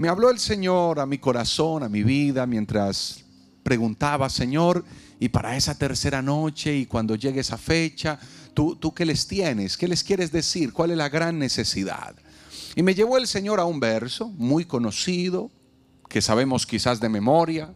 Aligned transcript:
me 0.00 0.08
habló 0.08 0.30
el 0.30 0.38
Señor 0.38 0.98
a 0.98 1.04
mi 1.04 1.18
corazón, 1.18 1.82
a 1.82 1.88
mi 1.90 2.02
vida, 2.02 2.46
mientras 2.46 3.22
preguntaba, 3.62 4.30
Señor, 4.30 4.82
y 5.18 5.28
para 5.28 5.58
esa 5.58 5.76
tercera 5.76 6.22
noche 6.22 6.74
y 6.74 6.86
cuando 6.86 7.16
llegue 7.16 7.40
esa 7.40 7.58
fecha, 7.58 8.18
¿tú, 8.54 8.76
¿tú 8.76 8.94
qué 8.94 9.04
les 9.04 9.26
tienes? 9.26 9.76
¿Qué 9.76 9.86
les 9.86 10.02
quieres 10.02 10.32
decir? 10.32 10.72
¿Cuál 10.72 10.92
es 10.92 10.96
la 10.96 11.10
gran 11.10 11.38
necesidad? 11.38 12.14
Y 12.74 12.82
me 12.82 12.94
llevó 12.94 13.18
el 13.18 13.26
Señor 13.26 13.60
a 13.60 13.66
un 13.66 13.78
verso 13.78 14.28
muy 14.28 14.64
conocido, 14.64 15.50
que 16.08 16.22
sabemos 16.22 16.64
quizás 16.64 16.98
de 16.98 17.10
memoria, 17.10 17.70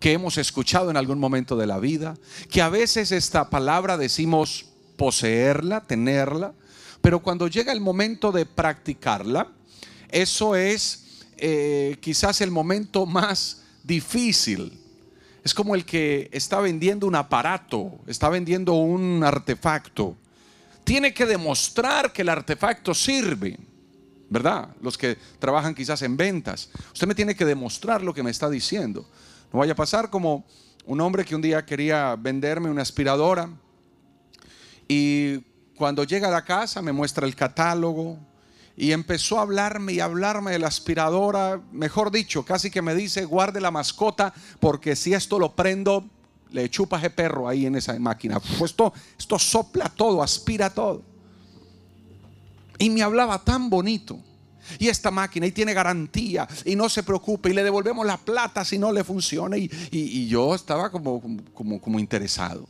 que 0.00 0.12
hemos 0.12 0.36
escuchado 0.36 0.90
en 0.90 0.98
algún 0.98 1.18
momento 1.18 1.56
de 1.56 1.66
la 1.66 1.78
vida, 1.78 2.14
que 2.50 2.60
a 2.60 2.68
veces 2.68 3.10
esta 3.10 3.48
palabra 3.48 3.96
decimos 3.96 4.66
poseerla, 4.98 5.80
tenerla, 5.80 6.52
pero 7.00 7.20
cuando 7.20 7.48
llega 7.48 7.72
el 7.72 7.80
momento 7.80 8.32
de 8.32 8.44
practicarla, 8.44 9.50
eso 10.10 10.56
es 10.56 11.06
eh, 11.40 11.96
quizás 12.00 12.40
el 12.40 12.50
momento 12.50 13.06
más 13.06 13.62
difícil. 13.82 14.78
Es 15.42 15.54
como 15.54 15.74
el 15.74 15.84
que 15.84 16.28
está 16.32 16.60
vendiendo 16.60 17.06
un 17.06 17.14
aparato, 17.14 17.98
está 18.06 18.28
vendiendo 18.28 18.74
un 18.74 19.24
artefacto. 19.24 20.16
Tiene 20.84 21.14
que 21.14 21.24
demostrar 21.24 22.12
que 22.12 22.22
el 22.22 22.28
artefacto 22.28 22.94
sirve, 22.94 23.58
¿verdad? 24.28 24.68
Los 24.82 24.98
que 24.98 25.16
trabajan 25.38 25.74
quizás 25.74 26.02
en 26.02 26.16
ventas. 26.16 26.70
Usted 26.92 27.06
me 27.06 27.14
tiene 27.14 27.34
que 27.34 27.44
demostrar 27.44 28.02
lo 28.02 28.12
que 28.12 28.22
me 28.22 28.30
está 28.30 28.50
diciendo. 28.50 29.08
No 29.52 29.60
vaya 29.60 29.72
a 29.72 29.76
pasar 29.76 30.10
como 30.10 30.44
un 30.84 31.00
hombre 31.00 31.24
que 31.24 31.34
un 31.34 31.42
día 31.42 31.64
quería 31.64 32.16
venderme 32.16 32.70
una 32.70 32.82
aspiradora 32.82 33.48
y 34.88 35.38
cuando 35.76 36.04
llega 36.04 36.28
a 36.28 36.30
la 36.30 36.44
casa 36.44 36.82
me 36.82 36.92
muestra 36.92 37.26
el 37.26 37.34
catálogo 37.34 38.18
y 38.80 38.92
empezó 38.92 39.38
a 39.38 39.42
hablarme 39.42 39.92
y 39.92 40.00
hablarme 40.00 40.52
de 40.52 40.58
la 40.58 40.68
aspiradora, 40.68 41.60
mejor 41.70 42.10
dicho, 42.10 42.46
casi 42.46 42.70
que 42.70 42.80
me 42.80 42.94
dice, 42.94 43.26
guarde 43.26 43.60
la 43.60 43.70
mascota 43.70 44.32
porque 44.58 44.96
si 44.96 45.12
esto 45.12 45.38
lo 45.38 45.54
prendo, 45.54 46.06
le 46.50 46.70
chupa 46.70 46.96
ese 46.96 47.10
perro 47.10 47.46
ahí 47.46 47.66
en 47.66 47.76
esa 47.76 47.98
máquina. 47.98 48.40
Pues 48.40 48.70
esto, 48.70 48.94
esto 49.18 49.38
sopla 49.38 49.90
todo, 49.90 50.22
aspira 50.22 50.70
todo. 50.70 51.02
Y 52.78 52.88
me 52.88 53.02
hablaba 53.02 53.44
tan 53.44 53.68
bonito. 53.68 54.18
Y 54.78 54.88
esta 54.88 55.10
máquina 55.10 55.46
y 55.46 55.52
tiene 55.52 55.74
garantía 55.74 56.48
y 56.64 56.74
no 56.74 56.88
se 56.88 57.02
preocupe 57.02 57.50
y 57.50 57.52
le 57.52 57.62
devolvemos 57.62 58.06
la 58.06 58.16
plata 58.16 58.64
si 58.64 58.78
no 58.78 58.92
le 58.92 59.04
funciona. 59.04 59.58
Y, 59.58 59.70
y 59.90 60.26
yo 60.26 60.54
estaba 60.54 60.90
como, 60.90 61.20
como, 61.52 61.82
como 61.82 61.98
interesado. 61.98 62.66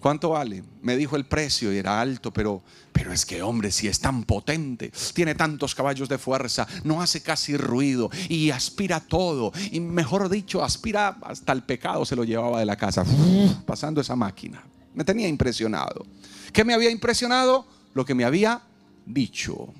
¿Cuánto 0.00 0.30
vale? 0.30 0.62
Me 0.80 0.96
dijo 0.96 1.16
el 1.16 1.26
precio 1.26 1.72
y 1.72 1.76
era 1.76 2.00
alto, 2.00 2.32
pero, 2.32 2.62
pero 2.92 3.12
es 3.12 3.26
que 3.26 3.42
hombre, 3.42 3.72
si 3.72 3.88
es 3.88 3.98
tan 3.98 4.22
potente, 4.22 4.92
tiene 5.12 5.34
tantos 5.34 5.74
caballos 5.74 6.08
de 6.08 6.18
fuerza, 6.18 6.66
no 6.84 7.02
hace 7.02 7.20
casi 7.20 7.56
ruido 7.56 8.08
y 8.28 8.50
aspira 8.50 9.00
todo. 9.00 9.52
Y 9.72 9.80
mejor 9.80 10.28
dicho, 10.28 10.62
aspira 10.62 11.18
hasta 11.22 11.52
el 11.52 11.64
pecado, 11.64 12.04
se 12.04 12.14
lo 12.14 12.22
llevaba 12.22 12.60
de 12.60 12.66
la 12.66 12.76
casa, 12.76 13.04
pasando 13.66 14.00
esa 14.00 14.14
máquina. 14.14 14.64
Me 14.94 15.04
tenía 15.04 15.26
impresionado. 15.26 16.06
¿Qué 16.52 16.64
me 16.64 16.74
había 16.74 16.90
impresionado? 16.90 17.66
Lo 17.94 18.04
que 18.04 18.14
me 18.14 18.24
había 18.24 18.62
dicho. 19.04 19.72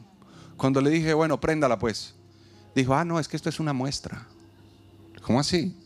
Cuando 0.57 0.81
le 0.81 0.91
dije, 0.91 1.15
bueno, 1.15 1.41
préndala 1.41 1.79
pues, 1.79 2.15
dijo, 2.75 2.95
ah, 2.95 3.05
no, 3.05 3.21
es 3.21 3.29
que 3.29 3.37
esto 3.37 3.49
es 3.49 3.61
una 3.61 3.73
muestra. 3.73 4.27
¿Cómo 5.23 5.39
así? 5.39 5.77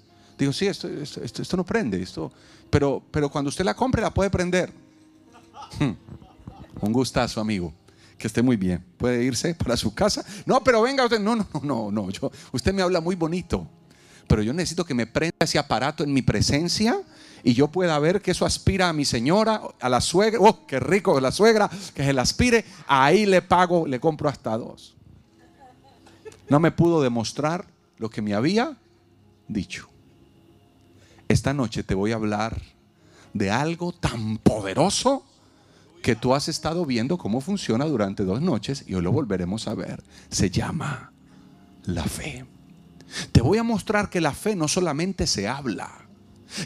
Digo, 0.43 0.53
sí, 0.53 0.67
esto, 0.67 0.89
esto, 0.89 1.23
esto 1.23 1.57
no 1.57 1.65
prende, 1.65 2.03
esto, 2.03 2.33
pero, 2.69 3.01
pero 3.13 3.29
cuando 3.29 3.49
usted 3.49 3.65
la 3.65 3.75
compre 3.75 4.03
la 4.03 4.13
puede 4.13 4.29
prender. 4.29 4.73
Hmm. 5.79 5.93
Un 6.81 6.93
gustazo, 6.93 7.41
amigo. 7.41 7.73
Que 8.19 8.27
esté 8.27 8.43
muy 8.43 8.57
bien. 8.57 8.85
Puede 8.97 9.23
irse 9.23 9.55
para 9.55 9.77
su 9.77 9.95
casa. 9.95 10.25
No, 10.45 10.65
pero 10.65 10.83
venga 10.83 11.05
usted. 11.05 11.21
No, 11.21 11.37
no, 11.37 11.47
no, 11.63 11.93
no. 11.93 12.11
Yo, 12.11 12.33
usted 12.51 12.75
me 12.75 12.83
habla 12.83 13.01
muy 13.01 13.15
bonito. 13.15 13.69
Pero 14.27 14.43
yo 14.43 14.53
necesito 14.53 14.85
que 14.85 14.95
me 14.95 15.07
prenda 15.07 15.37
ese 15.39 15.61
aparato 15.61 16.03
en 16.03 16.13
mi 16.13 16.23
presencia 16.23 17.01
y 17.45 17.55
yo 17.55 17.69
pueda 17.69 17.97
ver 18.01 18.21
que 18.21 18.33
eso 18.33 18.45
aspira 18.45 18.89
a 18.89 18.93
mi 18.93 19.05
señora, 19.05 19.63
a 19.79 19.89
la 19.89 20.01
suegra. 20.01 20.41
Oh, 20.41 20.67
qué 20.67 20.81
rico 20.81 21.21
la 21.21 21.31
suegra, 21.31 21.71
que 21.95 22.05
se 22.05 22.13
la 22.13 22.23
aspire. 22.23 22.65
Ahí 22.89 23.27
le 23.27 23.43
pago, 23.43 23.87
le 23.87 24.01
compro 24.01 24.29
hasta 24.29 24.59
dos. 24.59 24.97
No 26.49 26.59
me 26.59 26.73
pudo 26.73 27.01
demostrar 27.01 27.65
lo 27.97 28.11
que 28.11 28.23
me 28.23 28.35
había 28.35 28.77
dicho. 29.47 29.92
Esta 31.29 31.55
noche 31.55 31.83
te 31.83 31.95
voy 31.95 32.13
a 32.13 32.17
hablar 32.17 32.61
de 33.35 33.51
algo 33.51 33.93
tan 33.93 34.39
poderoso 34.39 35.25
que 36.03 36.17
tú 36.17 36.35
has 36.35 36.49
estado 36.49 36.85
viendo 36.85 37.17
cómo 37.17 37.41
funciona 37.41 37.85
durante 37.87 38.25
dos 38.25 38.43
noches 38.43 38.85
y 38.87 38.95
hoy 38.95 39.03
lo 39.03 39.13
volveremos 39.13 39.69
a 39.69 39.75
ver. 39.75 40.03
Se 40.31 40.51
llama 40.51 41.13
la 41.85 42.05
fe. 42.05 42.45
Te 43.31 43.41
voy 43.41 43.59
a 43.59 43.63
mostrar 43.63 44.11
que 44.11 44.21
la 44.21 44.33
fe 44.33 44.57
no 44.57 44.69
solamente 44.69 45.27
se 45.27 45.47
habla, 45.49 46.02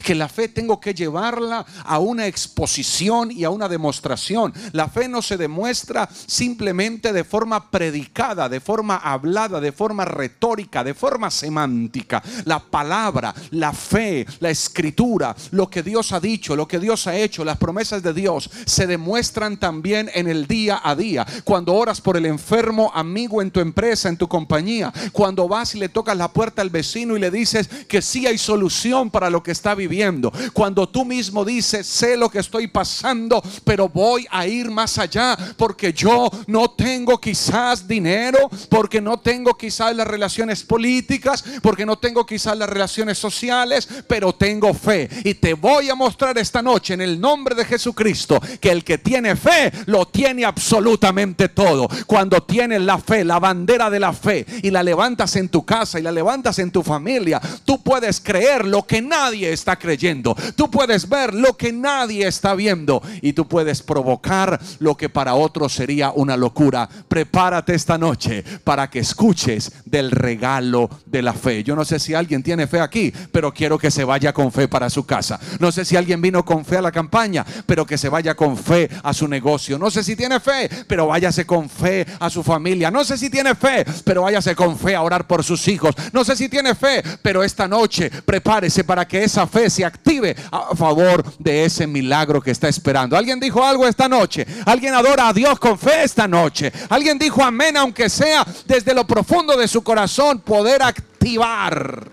que 0.03 0.15
la 0.15 0.29
fe 0.29 0.49
tengo 0.49 0.81
que 0.81 0.95
llevarla 0.95 1.65
a 1.85 1.99
una 1.99 2.27
exposición 2.27 3.31
y 3.31 3.45
a 3.45 3.51
una 3.51 3.69
demostración. 3.69 4.53
La 4.73 4.89
fe 4.89 5.09
no 5.09 5.23
se 5.23 5.37
demuestra 5.37 6.09
simplemente 6.27 7.13
de 7.13 7.25
forma 7.25 7.71
predicada, 7.71 8.49
de 8.49 8.61
forma 8.61 8.97
hablada, 8.97 9.61
de 9.61 9.73
forma 9.73 10.05
retórica, 10.05 10.83
de 10.85 10.95
forma 10.95 11.31
semántica. 11.31 12.23
La 12.45 12.59
palabra, 12.59 13.35
la 13.51 13.73
fe, 13.73 14.27
la 14.41 14.51
escritura, 14.51 15.35
lo 15.53 15.69
que 15.69 15.83
Dios 15.83 16.13
ha 16.13 16.21
dicho, 16.21 16.57
lo 16.57 16.67
que 16.67 16.79
Dios 16.79 17.07
ha 17.07 17.17
hecho, 17.17 17.45
las 17.45 17.59
promesas 17.59 18.03
de 18.03 18.13
Dios 18.13 18.51
se 18.65 18.87
demuestran 18.87 19.59
también 19.59 20.11
en 20.15 20.29
el 20.29 20.47
día 20.47 20.81
a 20.83 20.95
día. 20.95 21.27
Cuando 21.45 21.75
oras 21.75 22.01
por 22.01 22.17
el 22.17 22.27
enfermo 22.27 22.91
amigo 22.95 23.43
en 23.43 23.51
tu 23.51 23.61
empresa, 23.61 24.09
en 24.09 24.17
tu 24.17 24.29
compañía, 24.29 24.93
cuando 25.13 25.49
vas 25.49 25.75
y 25.75 25.79
le 25.79 25.89
tocas 25.89 26.17
la 26.17 26.33
puerta 26.33 26.63
al 26.63 26.71
vecino 26.71 27.17
y 27.17 27.21
le 27.21 27.31
dices 27.31 27.69
que 27.89 28.03
sí 28.03 28.27
hay 28.27 28.39
solución 28.39 29.11
para 29.11 29.31
lo 29.31 29.43
que 29.43 29.53
está 29.53 29.75
viviendo. 29.77 30.33
Cuando 30.53 30.89
tú 30.89 31.05
mismo 31.05 31.45
dices, 31.45 31.87
sé 31.87 32.17
lo 32.17 32.29
que 32.29 32.41
estoy 32.41 32.67
pasando, 32.67 33.43
pero 33.65 33.89
voy 33.89 34.27
a 34.31 34.47
ir 34.47 34.71
más 34.71 34.99
allá 34.99 35.37
porque 35.57 35.93
yo 35.93 36.31
no 36.47 36.71
tengo 36.71 37.21
quizás 37.21 37.87
dinero, 37.87 38.51
porque 38.69 39.01
no 39.01 39.19
tengo 39.19 39.57
quizás 39.57 39.95
las 39.95 40.07
relaciones 40.07 40.63
políticas, 40.63 41.45
porque 41.63 41.87
no 41.87 41.99
tengo 41.99 42.27
quizás 42.27 42.57
las 42.57 42.69
relaciones 42.69 43.19
sociales, 43.19 43.89
pero 44.09 44.35
tengo 44.35 44.75
fe. 44.75 45.09
Y 45.25 45.35
te 45.35 45.55
voy 45.55 45.91
a 45.91 45.95
mostrar 45.95 46.39
esta 46.39 46.63
noche 46.63 46.95
en 46.95 47.03
el 47.03 47.21
nombre 47.21 47.55
de 47.55 47.65
Jesucristo 47.65 48.41
que 48.61 48.71
el 48.71 48.85
que 48.85 48.99
tiene 48.99 49.37
fe 49.37 49.73
lo 49.87 50.07
tiene 50.07 50.45
absolutamente 50.45 51.49
todo. 51.49 51.89
Cuando 52.07 52.43
tienes 52.43 52.81
la 52.81 52.99
fe, 52.99 53.25
la 53.25 53.39
bandera 53.39 53.91
de 53.91 54.01
la 54.01 54.13
fe, 54.13 54.47
y 54.63 54.71
la 54.71 54.83
levantas 54.83 55.37
en 55.37 55.49
tu 55.49 55.65
casa 55.65 55.99
y 55.99 56.03
la 56.03 56.13
levantas 56.13 56.59
en 56.59 56.71
tu 56.71 56.83
familia, 56.83 57.41
tú 57.65 57.83
puedes 57.83 58.21
creer 58.21 58.65
lo 58.65 58.87
que 58.87 59.03
nadie 59.03 59.53
está 59.53 59.66
está 59.67 59.77
creyendo. 59.77 60.37
Tú 60.55 60.71
puedes 60.71 61.09
ver 61.09 61.35
lo 61.35 61.57
que 61.57 61.73
nadie 61.73 62.29
está 62.29 62.55
viendo 62.55 63.03
y 63.21 63.33
tú 63.33 63.49
puedes 63.49 63.83
provocar 63.83 64.61
lo 64.79 64.97
que 64.97 65.09
para 65.09 65.35
otros 65.35 65.73
sería 65.73 66.13
una 66.13 66.37
locura. 66.37 66.89
Prepárate 67.09 67.75
esta 67.75 67.99
noche 67.99 68.45
para 68.63 68.89
que 68.89 69.01
escuches 69.01 69.73
del 69.85 70.13
regalo 70.13 70.89
de 71.05 71.21
la 71.21 71.33
fe. 71.33 71.65
Yo 71.65 71.75
no 71.75 71.85
sé 71.85 71.99
si 71.99 72.15
alguien 72.15 72.45
tiene 72.45 72.69
fe 72.69 72.79
aquí, 72.79 73.13
pero 73.33 73.53
quiero 73.53 73.77
que 73.77 73.91
se 73.91 74.05
vaya 74.05 74.33
con 74.33 74.53
fe 74.53 74.69
para 74.69 74.89
su 74.89 75.05
casa. 75.05 75.41
No 75.59 75.73
sé 75.73 75.85
si 75.85 75.97
alguien 75.97 76.23
vino 76.23 76.45
con 76.45 76.65
fe 76.65 76.77
a 76.77 76.83
la 76.83 76.93
campaña, 76.93 77.45
pero 77.67 77.85
que 77.85 77.99
se 77.99 78.09
vaya 78.09 78.37
con 78.37 78.57
fe 78.57 78.89
a 79.03 79.13
su 79.13 79.27
negocio. 79.27 79.81
No 79.81 79.91
sé 79.91 80.05
si 80.05 80.15
tiene 80.15 80.39
fe, 80.39 80.71
pero 80.87 81.09
váyase 81.09 81.45
con 81.45 81.69
fe 81.69 82.07
a 82.21 82.31
su 82.31 82.45
familia. 82.45 82.93
No 82.93 83.03
sé 83.03 83.19
si 83.19 83.31
tiene 83.31 83.57
fe, 83.57 83.85
pero 84.05 84.23
váyase 84.23 84.55
con 84.55 84.79
fe 84.79 84.95
a 84.95 85.03
orar 85.03 85.27
por 85.27 85.43
sus 85.43 85.67
hijos. 85.67 85.93
No 86.13 86.25
sé 86.25 86.37
si 86.37 86.49
tiene 86.49 86.77
fe, 86.77 87.03
pero 87.21 87.43
esta 87.43 87.67
noche 87.67 88.13
prepárese 88.25 88.85
para 88.85 89.09
que 89.09 89.25
esa 89.25 89.45
fe 89.49 89.56
se 89.71 89.85
active 89.85 90.37
a 90.51 90.77
favor 90.77 91.25
de 91.39 91.65
ese 91.65 91.87
milagro 91.87 92.41
que 92.41 92.51
está 92.51 92.69
esperando. 92.69 93.17
¿Alguien 93.17 93.41
dijo 93.41 93.65
algo 93.65 93.87
esta 93.87 94.09
noche? 94.09 94.47
¿Alguien 94.67 94.95
adora 94.95 95.29
a 95.29 95.33
Dios 95.33 95.59
con 95.59 95.79
fe 95.79 96.05
esta 96.05 96.29
noche? 96.29 96.73
¿Alguien 96.89 97.19
dijo 97.19 97.43
amén 97.43 97.77
aunque 97.77 98.09
sea 98.09 98.47
desde 98.67 98.95
lo 98.95 99.07
profundo 99.07 99.57
de 99.57 99.67
su 99.67 99.83
corazón 99.83 100.41
poder 100.41 100.83
activar 100.83 102.09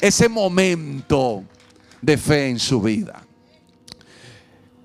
ese 0.00 0.28
momento 0.28 1.44
de 2.00 2.16
fe 2.16 2.48
en 2.48 2.58
su 2.58 2.80
vida? 2.80 3.22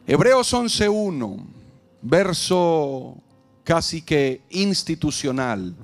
Hebreos 0.06 0.54
11.1, 0.54 1.46
verso 2.02 3.18
casi 3.64 4.02
que 4.02 4.42
institucional 4.50 5.76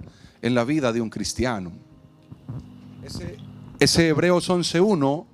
en 0.42 0.56
la 0.56 0.64
vida 0.64 0.92
de 0.92 1.02
un 1.02 1.10
cristiano. 1.10 1.72
Ese, 3.04 3.38
ese 3.80 4.10
Hebreos 4.10 4.50
11.1 4.50 5.31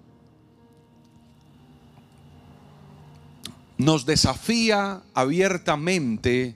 nos 3.77 4.05
desafía 4.05 5.01
abiertamente 5.13 6.55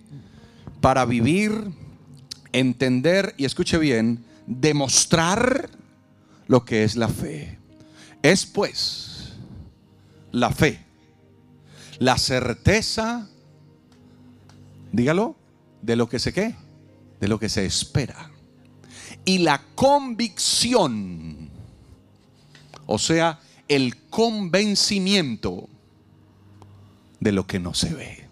para 0.79 1.05
vivir, 1.05 1.71
entender 2.51 3.35
y 3.37 3.45
escuche 3.45 3.77
bien, 3.77 4.23
demostrar 4.47 5.69
lo 6.47 6.65
que 6.65 6.83
es 6.83 6.95
la 6.95 7.07
fe. 7.07 7.59
Es 8.23 8.45
pues 8.45 9.33
la 10.31 10.51
fe, 10.51 10.83
la 11.99 12.17
certeza, 12.17 13.27
dígalo, 14.91 15.35
de 15.81 15.95
lo 15.95 16.09
que 16.09 16.19
se 16.19 16.33
qué, 16.33 16.55
de 17.19 17.27
lo 17.27 17.39
que 17.39 17.49
se 17.49 17.65
espera 17.65 18.31
y 19.25 19.39
la 19.39 19.61
convicción, 19.75 21.49
o 22.85 22.97
sea, 22.97 23.39
el 23.67 23.97
convencimiento 24.09 25.69
de 27.21 27.31
lo 27.31 27.47
que 27.47 27.59
no 27.59 27.73
se 27.73 27.93
ve. 27.93 28.27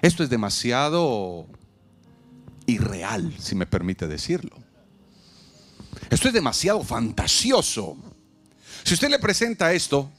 Esto 0.00 0.24
es 0.24 0.30
demasiado 0.30 1.46
irreal, 2.64 3.34
si 3.38 3.54
me 3.54 3.66
permite 3.66 4.08
decirlo. 4.08 4.56
Esto 6.08 6.28
es 6.28 6.34
demasiado 6.34 6.82
fantasioso. 6.82 7.96
Si 8.84 8.94
usted 8.94 9.10
le 9.10 9.18
presenta 9.18 9.72
esto 9.72 10.10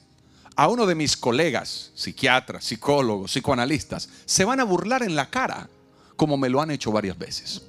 a 0.55 0.67
uno 0.67 0.85
de 0.85 0.93
mis 0.93 1.17
colegas, 1.17 1.91
psiquiatras, 1.95 2.65
psicólogos, 2.65 3.31
psicoanalistas, 3.31 4.09
se 4.25 4.45
van 4.45 4.59
a 4.59 4.65
burlar 4.65 5.01
en 5.01 5.15
la 5.15 5.29
cara, 5.29 5.67
como 6.15 6.37
me 6.37 6.49
lo 6.49 6.61
han 6.61 6.71
hecho 6.71 6.91
varias 6.91 7.17
veces. 7.17 7.63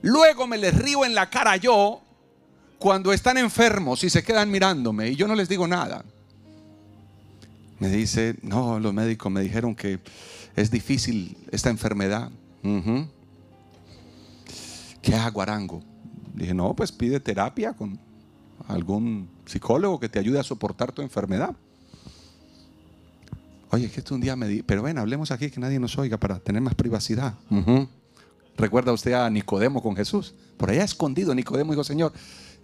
Luego 0.00 0.46
me 0.46 0.58
les 0.58 0.74
río 0.74 1.04
en 1.04 1.14
la 1.14 1.28
cara 1.28 1.56
yo 1.56 2.00
cuando 2.78 3.12
están 3.12 3.36
enfermos 3.38 4.02
y 4.04 4.10
se 4.10 4.24
quedan 4.24 4.50
mirándome 4.50 5.08
y 5.08 5.16
yo 5.16 5.28
no 5.28 5.34
les 5.34 5.48
digo 5.48 5.66
nada. 5.66 6.04
Me 7.82 7.88
dice, 7.88 8.36
no, 8.42 8.78
los 8.78 8.94
médicos 8.94 9.32
me 9.32 9.40
dijeron 9.40 9.74
que 9.74 9.98
es 10.54 10.70
difícil 10.70 11.36
esta 11.50 11.68
enfermedad. 11.68 12.30
¿Qué 15.02 15.16
hago, 15.16 15.42
Arango? 15.42 15.82
Dije, 16.32 16.54
no, 16.54 16.76
pues 16.76 16.92
pide 16.92 17.18
terapia 17.18 17.72
con 17.72 17.98
algún 18.68 19.28
psicólogo 19.46 19.98
que 19.98 20.08
te 20.08 20.20
ayude 20.20 20.38
a 20.38 20.44
soportar 20.44 20.92
tu 20.92 21.02
enfermedad. 21.02 21.56
Oye, 23.70 23.90
que 23.90 23.98
esto 23.98 24.14
un 24.14 24.20
día 24.20 24.36
me 24.36 24.46
di, 24.46 24.62
pero 24.62 24.84
ven, 24.84 24.96
hablemos 24.96 25.32
aquí 25.32 25.50
que 25.50 25.58
nadie 25.58 25.80
nos 25.80 25.98
oiga 25.98 26.18
para 26.18 26.38
tener 26.38 26.62
más 26.62 26.76
privacidad. 26.76 27.34
¿Recuerda 28.56 28.92
usted 28.92 29.14
a 29.14 29.28
Nicodemo 29.28 29.82
con 29.82 29.96
Jesús? 29.96 30.36
Por 30.56 30.70
allá 30.70 30.84
escondido, 30.84 31.34
Nicodemo 31.34 31.72
dijo, 31.72 31.82
Señor, 31.82 32.12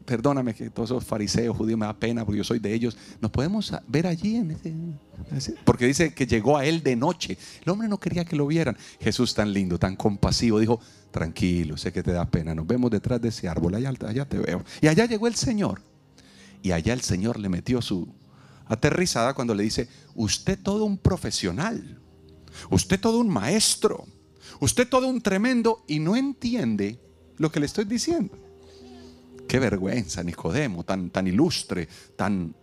perdóname 0.09 0.55
que 0.55 0.71
todos 0.71 0.89
esos 0.89 1.05
fariseos, 1.05 1.55
judíos 1.55 1.79
me 1.79 1.85
da 1.85 1.93
pena 1.93 2.25
porque 2.25 2.39
yo 2.39 2.45
soy 2.45 2.59
de 2.59 2.73
ellos. 2.73 2.97
Nos 3.21 3.31
podemos 3.31 3.71
ver 3.87 4.07
allí 4.07 4.37
en 4.37 4.53
ese, 4.53 5.55
porque 5.65 5.87
dice 5.87 6.15
que 6.15 6.27
llegó 6.27 6.57
a 6.57 6.65
él 6.65 6.83
de 6.83 6.97
noche. 6.97 7.37
El 7.63 7.71
hombre 7.71 7.89
no 7.89 8.01
quería 8.01 8.25
que 8.25 8.35
lo 8.35 8.47
vieran. 8.47 8.75
Jesús 9.01 9.35
tan 9.35 9.53
lindo, 9.53 9.79
tan 9.79 9.97
compasivo, 9.97 10.61
dijo, 10.61 10.81
tranquilo, 11.11 11.77
sé 11.77 11.93
que 11.93 12.03
te 12.03 12.13
da 12.13 12.25
pena. 12.25 12.55
Nos 12.55 12.67
vemos 12.67 12.91
detrás 12.91 13.21
de 13.21 13.29
ese 13.29 13.49
árbol, 13.49 13.75
allá, 13.75 13.93
allá 14.07 14.25
te 14.27 14.39
veo. 14.39 14.65
Y 14.81 14.87
allá 14.87 15.05
llegó 15.05 15.27
el 15.27 15.35
Señor. 15.35 15.83
Y 16.63 16.73
allá 16.73 16.95
el 16.95 17.03
Señor 17.03 17.39
le 17.39 17.51
metió 17.51 17.83
su 17.83 18.09
aterrizada 18.65 19.35
cuando 19.35 19.55
le 19.55 19.63
dice, 19.63 19.91
usted 20.15 20.59
todo 20.59 20.87
un 20.87 20.97
profesional, 20.97 22.01
usted 22.71 22.99
todo 22.99 23.19
un 23.19 23.29
maestro, 23.29 24.07
usted 24.59 24.89
todo 24.89 25.07
un 25.07 25.21
tremendo 25.21 25.85
y 25.87 25.99
no 25.99 26.17
entiende 26.17 26.99
lo 27.37 27.53
que 27.53 27.61
le 27.61 27.67
estoy 27.67 27.85
diciendo. 27.85 28.48
Qué 29.49 29.59
vergüenza, 29.59 30.23
Nicodemo, 30.23 30.85
tan, 30.85 31.11
tan 31.11 31.27
ilustre, 31.27 31.89
tan... 32.17 32.55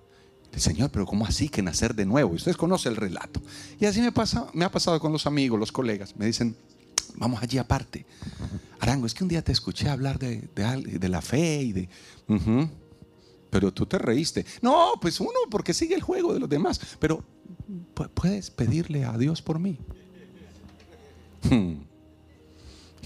Señor, 0.55 0.89
pero 0.89 1.05
¿cómo 1.05 1.25
así 1.25 1.49
que 1.49 1.61
nacer 1.61 1.93
de 1.95 2.05
nuevo? 2.05 2.33
Ustedes 2.33 2.55
conocen 2.55 2.93
el 2.93 2.97
relato. 2.97 3.41
Y 3.77 3.85
así 3.85 3.99
me, 3.99 4.13
pasa, 4.13 4.47
me 4.53 4.63
ha 4.63 4.71
pasado 4.71 5.01
con 5.01 5.11
los 5.11 5.25
amigos, 5.25 5.59
los 5.59 5.71
colegas. 5.71 6.15
Me 6.15 6.27
dicen, 6.27 6.55
vamos 7.15 7.43
allí 7.43 7.57
aparte. 7.57 8.05
Arango, 8.79 9.05
es 9.05 9.13
que 9.13 9.23
un 9.23 9.27
día 9.27 9.43
te 9.43 9.51
escuché 9.51 9.89
hablar 9.89 10.17
de, 10.17 10.47
de, 10.55 11.09
la 11.09 11.21
fe 11.21 11.61
y 11.61 11.73
de... 11.73 11.89
Pero 13.49 13.73
tú 13.73 13.85
te 13.85 13.97
reíste. 13.97 14.45
No, 14.61 14.93
pues 15.01 15.19
uno, 15.19 15.39
porque 15.49 15.73
sigue 15.73 15.95
el 15.95 16.01
juego 16.01 16.33
de 16.33 16.39
los 16.39 16.47
demás. 16.47 16.79
Pero 16.99 17.25
puedes 18.13 18.49
pedirle 18.51 19.03
a 19.03 19.17
Dios 19.17 19.41
por 19.41 19.59
mí. 19.59 19.77
Hmm. 21.49 21.81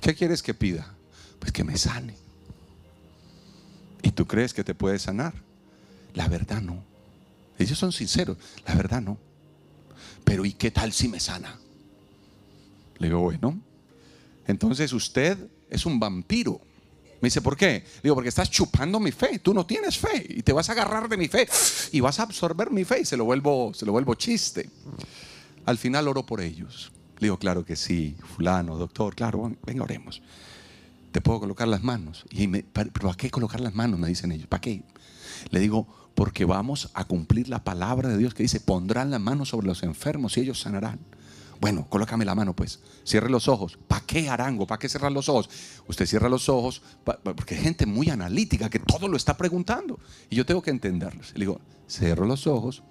¿Qué 0.02 0.14
quieres 0.14 0.44
que 0.44 0.54
pida? 0.54 0.96
Pues 1.40 1.52
que 1.52 1.64
me 1.64 1.78
sane. 1.78 2.29
¿Y 4.02 4.12
tú 4.12 4.26
crees 4.26 4.54
que 4.54 4.64
te 4.64 4.76
puede 4.76 5.00
sanar? 5.00 5.34
La 6.14 6.28
verdad 6.28 6.62
no. 6.62 6.84
Ellos 7.58 7.78
son 7.78 7.92
sinceros. 7.92 8.38
La 8.66 8.76
verdad 8.76 9.02
no. 9.02 9.18
Pero 10.24 10.46
¿y 10.46 10.54
qué 10.54 10.72
tal 10.72 10.94
si 10.94 11.08
me 11.08 11.20
sana? 11.20 11.60
Le 12.98 13.08
digo, 13.08 13.20
bueno, 13.20 13.60
entonces 14.48 14.94
usted 14.94 15.38
es 15.70 15.86
un 15.86 16.00
vampiro. 16.00 16.62
Me 17.22 17.28
dice, 17.28 17.42
¿por 17.42 17.58
qué? 17.58 17.84
Le 17.98 18.02
digo, 18.04 18.16
porque 18.16 18.30
estás 18.30 18.50
chupando 18.50 19.00
mi 19.00 19.12
fe. 19.12 19.40
Tú 19.40 19.54
no 19.54 19.66
tienes 19.66 19.98
fe 19.98 20.26
y 20.30 20.42
te 20.42 20.54
vas 20.54 20.70
a 20.70 20.72
agarrar 20.72 21.10
de 21.10 21.18
mi 21.18 21.28
fe 21.28 21.48
y 21.92 22.00
vas 22.00 22.20
a 22.20 22.24
absorber 22.24 22.72
mi 22.72 22.86
fe 22.86 23.02
y 23.02 23.06
se 23.06 23.18
lo 23.18 23.26
vuelvo, 23.26 23.74
se 23.74 23.86
lo 23.86 23.92
vuelvo 23.92 24.16
chiste. 24.16 24.70
Al 25.66 25.78
final 25.78 26.08
oro 26.08 26.26
por 26.26 26.42
ellos. 26.42 26.92
Le 27.18 27.26
digo, 27.26 27.38
claro 27.38 27.66
que 27.66 27.76
sí, 27.76 28.16
fulano, 28.36 28.78
doctor, 28.78 29.14
claro, 29.14 29.52
venga, 29.66 29.84
oremos 29.84 30.22
te 31.12 31.22
puedo 31.22 31.40
colocar 31.40 31.68
las 31.68 31.84
manos. 31.84 32.26
Y 32.32 32.48
¿Pero 32.48 32.92
para 32.92 33.14
qué 33.16 33.30
colocar 33.30 33.62
las 33.62 33.76
manos? 33.76 34.00
Me 34.00 34.08
dicen 34.08 34.32
ellos. 34.32 34.48
¿Para 34.48 34.62
qué? 34.62 34.84
Le 35.52 35.60
digo, 35.60 35.88
porque 36.16 36.46
vamos 36.46 36.92
a 36.94 37.06
cumplir 37.06 37.50
la 37.50 37.64
palabra 37.64 38.10
de 38.10 38.18
Dios 38.18 38.34
que 38.34 38.44
dice, 38.44 38.60
pondrán 38.60 39.10
las 39.12 39.22
manos 39.22 39.50
sobre 39.50 39.68
los 39.68 39.84
enfermos 39.84 40.38
y 40.38 40.42
ellos 40.42 40.60
sanarán. 40.60 41.00
Bueno, 41.62 41.88
colócame 41.90 42.26
la 42.26 42.36
mano 42.36 42.56
pues. 42.56 42.80
Cierre 43.04 43.30
los 43.30 43.48
ojos. 43.48 43.78
¿Para 43.88 44.06
qué 44.06 44.30
arango? 44.30 44.66
¿Para 44.66 44.80
qué 44.80 44.88
cerrar 44.88 45.12
los 45.12 45.28
ojos? 45.28 45.50
Usted 45.88 46.06
cierra 46.06 46.30
los 46.30 46.48
ojos 46.48 46.82
porque 47.04 47.56
hay 47.56 47.62
gente 47.62 47.86
muy 47.86 48.10
analítica 48.10 48.70
que 48.70 48.80
todo 48.80 49.08
lo 49.08 49.18
está 49.18 49.36
preguntando. 49.36 50.00
Y 50.30 50.36
yo 50.36 50.46
tengo 50.46 50.62
que 50.62 50.72
entenderlos. 50.72 51.34
Le 51.34 51.40
digo, 51.42 51.60
cierro 51.90 52.26
los 52.26 52.48
ojos 52.48 52.84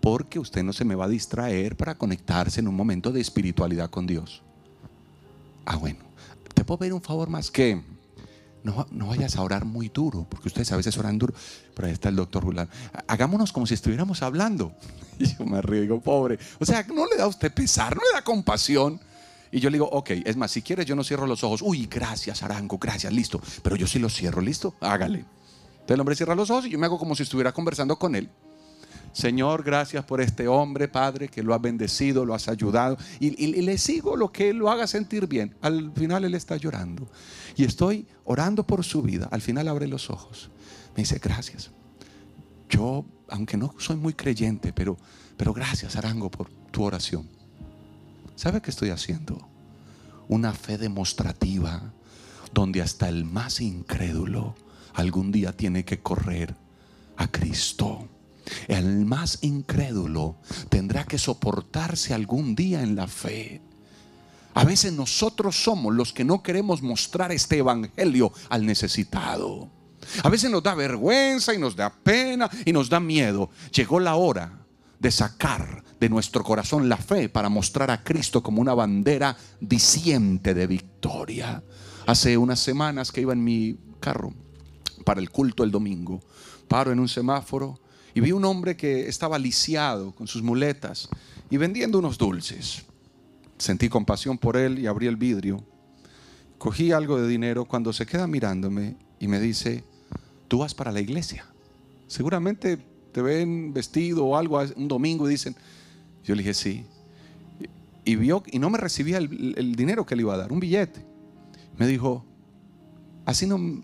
porque 0.00 0.38
usted 0.38 0.62
no 0.62 0.72
se 0.72 0.84
me 0.84 0.94
va 0.94 1.04
a 1.04 1.08
distraer 1.08 1.76
para 1.76 1.96
conectarse 1.96 2.60
en 2.60 2.68
un 2.68 2.74
momento 2.74 3.12
de 3.12 3.20
espiritualidad 3.20 3.90
con 3.90 4.06
Dios. 4.06 4.42
Ah, 5.66 5.76
bueno. 5.76 6.09
¿Te 6.60 6.64
puedo 6.66 6.76
pedir 6.80 6.92
un 6.92 7.00
favor 7.00 7.30
más? 7.30 7.50
Que 7.50 7.80
no, 8.64 8.86
vayas 9.06 9.34
a 9.36 9.42
orar 9.42 9.64
muy 9.64 9.88
duro, 9.88 10.26
porque 10.28 10.48
ustedes 10.48 10.70
a 10.72 10.76
veces 10.76 10.94
oran 10.98 11.16
duro. 11.16 11.32
Pero 11.74 11.86
ahí 11.86 11.94
está 11.94 12.10
el 12.10 12.16
doctor 12.16 12.44
Julán. 12.44 12.68
Hagámonos 13.06 13.50
como 13.50 13.66
si 13.66 13.72
estuviéramos 13.72 14.22
hablando. 14.22 14.74
Y 15.18 15.36
yo 15.36 15.46
me 15.46 15.62
río, 15.62 15.80
digo, 15.80 16.00
pobre. 16.00 16.38
O 16.58 16.66
sea, 16.66 16.84
no 16.94 17.06
le 17.06 17.16
da 17.16 17.24
a 17.24 17.28
usted 17.28 17.50
pesar, 17.52 17.96
no 17.96 18.02
le 18.02 18.12
da 18.12 18.22
compasión. 18.22 19.00
Y 19.50 19.60
yo 19.60 19.70
le 19.70 19.76
digo, 19.76 19.88
ok, 19.90 20.10
es 20.24 20.36
más, 20.36 20.50
si 20.50 20.60
quieres 20.60 20.84
yo 20.84 20.94
no 20.94 21.02
cierro 21.02 21.26
los 21.26 21.42
ojos. 21.44 21.62
Uy, 21.62 21.86
gracias, 21.90 22.42
Arango, 22.42 22.76
gracias, 22.76 23.10
listo. 23.10 23.40
Pero 23.62 23.76
yo 23.76 23.86
sí 23.86 23.98
los 23.98 24.14
cierro, 24.14 24.42
listo, 24.42 24.74
hágale. 24.80 25.20
Entonces 25.20 25.94
el 25.94 26.00
hombre 26.00 26.14
cierra 26.14 26.34
los 26.34 26.50
ojos 26.50 26.66
y 26.66 26.70
yo 26.70 26.78
me 26.78 26.84
hago 26.84 26.98
como 26.98 27.16
si 27.16 27.22
estuviera 27.22 27.52
conversando 27.52 27.98
con 27.98 28.14
él. 28.14 28.28
Señor, 29.12 29.64
gracias 29.64 30.04
por 30.04 30.20
este 30.20 30.46
hombre, 30.46 30.86
Padre, 30.86 31.28
que 31.28 31.42
lo 31.42 31.54
has 31.54 31.60
bendecido, 31.60 32.24
lo 32.24 32.34
has 32.34 32.48
ayudado. 32.48 32.96
Y, 33.18 33.30
le 33.62 33.78
sigo 33.78 34.16
lo 34.16 34.30
que 34.30 34.52
lo 34.52 34.70
haga 34.70 34.86
sentir 34.86 35.26
bien. 35.26 35.54
Al 35.60 35.92
final 35.92 36.24
él 36.24 36.34
está 36.34 36.56
llorando. 36.56 37.08
Y 37.56 37.64
estoy 37.64 38.06
orando 38.24 38.64
por 38.64 38.84
su 38.84 39.02
vida. 39.02 39.28
Al 39.30 39.42
final 39.42 39.68
abre 39.68 39.88
los 39.88 40.10
ojos. 40.10 40.50
Me 40.94 41.02
dice, 41.02 41.18
gracias. 41.18 41.70
Yo, 42.68 43.04
aunque 43.28 43.56
no 43.56 43.74
soy 43.78 43.96
muy 43.96 44.14
creyente, 44.14 44.72
pero, 44.72 44.96
pero 45.36 45.52
gracias, 45.52 45.96
Arango, 45.96 46.30
por 46.30 46.48
tu 46.70 46.84
oración. 46.84 47.28
¿Sabe 48.36 48.62
qué 48.62 48.70
estoy 48.70 48.90
haciendo? 48.90 49.48
Una 50.28 50.52
fe 50.52 50.78
demostrativa 50.78 51.92
donde 52.54 52.80
hasta 52.80 53.08
el 53.08 53.24
más 53.24 53.60
incrédulo 53.60 54.54
algún 54.94 55.32
día 55.32 55.56
tiene 55.56 55.84
que 55.84 56.00
correr 56.00 56.54
a 57.16 57.28
Cristo. 57.28 58.08
El 58.68 59.04
más 59.06 59.38
incrédulo 59.42 60.36
tendrá 60.68 61.04
que 61.04 61.18
soportarse 61.18 62.14
algún 62.14 62.54
día 62.54 62.82
en 62.82 62.96
la 62.96 63.06
fe. 63.06 63.62
A 64.54 64.64
veces 64.64 64.92
nosotros 64.92 65.62
somos 65.62 65.94
los 65.94 66.12
que 66.12 66.24
no 66.24 66.42
queremos 66.42 66.82
mostrar 66.82 67.32
este 67.32 67.58
evangelio 67.58 68.32
al 68.48 68.66
necesitado. 68.66 69.70
A 70.22 70.28
veces 70.28 70.50
nos 70.50 70.62
da 70.62 70.74
vergüenza 70.74 71.54
y 71.54 71.58
nos 71.58 71.76
da 71.76 71.90
pena 71.90 72.50
y 72.64 72.72
nos 72.72 72.88
da 72.88 73.00
miedo. 73.00 73.50
Llegó 73.72 74.00
la 74.00 74.16
hora 74.16 74.66
de 74.98 75.10
sacar 75.10 75.84
de 75.98 76.08
nuestro 76.08 76.42
corazón 76.42 76.88
la 76.88 76.96
fe 76.96 77.28
para 77.28 77.48
mostrar 77.48 77.90
a 77.90 78.02
Cristo 78.02 78.42
como 78.42 78.60
una 78.60 78.74
bandera 78.74 79.36
diciente 79.60 80.54
de 80.54 80.66
victoria. 80.66 81.62
Hace 82.06 82.36
unas 82.36 82.60
semanas 82.60 83.12
que 83.12 83.20
iba 83.20 83.32
en 83.32 83.44
mi 83.44 83.78
carro 84.00 84.32
para 85.04 85.20
el 85.20 85.30
culto 85.30 85.64
el 85.64 85.70
domingo, 85.70 86.20
paro 86.68 86.92
en 86.92 87.00
un 87.00 87.08
semáforo 87.08 87.80
y 88.14 88.20
vi 88.20 88.32
un 88.32 88.44
hombre 88.44 88.76
que 88.76 89.08
estaba 89.08 89.38
lisiado 89.38 90.12
con 90.12 90.26
sus 90.26 90.42
muletas 90.42 91.08
y 91.48 91.56
vendiendo 91.56 91.98
unos 91.98 92.18
dulces. 92.18 92.84
Sentí 93.58 93.88
compasión 93.88 94.38
por 94.38 94.56
él 94.56 94.78
y 94.78 94.86
abrí 94.86 95.06
el 95.06 95.16
vidrio. 95.16 95.62
Cogí 96.58 96.92
algo 96.92 97.20
de 97.20 97.28
dinero 97.28 97.64
cuando 97.64 97.92
se 97.92 98.06
queda 98.06 98.26
mirándome 98.26 98.96
y 99.18 99.28
me 99.28 99.40
dice, 99.40 99.84
tú 100.48 100.58
vas 100.58 100.74
para 100.74 100.92
la 100.92 101.00
iglesia. 101.00 101.46
Seguramente 102.06 102.78
te 103.12 103.22
ven 103.22 103.72
vestido 103.72 104.24
o 104.24 104.36
algo 104.36 104.60
un 104.76 104.88
domingo 104.88 105.28
y 105.28 105.32
dicen, 105.32 105.54
yo 106.24 106.34
le 106.34 106.42
dije 106.42 106.54
sí. 106.54 106.86
Y 108.04 108.16
vio 108.16 108.42
y 108.50 108.58
no 108.58 108.70
me 108.70 108.78
recibía 108.78 109.18
el, 109.18 109.76
dinero 109.76 110.06
que 110.06 110.16
le 110.16 110.22
iba 110.22 110.34
a 110.34 110.38
dar, 110.38 110.52
un 110.52 110.60
billete. 110.60 111.04
Me 111.76 111.86
dijo, 111.86 112.24
así 113.26 113.46
no, 113.46 113.82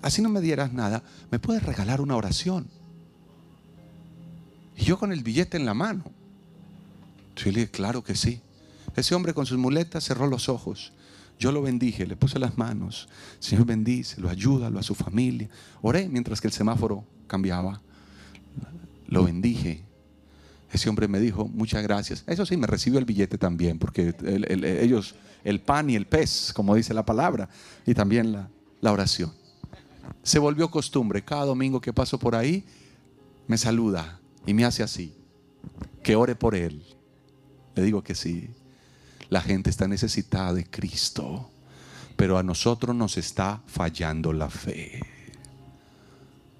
así 0.00 0.22
no 0.22 0.28
me 0.28 0.40
dieras 0.40 0.72
nada, 0.72 1.02
¿me 1.30 1.38
puedes 1.38 1.62
regalar 1.62 2.00
una 2.00 2.16
oración? 2.16 2.68
Y 4.82 4.84
yo 4.84 4.98
con 4.98 5.12
el 5.12 5.22
billete 5.22 5.56
en 5.56 5.64
la 5.64 5.74
mano. 5.74 6.02
Yo 7.36 7.52
le 7.52 7.60
dije, 7.60 7.70
claro 7.70 8.02
que 8.02 8.16
sí. 8.16 8.40
Ese 8.96 9.14
hombre 9.14 9.32
con 9.32 9.46
sus 9.46 9.56
muletas 9.56 10.02
cerró 10.02 10.26
los 10.26 10.48
ojos, 10.48 10.92
Yo 11.38 11.52
lo 11.52 11.62
bendije, 11.62 12.04
le 12.04 12.16
puse 12.16 12.40
las 12.40 12.58
manos. 12.58 13.08
Señor 13.38 13.64
bendice, 13.64 14.20
lo 14.20 14.28
ayuda, 14.28 14.70
lo 14.70 14.80
a 14.80 14.82
su 14.82 14.96
familia. 14.96 15.48
Oré 15.82 16.08
mientras 16.08 16.40
que 16.40 16.48
el 16.48 16.52
semáforo 16.52 17.04
cambiaba. 17.28 17.80
Lo 19.06 19.24
bendije. 19.24 19.84
Ese 20.72 20.88
hombre 20.88 21.06
me 21.06 21.20
dijo, 21.20 21.46
muchas 21.46 21.84
gracias. 21.84 22.24
Eso 22.26 22.44
sí, 22.44 22.56
me 22.56 22.66
recibió 22.66 22.98
el 22.98 23.04
billete 23.04 23.38
también, 23.38 23.78
porque 23.78 24.14
ellos, 24.82 25.14
el 25.44 25.60
pan 25.60 25.90
y 25.90 25.96
el 25.96 26.06
pez, 26.06 26.52
como 26.52 26.74
dice 26.74 26.92
la 26.92 27.04
palabra, 27.04 27.48
y 27.86 27.94
también 27.94 28.32
la 28.80 28.92
oración. 28.92 29.32
Se 30.24 30.40
volvió 30.40 30.72
costumbre. 30.72 31.22
Cada 31.24 31.44
domingo 31.44 31.80
que 31.80 31.92
paso 31.92 32.18
por 32.18 32.34
ahí, 32.34 32.64
me 33.46 33.56
saluda 33.56 34.21
y 34.46 34.54
me 34.54 34.64
hace 34.64 34.82
así. 34.82 35.14
Que 36.02 36.16
ore 36.16 36.34
por 36.34 36.54
él. 36.54 36.84
Le 37.74 37.82
digo 37.82 38.02
que 38.02 38.14
sí. 38.14 38.50
La 39.28 39.40
gente 39.40 39.70
está 39.70 39.88
necesitada 39.88 40.52
de 40.52 40.64
Cristo, 40.64 41.50
pero 42.16 42.36
a 42.38 42.42
nosotros 42.42 42.94
nos 42.94 43.16
está 43.16 43.62
fallando 43.66 44.32
la 44.32 44.50
fe. 44.50 45.00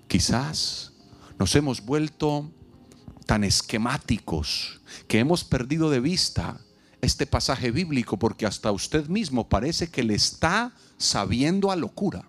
Quizás 0.09 0.93
nos 1.39 1.55
hemos 1.55 1.85
vuelto 1.85 2.51
tan 3.27 3.45
esquemáticos 3.45 4.81
que 5.09 5.19
hemos 5.19 5.45
perdido 5.45 5.91
de 5.91 6.01
vista 6.01 6.61
este 7.01 7.27
pasaje 7.27 7.71
bíblico 7.71 8.19
porque 8.19 8.47
hasta 8.47 8.71
usted 8.71 9.09
mismo 9.09 9.49
parece 9.49 9.91
que 9.91 10.03
le 10.03 10.15
está 10.15 10.73
sabiendo 10.99 11.71
a 11.71 11.77
locura. 11.77 12.29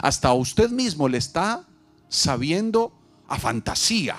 Hasta 0.00 0.32
usted 0.32 0.70
mismo 0.70 1.08
le 1.08 1.18
está 1.18 1.66
sabiendo 2.08 2.96
a 3.28 3.38
fantasía. 3.38 4.16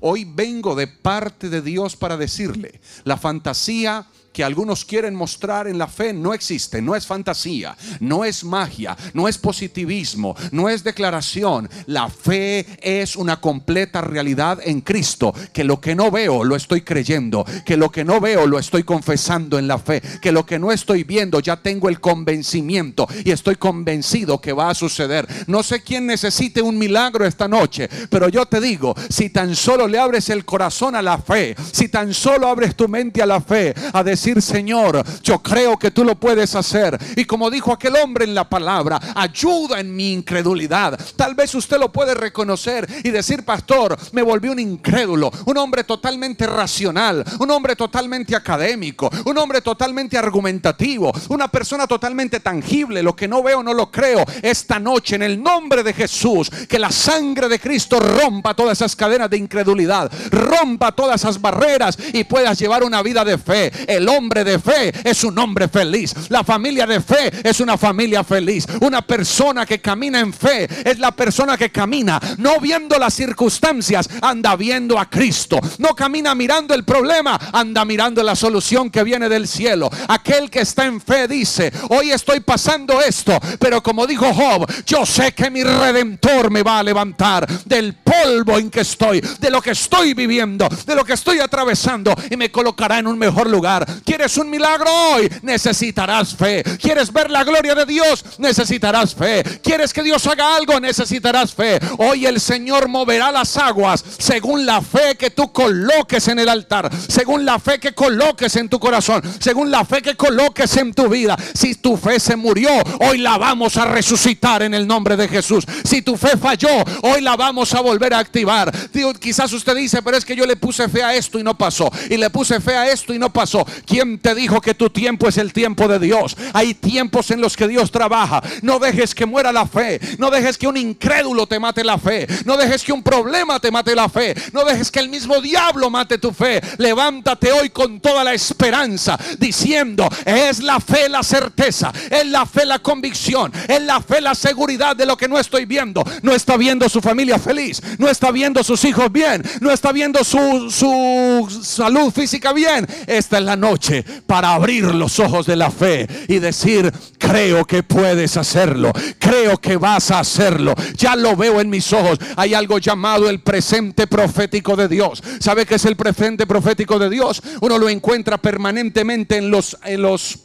Hoy 0.00 0.24
vengo 0.24 0.74
de 0.74 0.86
parte 0.86 1.48
de 1.48 1.62
Dios 1.62 1.96
para 1.96 2.16
decirle, 2.16 2.80
la 3.04 3.16
fantasía 3.16 4.06
que 4.32 4.44
algunos 4.44 4.84
quieren 4.84 5.14
mostrar 5.14 5.66
en 5.66 5.78
la 5.78 5.88
fe 5.88 6.12
no 6.12 6.34
existe, 6.34 6.80
no 6.80 6.94
es 6.94 7.06
fantasía, 7.06 7.76
no 8.00 8.24
es 8.24 8.44
magia, 8.44 8.96
no 9.12 9.28
es 9.28 9.38
positivismo, 9.38 10.36
no 10.52 10.68
es 10.68 10.84
declaración. 10.84 11.68
La 11.86 12.08
fe 12.08 12.66
es 12.80 13.16
una 13.16 13.40
completa 13.40 14.00
realidad 14.00 14.58
en 14.64 14.80
Cristo, 14.80 15.34
que 15.52 15.64
lo 15.64 15.80
que 15.80 15.94
no 15.94 16.10
veo 16.10 16.44
lo 16.44 16.56
estoy 16.56 16.82
creyendo, 16.82 17.44
que 17.64 17.76
lo 17.76 17.90
que 17.90 18.04
no 18.04 18.20
veo 18.20 18.46
lo 18.46 18.58
estoy 18.58 18.84
confesando 18.84 19.58
en 19.58 19.66
la 19.66 19.78
fe, 19.78 20.00
que 20.20 20.32
lo 20.32 20.46
que 20.46 20.58
no 20.58 20.72
estoy 20.72 21.04
viendo 21.04 21.40
ya 21.40 21.56
tengo 21.56 21.88
el 21.88 22.00
convencimiento 22.00 23.08
y 23.24 23.30
estoy 23.30 23.56
convencido 23.56 24.40
que 24.40 24.52
va 24.52 24.70
a 24.70 24.74
suceder. 24.74 25.26
No 25.46 25.62
sé 25.62 25.82
quién 25.82 26.06
necesite 26.06 26.62
un 26.62 26.78
milagro 26.78 27.26
esta 27.26 27.48
noche, 27.48 27.88
pero 28.08 28.28
yo 28.28 28.46
te 28.46 28.60
digo, 28.60 28.94
si 29.08 29.30
tan 29.30 29.56
solo 29.56 29.88
le 29.88 29.98
abres 29.98 30.30
el 30.30 30.44
corazón 30.44 30.94
a 30.94 31.02
la 31.02 31.18
fe, 31.18 31.56
si 31.72 31.88
tan 31.88 32.14
solo 32.14 32.48
abres 32.48 32.76
tu 32.76 32.88
mente 32.88 33.22
a 33.22 33.26
la 33.26 33.40
fe, 33.40 33.74
a 33.92 34.02
decir 34.02 34.29
Señor, 34.38 35.02
yo 35.22 35.38
creo 35.40 35.78
que 35.78 35.90
tú 35.90 36.04
lo 36.04 36.14
puedes 36.14 36.54
hacer. 36.54 36.98
Y 37.16 37.24
como 37.24 37.50
dijo 37.50 37.72
aquel 37.72 37.96
hombre 37.96 38.24
en 38.24 38.34
la 38.34 38.48
palabra, 38.48 39.00
ayuda 39.14 39.80
en 39.80 39.94
mi 39.94 40.12
incredulidad. 40.12 40.98
Tal 41.16 41.34
vez 41.34 41.54
usted 41.54 41.78
lo 41.78 41.90
puede 41.90 42.14
reconocer 42.14 42.86
y 43.02 43.10
decir, 43.10 43.44
pastor, 43.44 43.96
me 44.12 44.22
volví 44.22 44.48
un 44.48 44.58
incrédulo, 44.58 45.30
un 45.46 45.56
hombre 45.56 45.84
totalmente 45.84 46.46
racional, 46.46 47.24
un 47.38 47.50
hombre 47.50 47.76
totalmente 47.76 48.36
académico, 48.36 49.10
un 49.24 49.38
hombre 49.38 49.60
totalmente 49.60 50.18
argumentativo, 50.18 51.12
una 51.28 51.48
persona 51.48 51.86
totalmente 51.86 52.40
tangible. 52.40 53.02
Lo 53.02 53.16
que 53.16 53.28
no 53.28 53.42
veo 53.42 53.62
no 53.62 53.74
lo 53.74 53.90
creo. 53.90 54.24
Esta 54.42 54.78
noche, 54.78 55.16
en 55.16 55.22
el 55.22 55.42
nombre 55.42 55.82
de 55.82 55.92
Jesús, 55.92 56.50
que 56.68 56.78
la 56.78 56.90
sangre 56.90 57.48
de 57.48 57.58
Cristo 57.58 57.98
rompa 57.98 58.54
todas 58.54 58.78
esas 58.78 58.94
cadenas 58.94 59.30
de 59.30 59.38
incredulidad, 59.38 60.10
rompa 60.30 60.92
todas 60.92 61.20
esas 61.20 61.40
barreras 61.40 61.96
y 62.12 62.24
puedas 62.24 62.58
llevar 62.58 62.82
una 62.82 63.02
vida 63.02 63.24
de 63.24 63.38
fe. 63.38 63.72
El 63.86 64.08
hombre 64.10 64.44
de 64.44 64.58
fe 64.58 64.92
es 65.04 65.24
un 65.24 65.38
hombre 65.38 65.68
feliz. 65.68 66.14
La 66.28 66.44
familia 66.44 66.86
de 66.86 67.00
fe 67.00 67.30
es 67.42 67.60
una 67.60 67.78
familia 67.78 68.24
feliz. 68.24 68.66
Una 68.80 69.02
persona 69.02 69.64
que 69.64 69.80
camina 69.80 70.20
en 70.20 70.32
fe 70.32 70.68
es 70.84 70.98
la 70.98 71.12
persona 71.12 71.56
que 71.56 71.70
camina 71.70 72.20
no 72.38 72.58
viendo 72.60 72.98
las 72.98 73.14
circunstancias, 73.14 74.08
anda 74.22 74.56
viendo 74.56 74.98
a 74.98 75.08
Cristo. 75.08 75.58
No 75.78 75.94
camina 75.94 76.34
mirando 76.34 76.74
el 76.74 76.84
problema, 76.84 77.38
anda 77.52 77.84
mirando 77.84 78.22
la 78.22 78.36
solución 78.36 78.90
que 78.90 79.04
viene 79.04 79.28
del 79.28 79.46
cielo. 79.46 79.90
Aquel 80.08 80.50
que 80.50 80.60
está 80.60 80.84
en 80.84 81.00
fe 81.00 81.28
dice, 81.28 81.72
hoy 81.88 82.10
estoy 82.10 82.40
pasando 82.40 83.00
esto, 83.00 83.38
pero 83.58 83.82
como 83.82 84.06
dijo 84.06 84.32
Job, 84.32 84.66
yo 84.86 85.06
sé 85.06 85.32
que 85.32 85.50
mi 85.50 85.62
redentor 85.62 86.50
me 86.50 86.62
va 86.62 86.78
a 86.78 86.82
levantar 86.82 87.46
del 87.64 87.94
polvo 87.94 88.58
en 88.58 88.70
que 88.70 88.80
estoy, 88.80 89.20
de 89.20 89.50
lo 89.50 89.60
que 89.60 89.70
estoy 89.70 90.14
viviendo, 90.14 90.68
de 90.86 90.94
lo 90.94 91.04
que 91.04 91.12
estoy 91.12 91.38
atravesando 91.38 92.14
y 92.30 92.36
me 92.36 92.50
colocará 92.50 92.98
en 92.98 93.06
un 93.06 93.18
mejor 93.18 93.48
lugar. 93.48 93.86
¿Quieres 94.04 94.36
un 94.36 94.50
milagro 94.50 94.90
hoy? 94.90 95.30
Necesitarás 95.42 96.34
fe. 96.34 96.62
¿Quieres 96.80 97.12
ver 97.12 97.30
la 97.30 97.44
gloria 97.44 97.74
de 97.74 97.86
Dios? 97.86 98.24
Necesitarás 98.38 99.14
fe. 99.14 99.42
¿Quieres 99.62 99.92
que 99.92 100.02
Dios 100.02 100.26
haga 100.26 100.56
algo? 100.56 100.78
Necesitarás 100.80 101.54
fe. 101.54 101.78
Hoy 101.98 102.26
el 102.26 102.40
Señor 102.40 102.88
moverá 102.88 103.30
las 103.32 103.56
aguas 103.56 104.04
según 104.18 104.66
la 104.66 104.80
fe 104.82 105.16
que 105.16 105.30
tú 105.30 105.52
coloques 105.52 106.28
en 106.28 106.38
el 106.38 106.48
altar, 106.48 106.90
según 107.08 107.44
la 107.44 107.58
fe 107.58 107.78
que 107.78 107.92
coloques 107.92 108.56
en 108.56 108.68
tu 108.68 108.78
corazón, 108.78 109.22
según 109.38 109.70
la 109.70 109.84
fe 109.84 110.02
que 110.02 110.16
coloques 110.16 110.76
en 110.76 110.92
tu 110.92 111.08
vida. 111.08 111.36
Si 111.54 111.74
tu 111.74 111.96
fe 111.96 112.20
se 112.20 112.36
murió, 112.36 112.70
hoy 113.00 113.18
la 113.18 113.38
vamos 113.38 113.76
a 113.76 113.84
resucitar 113.84 114.62
en 114.62 114.74
el 114.74 114.86
nombre 114.86 115.16
de 115.16 115.28
Jesús. 115.28 115.64
Si 115.84 116.02
tu 116.02 116.16
fe 116.16 116.36
falló, 116.36 116.68
hoy 117.02 117.20
la 117.20 117.36
vamos 117.36 117.74
a 117.74 117.80
volver 117.80 118.14
a 118.14 118.18
activar. 118.18 118.72
quizás 119.18 119.52
usted 119.52 119.76
dice, 119.76 120.02
pero 120.02 120.16
es 120.16 120.24
que 120.24 120.36
yo 120.36 120.46
le 120.46 120.56
puse 120.56 120.88
fe 120.88 121.02
a 121.02 121.14
esto 121.14 121.38
y 121.38 121.42
no 121.42 121.56
pasó. 121.56 121.90
Y 122.08 122.16
le 122.16 122.30
puse 122.30 122.60
fe 122.60 122.76
a 122.76 122.90
esto 122.90 123.12
y 123.14 123.18
no 123.18 123.32
pasó. 123.32 123.66
¿Quién 123.90 124.20
te 124.20 124.36
dijo 124.36 124.60
que 124.60 124.74
tu 124.74 124.88
tiempo 124.88 125.26
es 125.26 125.36
el 125.36 125.52
tiempo 125.52 125.88
de 125.88 125.98
Dios? 125.98 126.36
Hay 126.52 126.74
tiempos 126.74 127.32
en 127.32 127.40
los 127.40 127.56
que 127.56 127.66
Dios 127.66 127.90
trabaja. 127.90 128.40
No 128.62 128.78
dejes 128.78 129.16
que 129.16 129.26
muera 129.26 129.50
la 129.50 129.66
fe. 129.66 130.00
No 130.16 130.30
dejes 130.30 130.56
que 130.56 130.68
un 130.68 130.76
incrédulo 130.76 131.48
te 131.48 131.58
mate 131.58 131.82
la 131.82 131.98
fe. 131.98 132.24
No 132.44 132.56
dejes 132.56 132.84
que 132.84 132.92
un 132.92 133.02
problema 133.02 133.58
te 133.58 133.72
mate 133.72 133.96
la 133.96 134.08
fe. 134.08 134.36
No 134.52 134.64
dejes 134.64 134.92
que 134.92 135.00
el 135.00 135.08
mismo 135.08 135.40
diablo 135.40 135.90
mate 135.90 136.18
tu 136.18 136.30
fe. 136.30 136.60
Levántate 136.78 137.50
hoy 137.50 137.70
con 137.70 137.98
toda 137.98 138.22
la 138.22 138.32
esperanza 138.32 139.18
diciendo, 139.40 140.08
es 140.24 140.60
la 140.60 140.78
fe 140.78 141.08
la 141.08 141.24
certeza, 141.24 141.92
es 142.10 142.26
la 142.26 142.46
fe 142.46 142.66
la 142.66 142.78
convicción, 142.78 143.52
es 143.66 143.82
la 143.82 144.00
fe 144.00 144.20
la 144.20 144.36
seguridad 144.36 144.94
de 144.94 145.04
lo 145.04 145.16
que 145.16 145.26
no 145.26 145.36
estoy 145.36 145.64
viendo. 145.64 146.04
No 146.22 146.32
está 146.32 146.56
viendo 146.56 146.88
su 146.88 147.00
familia 147.00 147.40
feliz, 147.40 147.82
no 147.98 148.08
está 148.08 148.30
viendo 148.30 148.62
sus 148.62 148.84
hijos 148.84 149.10
bien, 149.10 149.42
no 149.60 149.72
está 149.72 149.90
viendo 149.90 150.22
su, 150.22 150.70
su 150.70 151.60
salud 151.64 152.12
física 152.12 152.52
bien. 152.52 152.86
Esta 153.08 153.38
es 153.38 153.44
la 153.44 153.56
noche 153.56 153.79
para 154.26 154.54
abrir 154.54 154.84
los 154.94 155.18
ojos 155.18 155.46
de 155.46 155.56
la 155.56 155.70
fe 155.70 156.06
y 156.28 156.38
decir, 156.38 156.92
creo 157.18 157.64
que 157.64 157.82
puedes 157.82 158.36
hacerlo, 158.36 158.92
creo 159.18 159.56
que 159.58 159.76
vas 159.76 160.10
a 160.10 160.20
hacerlo, 160.20 160.74
ya 160.96 161.16
lo 161.16 161.36
veo 161.36 161.60
en 161.60 161.70
mis 161.70 161.92
ojos. 161.92 162.18
Hay 162.36 162.54
algo 162.54 162.78
llamado 162.78 163.28
el 163.28 163.40
presente 163.40 164.06
profético 164.06 164.76
de 164.76 164.88
Dios. 164.88 165.22
¿Sabe 165.40 165.66
qué 165.66 165.76
es 165.76 165.84
el 165.84 165.96
presente 165.96 166.46
profético 166.46 166.98
de 166.98 167.10
Dios? 167.10 167.42
Uno 167.60 167.78
lo 167.78 167.88
encuentra 167.88 168.38
permanentemente 168.38 169.36
en 169.36 169.50
los, 169.50 169.76
en 169.84 170.02
los 170.02 170.38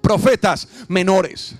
profetas 0.00 0.68
menores 0.88 1.54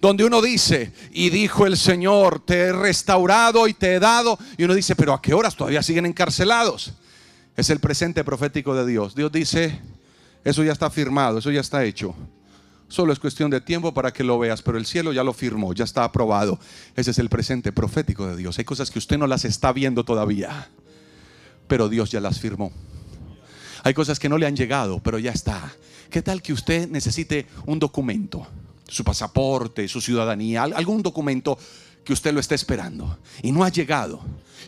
donde 0.00 0.24
uno 0.24 0.40
dice, 0.40 0.92
y 1.10 1.30
dijo 1.30 1.66
el 1.66 1.76
Señor, 1.76 2.40
te 2.44 2.54
he 2.54 2.72
restaurado 2.72 3.66
y 3.66 3.74
te 3.74 3.94
he 3.94 3.98
dado, 3.98 4.38
y 4.56 4.62
uno 4.62 4.74
dice, 4.74 4.94
pero 4.94 5.12
¿a 5.12 5.20
qué 5.20 5.34
horas 5.34 5.56
todavía 5.56 5.82
siguen 5.82 6.06
encarcelados? 6.06 6.92
Es 7.56 7.70
el 7.70 7.80
presente 7.80 8.22
profético 8.22 8.76
de 8.76 8.86
Dios. 8.86 9.16
Dios 9.16 9.32
dice, 9.32 9.80
eso 10.44 10.62
ya 10.64 10.72
está 10.72 10.90
firmado, 10.90 11.38
eso 11.38 11.50
ya 11.50 11.60
está 11.60 11.84
hecho. 11.84 12.14
Solo 12.88 13.12
es 13.12 13.18
cuestión 13.18 13.50
de 13.50 13.60
tiempo 13.60 13.92
para 13.92 14.12
que 14.12 14.24
lo 14.24 14.38
veas, 14.38 14.62
pero 14.62 14.78
el 14.78 14.86
cielo 14.86 15.12
ya 15.12 15.22
lo 15.22 15.34
firmó, 15.34 15.74
ya 15.74 15.84
está 15.84 16.04
aprobado. 16.04 16.58
Ese 16.96 17.10
es 17.10 17.18
el 17.18 17.28
presente 17.28 17.70
profético 17.70 18.26
de 18.26 18.36
Dios. 18.36 18.58
Hay 18.58 18.64
cosas 18.64 18.90
que 18.90 18.98
usted 18.98 19.18
no 19.18 19.26
las 19.26 19.44
está 19.44 19.72
viendo 19.72 20.04
todavía, 20.04 20.70
pero 21.66 21.90
Dios 21.90 22.10
ya 22.10 22.20
las 22.20 22.40
firmó. 22.40 22.72
Hay 23.84 23.92
cosas 23.92 24.18
que 24.18 24.30
no 24.30 24.38
le 24.38 24.46
han 24.46 24.56
llegado, 24.56 25.00
pero 25.00 25.18
ya 25.18 25.32
está. 25.32 25.70
¿Qué 26.10 26.22
tal 26.22 26.40
que 26.40 26.54
usted 26.54 26.88
necesite 26.88 27.46
un 27.66 27.78
documento? 27.78 28.46
Su 28.88 29.04
pasaporte, 29.04 29.86
su 29.86 30.00
ciudadanía, 30.00 30.62
algún 30.62 31.02
documento 31.02 31.58
que 32.02 32.14
usted 32.14 32.32
lo 32.32 32.40
esté 32.40 32.54
esperando 32.54 33.18
y 33.42 33.52
no 33.52 33.64
ha 33.64 33.68
llegado. 33.68 34.20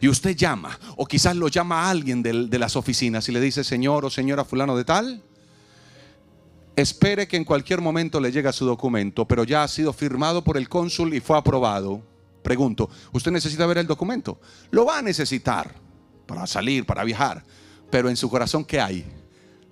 Y 0.03 0.09
usted 0.09 0.37
llama, 0.37 0.79
o 0.97 1.07
quizás 1.07 1.35
lo 1.37 1.49
llama 1.49 1.85
a 1.85 1.91
alguien 1.91 2.23
de, 2.23 2.49
de 2.49 2.59
las 2.59 2.77
oficinas 2.77 3.27
y 3.31 3.33
le 3.33 3.41
dice, 3.41 3.65
Señor 3.65 4.05
o 4.05 4.11
señora 4.11 4.45
fulano 4.45 4.77
de 4.77 4.85
tal, 4.85 5.23
espere 6.81 7.27
que 7.27 7.37
en 7.37 7.45
cualquier 7.45 7.81
momento 7.81 8.21
le 8.21 8.33
llegue 8.33 8.53
su 8.53 8.65
documento, 8.65 9.27
pero 9.27 9.45
ya 9.45 9.63
ha 9.63 9.69
sido 9.69 9.93
firmado 9.93 10.43
por 10.43 10.57
el 10.57 10.69
cónsul 10.69 11.15
y 11.15 11.21
fue 11.21 11.37
aprobado. 11.37 12.03
Pregunto, 12.43 12.89
¿usted 13.13 13.31
necesita 13.31 13.67
ver 13.67 13.79
el 13.79 13.87
documento? 13.87 14.41
Lo 14.71 14.85
va 14.85 14.99
a 14.99 15.03
necesitar 15.03 15.75
para 16.27 16.47
salir, 16.47 16.87
para 16.87 17.05
viajar, 17.05 17.45
pero 17.91 18.09
en 18.09 18.17
su 18.17 18.31
corazón, 18.31 18.65
¿qué 18.65 18.81
hay? 18.81 19.05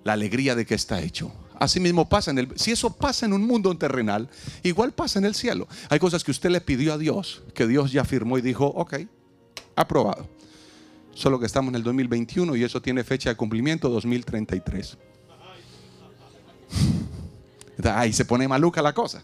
La 0.03 0.13
alegría 0.13 0.55
de 0.55 0.65
que 0.65 0.75
está 0.75 1.01
hecho. 1.01 1.31
Así 1.59 1.79
mismo 1.79 2.07
pasa 2.07 2.31
en 2.31 2.39
el 2.39 2.57
si 2.57 2.71
eso 2.71 2.95
pasa 2.95 3.25
en 3.25 3.33
un 3.33 3.45
mundo 3.45 3.75
terrenal, 3.77 4.29
igual 4.63 4.93
pasa 4.93 5.19
en 5.19 5.25
el 5.25 5.35
cielo. 5.35 5.67
Hay 5.89 5.99
cosas 5.99 6.23
que 6.23 6.31
usted 6.31 6.49
le 6.49 6.61
pidió 6.61 6.93
a 6.93 6.97
Dios, 6.97 7.43
que 7.53 7.67
Dios 7.67 7.91
ya 7.91 8.05
firmó 8.05 8.37
y 8.37 8.41
dijo, 8.41 8.65
ok, 8.65 8.95
aprobado. 9.75 10.27
Solo 11.13 11.39
que 11.39 11.45
estamos 11.45 11.69
en 11.69 11.75
el 11.75 11.83
2021 11.83 12.55
y 12.55 12.63
eso 12.63 12.81
tiene 12.81 13.03
fecha 13.03 13.29
de 13.29 13.35
cumplimiento 13.35 13.89
2033. 13.89 14.97
Ahí 17.83 18.13
se 18.13 18.25
pone 18.25 18.47
maluca 18.47 18.81
la 18.81 18.93
cosa. 18.93 19.23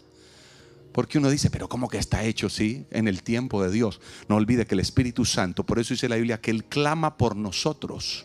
Porque 0.92 1.18
uno 1.18 1.28
dice, 1.28 1.50
pero 1.50 1.68
¿cómo 1.68 1.88
que 1.88 1.98
está 1.98 2.24
hecho? 2.24 2.48
Sí, 2.48 2.86
en 2.90 3.06
el 3.06 3.22
tiempo 3.22 3.62
de 3.62 3.70
Dios. 3.70 4.00
No 4.28 4.36
olvide 4.36 4.66
que 4.66 4.74
el 4.74 4.80
Espíritu 4.80 5.26
Santo, 5.26 5.64
por 5.64 5.78
eso 5.78 5.92
dice 5.92 6.08
la 6.08 6.16
Biblia, 6.16 6.40
que 6.40 6.50
Él 6.50 6.64
clama 6.64 7.18
por 7.18 7.36
nosotros. 7.36 8.24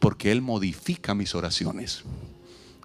Porque 0.00 0.32
Él 0.32 0.42
modifica 0.42 1.14
mis 1.14 1.34
oraciones. 1.34 2.02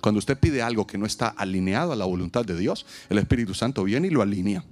Cuando 0.01 0.19
usted 0.19 0.37
pide 0.37 0.61
algo 0.61 0.85
que 0.85 0.97
no 0.97 1.05
está 1.05 1.29
alineado 1.29 1.93
a 1.93 1.95
la 1.95 2.05
voluntad 2.05 2.45
de 2.45 2.57
Dios, 2.57 2.85
el 3.09 3.17
Espíritu 3.17 3.53
Santo 3.53 3.83
viene 3.83 4.07
y 4.07 4.11
lo 4.11 4.21
alinea. 4.21 4.63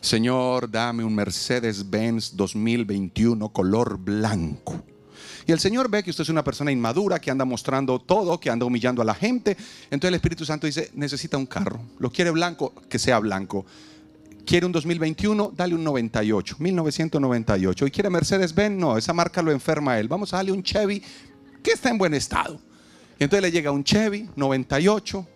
Señor, 0.00 0.70
dame 0.70 1.04
un 1.04 1.14
Mercedes-Benz 1.14 2.34
2021 2.34 3.50
color 3.50 3.98
blanco. 3.98 4.82
Y 5.46 5.52
el 5.52 5.60
Señor 5.60 5.90
ve 5.90 6.02
que 6.02 6.10
usted 6.10 6.22
es 6.22 6.28
una 6.28 6.44
persona 6.44 6.70
inmadura, 6.70 7.20
que 7.20 7.30
anda 7.30 7.44
mostrando 7.44 7.98
todo, 7.98 8.38
que 8.38 8.50
anda 8.50 8.66
humillando 8.66 9.02
a 9.02 9.04
la 9.04 9.14
gente. 9.14 9.56
Entonces 9.84 10.08
el 10.08 10.14
Espíritu 10.14 10.44
Santo 10.44 10.66
dice, 10.66 10.90
necesita 10.94 11.36
un 11.36 11.46
carro. 11.46 11.80
Lo 11.98 12.10
quiere 12.10 12.30
blanco, 12.30 12.74
que 12.88 12.98
sea 12.98 13.18
blanco. 13.18 13.64
Quiere 14.44 14.66
un 14.66 14.72
2021, 14.72 15.52
dale 15.56 15.74
un 15.74 15.84
98, 15.84 16.56
1998. 16.58 17.86
Y 17.86 17.90
quiere 17.90 18.10
Mercedes-Benz, 18.10 18.78
no, 18.78 18.98
esa 18.98 19.12
marca 19.12 19.42
lo 19.42 19.52
enferma 19.52 19.92
a 19.92 20.00
él. 20.00 20.08
Vamos 20.08 20.32
a 20.32 20.38
darle 20.38 20.52
un 20.52 20.62
Chevy 20.62 21.02
que 21.62 21.72
está 21.72 21.90
en 21.90 21.98
buen 21.98 22.14
estado. 22.14 22.60
Y 23.18 23.24
entonces 23.24 23.42
le 23.42 23.52
llega 23.52 23.70
un 23.70 23.84
Chevy 23.84 24.28
98, 24.34 25.26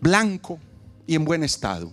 blanco 0.00 0.58
y 1.06 1.14
en 1.14 1.24
buen 1.24 1.42
estado. 1.42 1.90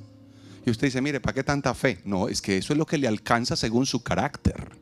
Y 0.66 0.70
usted 0.70 0.88
dice, 0.88 1.02
mire, 1.02 1.20
¿para 1.20 1.34
qué 1.34 1.44
tanta 1.44 1.74
fe? 1.74 2.00
No, 2.06 2.28
es 2.28 2.42
que 2.42 2.58
eso 2.58 2.74
es 2.74 2.78
lo 2.78 2.86
que 2.86 2.98
le 2.98 3.08
alcanza 3.08 3.56
según 3.56 3.86
su 3.86 4.04
carácter. 4.04 4.81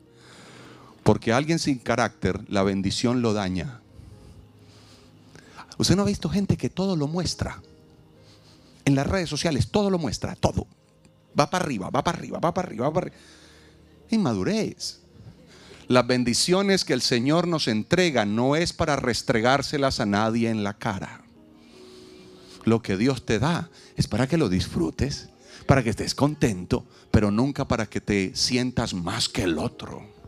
Porque 1.10 1.32
alguien 1.32 1.58
sin 1.58 1.80
carácter, 1.80 2.38
la 2.48 2.62
bendición 2.62 3.20
lo 3.20 3.32
daña. 3.32 3.80
Usted 5.76 5.96
no 5.96 6.02
ha 6.02 6.04
visto 6.04 6.28
gente 6.28 6.56
que 6.56 6.70
todo 6.70 6.94
lo 6.94 7.08
muestra. 7.08 7.60
En 8.84 8.94
las 8.94 9.08
redes 9.08 9.28
sociales 9.28 9.72
todo 9.72 9.90
lo 9.90 9.98
muestra, 9.98 10.36
todo. 10.36 10.68
Va 11.36 11.50
para 11.50 11.64
arriba, 11.64 11.90
va 11.90 12.04
para 12.04 12.16
arriba, 12.16 12.38
va 12.38 12.54
para 12.54 12.68
arriba, 12.68 12.86
va 12.86 12.92
para 12.92 13.06
arriba. 13.08 13.22
Inmadurez. 14.10 15.00
Las 15.88 16.06
bendiciones 16.06 16.84
que 16.84 16.92
el 16.92 17.02
Señor 17.02 17.48
nos 17.48 17.66
entrega 17.66 18.24
no 18.24 18.54
es 18.54 18.72
para 18.72 18.94
restregárselas 18.94 19.98
a 19.98 20.06
nadie 20.06 20.48
en 20.48 20.62
la 20.62 20.74
cara. 20.74 21.24
Lo 22.64 22.82
que 22.82 22.96
Dios 22.96 23.26
te 23.26 23.40
da 23.40 23.68
es 23.96 24.06
para 24.06 24.28
que 24.28 24.38
lo 24.38 24.48
disfrutes, 24.48 25.28
para 25.66 25.82
que 25.82 25.90
estés 25.90 26.14
contento, 26.14 26.86
pero 27.10 27.32
nunca 27.32 27.66
para 27.66 27.86
que 27.86 28.00
te 28.00 28.36
sientas 28.36 28.94
más 28.94 29.28
que 29.28 29.42
el 29.42 29.58
otro. 29.58 30.19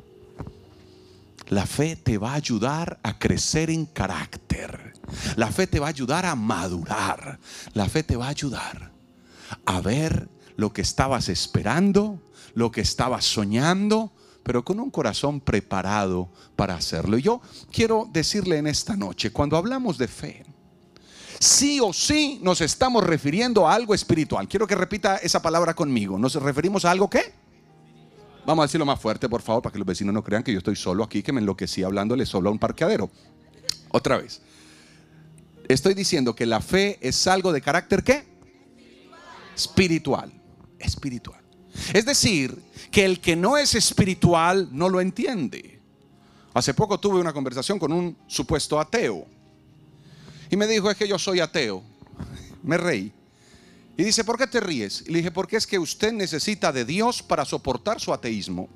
La 1.48 1.66
fe 1.66 1.96
te 1.96 2.18
va 2.18 2.32
a 2.32 2.36
ayudar 2.36 2.98
a 3.02 3.18
crecer 3.18 3.70
en 3.70 3.86
carácter. 3.86 4.94
La 5.36 5.48
fe 5.48 5.66
te 5.66 5.80
va 5.80 5.86
a 5.86 5.90
ayudar 5.90 6.26
a 6.26 6.34
madurar. 6.34 7.38
La 7.74 7.88
fe 7.88 8.02
te 8.02 8.16
va 8.16 8.26
a 8.26 8.30
ayudar 8.30 8.92
a 9.64 9.80
ver 9.80 10.28
lo 10.56 10.72
que 10.72 10.82
estabas 10.82 11.28
esperando, 11.28 12.20
lo 12.54 12.70
que 12.70 12.80
estabas 12.80 13.24
soñando, 13.24 14.12
pero 14.42 14.64
con 14.64 14.80
un 14.80 14.90
corazón 14.90 15.40
preparado 15.40 16.30
para 16.56 16.74
hacerlo. 16.74 17.18
Y 17.18 17.22
yo 17.22 17.40
quiero 17.70 18.08
decirle 18.12 18.58
en 18.58 18.66
esta 18.66 18.96
noche, 18.96 19.30
cuando 19.30 19.56
hablamos 19.56 19.98
de 19.98 20.08
fe, 20.08 20.44
sí 21.38 21.80
o 21.80 21.92
sí 21.92 22.38
nos 22.42 22.60
estamos 22.60 23.04
refiriendo 23.04 23.68
a 23.68 23.74
algo 23.74 23.94
espiritual. 23.94 24.48
Quiero 24.48 24.66
que 24.66 24.74
repita 24.74 25.16
esa 25.16 25.42
palabra 25.42 25.74
conmigo. 25.74 26.18
¿Nos 26.18 26.34
referimos 26.34 26.84
a 26.84 26.90
algo 26.90 27.08
qué? 27.08 27.41
Vamos 28.44 28.64
a 28.64 28.66
decirlo 28.66 28.84
más 28.84 29.00
fuerte, 29.00 29.28
por 29.28 29.40
favor, 29.40 29.62
para 29.62 29.72
que 29.72 29.78
los 29.78 29.86
vecinos 29.86 30.12
no 30.12 30.24
crean 30.24 30.42
que 30.42 30.52
yo 30.52 30.58
estoy 30.58 30.74
solo 30.74 31.04
aquí, 31.04 31.22
que 31.22 31.32
me 31.32 31.40
enloquecí 31.40 31.82
hablándole 31.82 32.26
solo 32.26 32.48
a 32.48 32.52
un 32.52 32.58
parqueadero. 32.58 33.10
Otra 33.90 34.18
vez. 34.18 34.42
Estoy 35.68 35.94
diciendo 35.94 36.34
que 36.34 36.44
la 36.44 36.60
fe 36.60 36.98
es 37.00 37.26
algo 37.26 37.52
de 37.52 37.60
carácter 37.60 38.02
qué? 38.02 38.24
Espiritual. 39.54 40.32
Espiritual. 40.78 41.40
Es 41.92 42.04
decir, 42.04 42.60
que 42.90 43.04
el 43.04 43.20
que 43.20 43.36
no 43.36 43.56
es 43.56 43.74
espiritual 43.74 44.68
no 44.72 44.88
lo 44.88 45.00
entiende. 45.00 45.80
Hace 46.52 46.74
poco 46.74 46.98
tuve 46.98 47.20
una 47.20 47.32
conversación 47.32 47.78
con 47.78 47.92
un 47.92 48.16
supuesto 48.26 48.78
ateo. 48.78 49.26
Y 50.50 50.56
me 50.56 50.66
dijo, 50.66 50.90
es 50.90 50.96
que 50.96 51.08
yo 51.08 51.18
soy 51.18 51.40
ateo. 51.40 51.82
Me 52.62 52.76
reí. 52.76 53.12
Y 53.96 54.04
dice, 54.04 54.24
¿por 54.24 54.38
qué 54.38 54.46
te 54.46 54.60
ríes? 54.60 55.04
Y 55.06 55.10
le 55.10 55.18
dije, 55.18 55.30
porque 55.30 55.56
es 55.56 55.66
que 55.66 55.78
usted 55.78 56.12
necesita 56.12 56.72
de 56.72 56.84
Dios 56.84 57.22
para 57.22 57.44
soportar 57.44 58.00
su 58.00 58.12
ateísmo. 58.12 58.68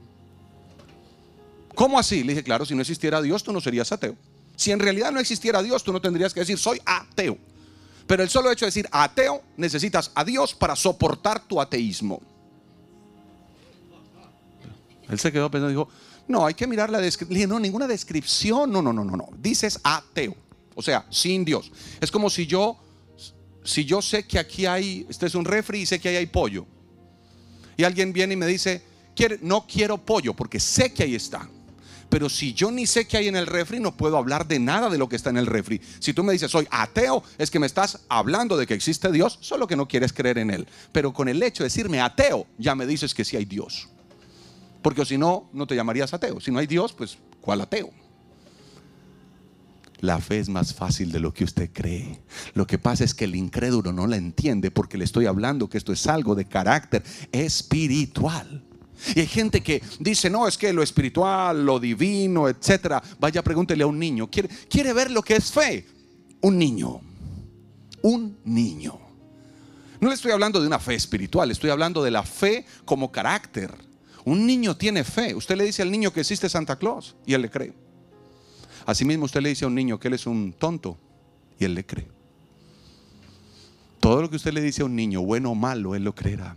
¿Cómo 1.75 1.99
así? 1.99 2.23
Le 2.23 2.33
dije, 2.33 2.43
claro, 2.43 2.65
si 2.65 2.75
no 2.75 2.81
existiera 2.81 3.23
Dios, 3.23 3.43
tú 3.43 3.53
no 3.53 3.61
serías 3.61 3.93
ateo. 3.93 4.17
Si 4.57 4.73
en 4.73 4.79
realidad 4.79 5.13
no 5.13 5.21
existiera 5.21 5.63
Dios, 5.63 5.85
tú 5.85 5.93
no 5.93 6.01
tendrías 6.01 6.33
que 6.33 6.41
decir, 6.41 6.59
soy 6.59 6.81
ateo. 6.85 7.39
Pero 8.07 8.23
el 8.23 8.29
solo 8.29 8.51
hecho 8.51 8.65
de 8.65 8.69
decir 8.69 8.89
ateo, 8.91 9.43
necesitas 9.57 10.11
a 10.15 10.25
Dios 10.25 10.55
para 10.55 10.77
soportar 10.77 11.47
tu 11.47 11.61
ateísmo. 11.61 12.21
Él 15.09 15.19
se 15.19 15.33
quedó 15.33 15.51
pensando 15.51 15.71
y 15.71 15.75
dijo, 15.75 15.89
no, 16.29 16.47
hay 16.47 16.55
que 16.55 16.67
mirar 16.67 16.91
la 16.91 16.99
descripción. 16.99 17.35
Le 17.35 17.39
dije, 17.39 17.47
no, 17.47 17.61
ninguna 17.61 17.87
descripción. 17.87 18.71
No, 18.71 18.83
no, 18.83 18.93
no, 18.93 19.05
no, 19.05 19.17
no. 19.17 19.29
Dices 19.39 19.81
ateo. 19.83 20.35
O 20.75 20.83
sea, 20.83 21.07
sin 21.11 21.45
Dios. 21.45 21.71
Es 22.01 22.11
como 22.11 22.29
si 22.29 22.47
yo, 22.47 22.77
si 23.67 23.85
yo 23.85 24.01
sé 24.01 24.25
que 24.25 24.39
aquí 24.39 24.65
hay, 24.67 25.07
este 25.09 25.27
es 25.27 25.35
un 25.35 25.45
refri 25.45 25.81
y 25.81 25.87
sé 25.87 25.99
que 25.99 26.09
ahí 26.09 26.17
hay 26.17 26.27
pollo. 26.27 26.67
Y 27.77 27.85
alguien 27.85 28.13
viene 28.13 28.35
y 28.35 28.37
me 28.37 28.47
dice, 28.47 28.83
no 29.43 29.67
quiero 29.67 29.99
pollo 29.99 30.35
porque 30.35 30.61
sé 30.61 30.93
que 30.93 31.03
ahí 31.03 31.15
está. 31.15 31.49
Pero 32.09 32.29
si 32.29 32.55
yo 32.55 32.71
ni 32.71 32.87
sé 32.87 33.07
que 33.07 33.17
hay 33.17 33.27
en 33.27 33.35
el 33.35 33.47
refri, 33.47 33.81
no 33.81 33.97
puedo 33.97 34.17
hablar 34.17 34.47
de 34.47 34.61
nada 34.61 34.89
de 34.89 34.97
lo 34.97 35.09
que 35.09 35.17
está 35.17 35.31
en 35.31 35.39
el 35.39 35.47
refri. 35.47 35.81
Si 35.99 36.15
tú 36.15 36.23
me 36.23 36.33
dices, 36.33 36.51
soy 36.51 36.67
ateo, 36.71 37.23
es 37.37 37.51
que 37.51 37.59
me 37.59 37.67
estás 37.67 38.01
hablando 38.09 38.57
de 38.57 38.67
que 38.67 38.75
existe 38.75 39.11
Dios, 39.11 39.39
solo 39.41 39.67
que 39.67 39.75
no 39.75 39.89
quieres 39.89 40.13
creer 40.13 40.39
en 40.39 40.51
Él. 40.51 40.69
Pero 40.93 41.13
con 41.13 41.29
el 41.29 41.43
hecho 41.43 41.65
de 41.65 41.67
decirme 41.67 42.01
ateo, 42.01 42.47
ya 42.59 42.77
me 42.77 42.87
dices 42.87 43.13
que 43.13 43.25
sí 43.25 43.37
hay 43.37 43.45
Dios. 43.45 43.89
Porque 44.83 45.05
si 45.05 45.19
no, 45.19 45.51
no 45.53 45.67
te 45.67 45.75
llamarías 45.75 46.15
ateo. 46.15 46.41
Si 46.41 46.53
no 46.53 46.61
hay 46.61 46.69
Dios, 46.69 46.93
pues 46.93 47.19
¿cuál 47.41 47.61
ateo? 47.61 47.91
La 50.01 50.21
fe 50.21 50.39
es 50.39 50.49
más 50.49 50.75
fácil 50.75 51.11
de 51.11 51.21
lo 51.21 51.33
que 51.33 51.45
usted 51.45 51.71
cree. 51.73 52.21
Lo 52.55 52.67
que 52.67 52.79
pasa 52.79 53.05
es 53.05 53.15
que 53.15 53.25
el 53.25 53.35
incrédulo 53.35 53.93
no 53.93 54.07
la 54.07 54.17
entiende 54.17 54.71
porque 54.71 54.99
le 54.99 55.05
estoy 55.05 55.27
hablando 55.27 55.69
que 55.69 55.79
esto 55.79 55.93
es 55.93 56.07
algo 56.07 56.35
de 56.35 56.45
carácter 56.45 57.03
espiritual. 57.33 58.63
Y 59.15 59.21
hay 59.21 59.27
gente 59.27 59.63
que 59.63 59.83
dice, 60.01 60.31
no, 60.31 60.49
es 60.49 60.57
que 60.57 60.73
lo 60.73 60.83
espiritual, 60.83 61.65
lo 61.65 61.79
divino, 61.79 62.49
etcétera. 62.49 63.03
Vaya, 63.19 63.43
pregúntele 63.43 63.85
a 63.85 63.87
un 63.87 63.99
niño. 63.99 64.31
¿Quiere, 64.31 64.49
quiere 64.69 64.93
ver 64.93 65.11
lo 65.11 65.23
que 65.23 65.37
es 65.37 65.51
fe? 65.51 65.87
Un 66.41 66.59
niño. 66.59 67.01
Un 68.03 68.39
niño. 68.45 68.99
No 70.01 70.09
le 70.09 70.15
estoy 70.15 70.33
hablando 70.33 70.61
de 70.61 70.67
una 70.67 70.79
fe 70.79 70.95
espiritual, 70.95 71.51
estoy 71.51 71.71
hablando 71.71 72.03
de 72.03 72.11
la 72.11 72.23
fe 72.23 72.67
como 72.85 73.11
carácter. 73.11 73.73
Un 74.25 74.47
niño 74.47 74.77
tiene 74.77 75.05
fe. 75.05 75.35
Usted 75.35 75.57
le 75.57 75.65
dice 75.65 75.83
al 75.83 75.91
niño 75.91 76.13
que 76.13 76.21
existe 76.21 76.49
Santa 76.49 76.77
Claus 76.77 77.17
y 77.25 77.35
él 77.35 77.43
le 77.43 77.51
cree. 77.51 77.86
Asimismo 78.87 79.25
usted 79.25 79.42
le 79.42 79.49
dice 79.49 79.64
a 79.64 79.68
un 79.68 79.75
niño 79.75 79.99
que 79.99 80.09
él 80.09 80.14
es 80.14 80.27
un 80.27 80.53
tonto 80.53 80.96
y 81.59 81.64
él 81.64 81.75
le 81.75 81.85
cree. 81.85 82.07
Todo 83.99 84.22
lo 84.22 84.31
que 84.31 84.37
usted 84.37 84.53
le 84.53 84.61
dice 84.61 84.83
a 84.83 84.85
un 84.85 84.94
niño, 84.94 85.22
bueno 85.22 85.51
o 85.51 85.55
malo, 85.57 85.96
él 85.96 86.05
lo 86.05 86.14
creerá. 86.14 86.57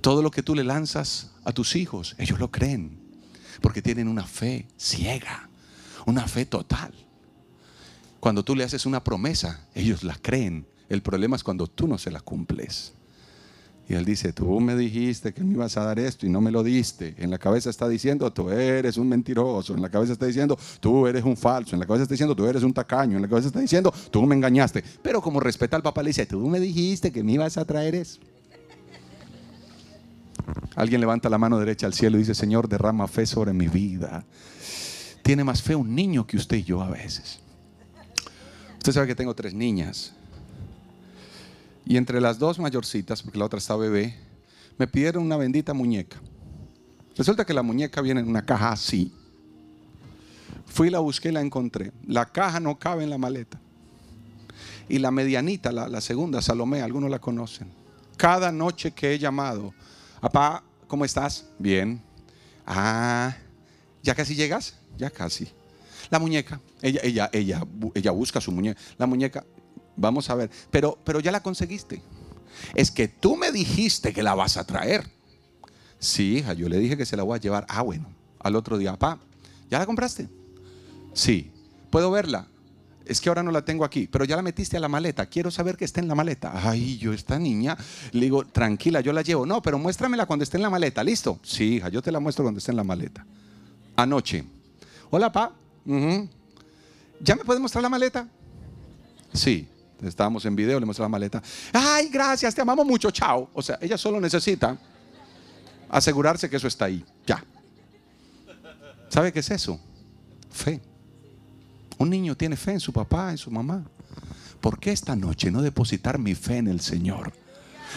Todo 0.00 0.22
lo 0.22 0.30
que 0.30 0.44
tú 0.44 0.54
le 0.54 0.62
lanzas 0.62 1.32
a 1.44 1.52
tus 1.52 1.74
hijos, 1.74 2.14
ellos 2.18 2.38
lo 2.38 2.52
creen. 2.52 2.96
Porque 3.60 3.82
tienen 3.82 4.06
una 4.06 4.24
fe 4.24 4.68
ciega, 4.78 5.48
una 6.06 6.28
fe 6.28 6.46
total. 6.46 6.94
Cuando 8.20 8.44
tú 8.44 8.54
le 8.54 8.62
haces 8.62 8.86
una 8.86 9.02
promesa, 9.02 9.66
ellos 9.74 10.04
la 10.04 10.14
creen. 10.14 10.66
El 10.88 11.02
problema 11.02 11.34
es 11.34 11.42
cuando 11.42 11.66
tú 11.66 11.88
no 11.88 11.98
se 11.98 12.12
la 12.12 12.20
cumples. 12.20 12.92
Y 13.92 13.94
él 13.94 14.06
dice, 14.06 14.32
tú 14.32 14.58
me 14.58 14.74
dijiste 14.74 15.34
que 15.34 15.44
me 15.44 15.52
ibas 15.52 15.76
a 15.76 15.84
dar 15.84 15.98
esto 15.98 16.24
y 16.24 16.30
no 16.30 16.40
me 16.40 16.50
lo 16.50 16.62
diste. 16.62 17.14
En 17.18 17.30
la 17.30 17.36
cabeza 17.36 17.68
está 17.68 17.86
diciendo, 17.86 18.32
tú 18.32 18.48
eres 18.48 18.96
un 18.96 19.06
mentiroso. 19.06 19.74
En 19.74 19.82
la 19.82 19.90
cabeza 19.90 20.14
está 20.14 20.24
diciendo, 20.24 20.58
tú 20.80 21.06
eres 21.06 21.22
un 21.24 21.36
falso. 21.36 21.76
En 21.76 21.80
la 21.80 21.84
cabeza 21.84 22.04
está 22.04 22.14
diciendo, 22.14 22.34
tú 22.34 22.46
eres 22.46 22.62
un 22.62 22.72
tacaño. 22.72 23.16
En 23.16 23.22
la 23.22 23.28
cabeza 23.28 23.48
está 23.48 23.60
diciendo, 23.60 23.92
tú 24.10 24.22
me 24.22 24.34
engañaste. 24.34 24.82
Pero 25.02 25.20
como 25.20 25.40
respeta 25.40 25.76
al 25.76 25.82
papá, 25.82 26.02
le 26.02 26.08
dice, 26.08 26.24
tú 26.24 26.48
me 26.48 26.58
dijiste 26.58 27.12
que 27.12 27.22
me 27.22 27.32
ibas 27.32 27.58
a 27.58 27.66
traer 27.66 27.94
eso. 27.94 28.18
Alguien 30.74 31.02
levanta 31.02 31.28
la 31.28 31.36
mano 31.36 31.58
derecha 31.58 31.84
al 31.84 31.92
cielo 31.92 32.16
y 32.16 32.20
dice, 32.20 32.34
Señor, 32.34 32.70
derrama 32.70 33.06
fe 33.08 33.26
sobre 33.26 33.52
mi 33.52 33.68
vida. 33.68 34.24
Tiene 35.22 35.44
más 35.44 35.60
fe 35.60 35.76
un 35.76 35.94
niño 35.94 36.26
que 36.26 36.38
usted 36.38 36.56
y 36.56 36.64
yo 36.64 36.80
a 36.80 36.88
veces. 36.88 37.40
Usted 38.78 38.92
sabe 38.92 39.06
que 39.08 39.14
tengo 39.14 39.34
tres 39.34 39.52
niñas. 39.52 40.14
Y 41.84 41.96
entre 41.96 42.20
las 42.20 42.38
dos 42.38 42.58
mayorcitas, 42.58 43.22
porque 43.22 43.38
la 43.38 43.46
otra 43.46 43.58
está 43.58 43.76
bebé, 43.76 44.16
me 44.78 44.86
pidieron 44.86 45.24
una 45.24 45.36
bendita 45.36 45.74
muñeca. 45.74 46.18
Resulta 47.16 47.44
que 47.44 47.52
la 47.52 47.62
muñeca 47.62 48.00
viene 48.00 48.20
en 48.20 48.28
una 48.28 48.44
caja 48.44 48.72
así. 48.72 49.12
Fui, 50.66 50.88
la 50.88 51.00
busqué 51.00 51.28
y 51.28 51.32
la 51.32 51.40
encontré. 51.40 51.92
La 52.06 52.24
caja 52.24 52.58
no 52.58 52.78
cabe 52.78 53.04
en 53.04 53.10
la 53.10 53.18
maleta. 53.18 53.60
Y 54.88 54.98
la 54.98 55.10
medianita, 55.10 55.70
la, 55.72 56.00
segunda, 56.00 56.40
Salomé, 56.40 56.80
algunos 56.80 57.10
la 57.10 57.18
conocen. 57.18 57.68
Cada 58.16 58.50
noche 58.52 58.92
que 58.92 59.12
he 59.12 59.18
llamado, 59.18 59.74
papá, 60.20 60.62
¿cómo 60.86 61.04
estás? 61.04 61.46
Bien. 61.58 62.00
Ah, 62.66 63.36
¿ya 64.02 64.14
casi 64.14 64.34
llegas? 64.34 64.76
Ya 64.96 65.10
casi. 65.10 65.48
La 66.10 66.18
muñeca, 66.18 66.60
ella, 66.80 67.00
ella, 67.02 67.30
ella, 67.32 67.66
ella 67.94 68.10
busca 68.10 68.40
su 68.40 68.52
muñeca. 68.52 68.80
La 68.98 69.06
muñeca, 69.06 69.44
Vamos 69.96 70.30
a 70.30 70.34
ver. 70.34 70.50
Pero, 70.70 70.98
pero 71.04 71.20
ya 71.20 71.32
la 71.32 71.42
conseguiste. 71.42 72.02
Es 72.74 72.90
que 72.90 73.08
tú 73.08 73.36
me 73.36 73.52
dijiste 73.52 74.12
que 74.12 74.22
la 74.22 74.34
vas 74.34 74.56
a 74.56 74.64
traer. 74.64 75.08
Sí, 75.98 76.38
hija, 76.38 76.52
yo 76.52 76.68
le 76.68 76.78
dije 76.78 76.96
que 76.96 77.06
se 77.06 77.16
la 77.16 77.22
voy 77.22 77.36
a 77.36 77.40
llevar. 77.40 77.66
Ah, 77.68 77.82
bueno. 77.82 78.06
Al 78.40 78.56
otro 78.56 78.76
día, 78.76 78.92
papá, 78.92 79.20
¿ya 79.70 79.78
la 79.78 79.86
compraste? 79.86 80.28
Sí. 81.12 81.50
¿Puedo 81.90 82.10
verla? 82.10 82.48
Es 83.04 83.20
que 83.20 83.28
ahora 83.28 83.42
no 83.42 83.50
la 83.50 83.64
tengo 83.64 83.84
aquí, 83.84 84.08
pero 84.10 84.24
ya 84.24 84.36
la 84.36 84.42
metiste 84.42 84.76
a 84.76 84.80
la 84.80 84.88
maleta. 84.88 85.26
Quiero 85.26 85.50
saber 85.50 85.76
que 85.76 85.84
está 85.84 86.00
en 86.00 86.08
la 86.08 86.14
maleta. 86.14 86.52
Ay, 86.54 86.98
yo 86.98 87.12
esta 87.12 87.38
niña, 87.38 87.76
le 88.12 88.20
digo, 88.20 88.46
tranquila, 88.46 89.00
yo 89.00 89.12
la 89.12 89.22
llevo. 89.22 89.44
No, 89.44 89.60
pero 89.60 89.78
muéstramela 89.78 90.26
cuando 90.26 90.44
esté 90.44 90.56
en 90.56 90.62
la 90.62 90.70
maleta. 90.70 91.04
¿Listo? 91.04 91.38
Sí, 91.42 91.76
hija, 91.76 91.88
yo 91.88 92.00
te 92.00 92.12
la 92.12 92.20
muestro 92.20 92.44
cuando 92.44 92.58
esté 92.58 92.70
en 92.70 92.76
la 92.76 92.84
maleta. 92.84 93.26
Anoche. 93.96 94.44
Hola, 95.10 95.30
pa. 95.30 95.52
¿Ya 97.20 97.36
me 97.36 97.44
puedes 97.44 97.60
mostrar 97.60 97.82
la 97.82 97.88
maleta? 97.88 98.28
Sí. 99.32 99.68
Estábamos 100.02 100.44
en 100.44 100.56
video, 100.56 100.80
le 100.80 100.86
mostré 100.86 101.04
la 101.04 101.08
maleta. 101.08 101.42
Ay, 101.72 102.08
gracias, 102.08 102.54
te 102.54 102.60
amamos 102.60 102.84
mucho, 102.84 103.10
chao. 103.10 103.50
O 103.54 103.62
sea, 103.62 103.78
ella 103.80 103.96
solo 103.96 104.20
necesita 104.20 104.76
asegurarse 105.88 106.50
que 106.50 106.56
eso 106.56 106.66
está 106.66 106.86
ahí. 106.86 107.04
Ya. 107.26 107.44
¿Sabe 109.08 109.32
qué 109.32 109.40
es 109.40 109.50
eso? 109.50 109.78
Fe. 110.50 110.80
Un 111.98 112.10
niño 112.10 112.36
tiene 112.36 112.56
fe 112.56 112.72
en 112.72 112.80
su 112.80 112.92
papá, 112.92 113.30
en 113.30 113.38
su 113.38 113.50
mamá. 113.50 113.84
¿Por 114.60 114.80
qué 114.80 114.90
esta 114.90 115.14
noche 115.14 115.50
no 115.50 115.62
depositar 115.62 116.18
mi 116.18 116.34
fe 116.34 116.56
en 116.56 116.68
el 116.68 116.80
Señor? 116.80 117.32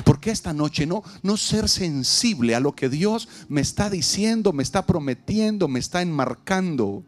¿Por 0.03 0.19
qué 0.19 0.31
esta 0.31 0.53
noche 0.53 0.85
no, 0.85 1.03
no 1.23 1.37
ser 1.37 1.69
sensible 1.69 2.53
a 2.53 2.59
lo 2.59 2.75
que 2.75 2.89
Dios 2.89 3.29
me 3.47 3.61
está 3.61 3.89
diciendo, 3.89 4.51
me 4.51 4.61
está 4.61 4.85
prometiendo, 4.85 5.67
me 5.67 5.79
está 5.79 6.01
enmarcando? 6.01 7.03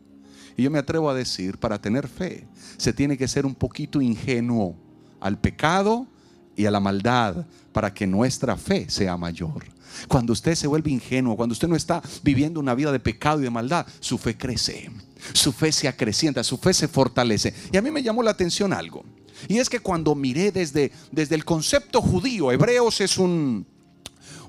Y 0.56 0.64
yo 0.64 0.72
me 0.72 0.80
atrevo 0.80 1.10
a 1.10 1.14
decir, 1.14 1.58
para 1.58 1.82
tener 1.82 2.08
fe, 2.08 2.48
se 2.78 2.94
tiene 2.94 3.18
que 3.18 3.28
ser 3.28 3.46
un 3.46 3.56
poquito 3.56 4.02
ingenuo 4.02 4.87
al 5.20 5.40
pecado 5.40 6.08
y 6.56 6.66
a 6.66 6.72
la 6.72 6.80
maldad 6.80 7.46
para 7.72 7.94
que 7.94 8.08
nuestra 8.08 8.58
fe 8.58 8.90
sea 8.90 9.18
mayor. 9.18 9.66
Cuando 10.08 10.34
usted 10.34 10.56
se 10.56 10.68
vuelve 10.68 10.92
ingenuo, 10.92 11.36
cuando 11.36 11.54
usted 11.54 11.68
no 11.68 11.76
está 11.76 12.02
viviendo 12.24 12.60
una 12.60 12.76
vida 12.76 12.92
de 12.92 13.00
pecado 13.00 13.40
y 13.40 13.44
de 13.44 13.50
maldad, 13.50 13.86
su 14.00 14.18
fe 14.18 14.38
crece, 14.38 14.92
su 15.34 15.52
fe 15.52 15.72
se 15.72 15.88
acrecienta, 15.88 16.44
su 16.44 16.58
fe 16.58 16.74
se 16.74 16.88
fortalece. 16.88 17.54
Y 17.72 17.78
a 17.78 17.82
mí 17.82 17.92
me 17.92 18.04
llamó 18.04 18.22
la 18.24 18.32
atención 18.32 18.74
algo. 18.74 19.04
Y 19.48 19.58
es 19.58 19.70
que 19.70 19.80
cuando 19.80 20.16
miré 20.16 20.52
desde, 20.52 20.92
desde 21.12 21.36
el 21.36 21.46
concepto 21.46 22.02
judío, 22.02 22.52
Hebreos 22.52 23.02
es 23.02 23.18
un, 23.18 23.66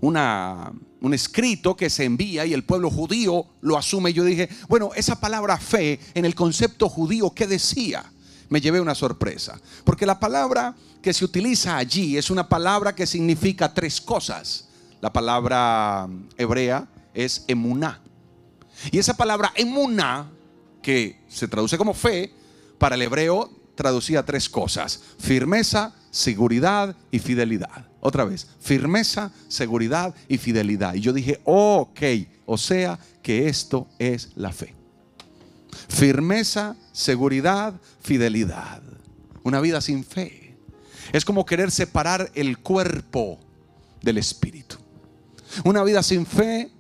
un 0.01 1.15
escrito 1.15 1.77
que 1.77 1.91
se 1.91 2.05
envía 2.05 2.47
y 2.47 2.55
el 2.55 2.65
pueblo 2.65 2.91
judío 2.91 3.47
lo 3.61 3.77
asume. 3.77 4.13
Yo 4.13 4.25
dije, 4.25 4.49
bueno, 4.69 4.91
esa 4.97 5.21
palabra 5.21 5.59
fe 5.59 6.01
en 6.15 6.25
el 6.25 6.35
concepto 6.35 6.89
judío, 6.89 7.31
¿qué 7.35 7.47
decía? 7.47 8.11
Me 8.49 8.61
llevé 8.61 8.81
una 8.81 8.95
sorpresa. 8.95 9.61
Porque 9.85 10.07
la 10.07 10.19
palabra 10.19 10.75
que 11.03 11.13
se 11.13 11.25
utiliza 11.25 11.77
allí 11.77 12.17
es 12.17 12.31
una 12.31 12.49
palabra 12.49 12.95
que 12.95 13.07
significa 13.07 13.73
tres 13.73 14.01
cosas. 14.01 14.69
La 15.01 15.13
palabra 15.13 16.09
hebrea 16.37 16.89
es 17.15 17.45
emuná. 17.47 18.01
Y 18.91 18.99
esa 18.99 19.15
palabra 19.15 19.53
emuná, 19.57 20.31
que 20.83 21.21
se 21.29 21.49
traduce 21.49 21.77
como 21.77 21.95
fe, 21.95 22.33
para 22.79 22.95
el 22.95 23.03
hebreo 23.03 23.51
traducía 23.75 24.25
tres 24.25 24.49
cosas. 24.49 25.01
Firmeza, 25.19 25.95
seguridad 26.11 26.97
y 27.11 27.19
fidelidad. 27.19 27.87
Otra 28.01 28.25
vez, 28.25 28.47
firmeza, 28.61 29.33
seguridad 29.49 30.15
y 30.29 30.39
fidelidad. 30.39 30.95
Y 30.95 31.01
yo 31.01 31.13
dije, 31.13 31.41
ok, 31.45 32.01
o 32.47 32.57
sea 32.57 32.99
que 33.23 33.49
esto 33.49 33.89
es 33.99 34.31
la 34.37 34.53
fe. 34.53 34.78
Firmeza, 35.89 36.77
seguridad, 36.93 37.75
fidelidad. 38.01 38.83
Una 39.43 39.61
vida 39.61 39.81
sin 39.81 40.05
fe. 40.05 40.57
Es 41.13 41.25
como 41.25 41.47
querer 41.47 41.71
separar 41.71 42.31
el 42.35 42.59
cuerpo 42.59 43.39
del 44.03 44.19
espíritu. 44.19 44.77
Una 45.65 45.83
vida 45.83 46.03
sin 46.03 46.27
fe 46.27 46.71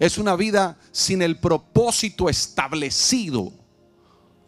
es 0.00 0.18
una 0.18 0.36
vida 0.36 0.76
sin 0.92 1.22
el 1.22 1.38
propósito 1.38 2.28
establecido 2.28 3.52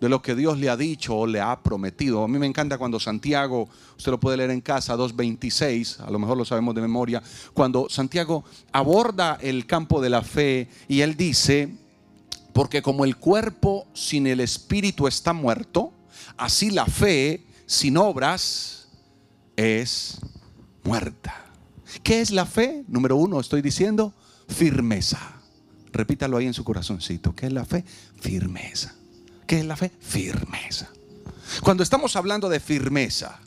de 0.00 0.08
lo 0.08 0.22
que 0.22 0.34
Dios 0.34 0.58
le 0.58 0.70
ha 0.70 0.76
dicho 0.76 1.14
o 1.16 1.26
le 1.26 1.40
ha 1.40 1.62
prometido. 1.62 2.24
A 2.24 2.28
mí 2.28 2.38
me 2.38 2.46
encanta 2.46 2.78
cuando 2.78 2.98
Santiago, 2.98 3.68
usted 3.96 4.10
lo 4.10 4.18
puede 4.18 4.38
leer 4.38 4.50
en 4.50 4.62
casa, 4.62 4.96
2.26, 4.96 6.00
a 6.00 6.10
lo 6.10 6.18
mejor 6.18 6.38
lo 6.38 6.44
sabemos 6.44 6.74
de 6.74 6.80
memoria, 6.80 7.22
cuando 7.52 7.88
Santiago 7.88 8.44
aborda 8.72 9.38
el 9.40 9.66
campo 9.66 10.00
de 10.00 10.10
la 10.10 10.22
fe 10.22 10.68
y 10.88 11.02
él 11.02 11.16
dice, 11.16 11.76
porque 12.52 12.82
como 12.82 13.04
el 13.04 13.16
cuerpo 13.16 13.86
sin 13.94 14.26
el 14.26 14.40
espíritu 14.40 15.06
está 15.06 15.32
muerto, 15.32 15.92
así 16.36 16.70
la 16.70 16.86
fe 16.86 17.44
sin 17.66 17.96
obras 17.96 18.88
es 19.56 20.18
muerta. 20.82 21.46
¿Qué 22.02 22.20
es 22.20 22.30
la 22.30 22.46
fe? 22.46 22.84
Número 22.88 23.16
uno, 23.16 23.40
estoy 23.40 23.62
diciendo 23.62 24.14
firmeza. 24.48 25.18
Repítalo 25.92 26.36
ahí 26.36 26.46
en 26.46 26.54
su 26.54 26.64
corazoncito. 26.64 27.34
¿Qué 27.34 27.46
es 27.46 27.52
la 27.52 27.64
fe? 27.64 27.84
Firmeza. 28.20 28.94
¿Qué 29.46 29.58
es 29.58 29.64
la 29.64 29.76
fe? 29.76 29.90
Firmeza. 30.00 30.88
Cuando 31.62 31.82
estamos 31.82 32.14
hablando 32.14 32.48
de 32.48 32.60
firmeza, 32.60 33.40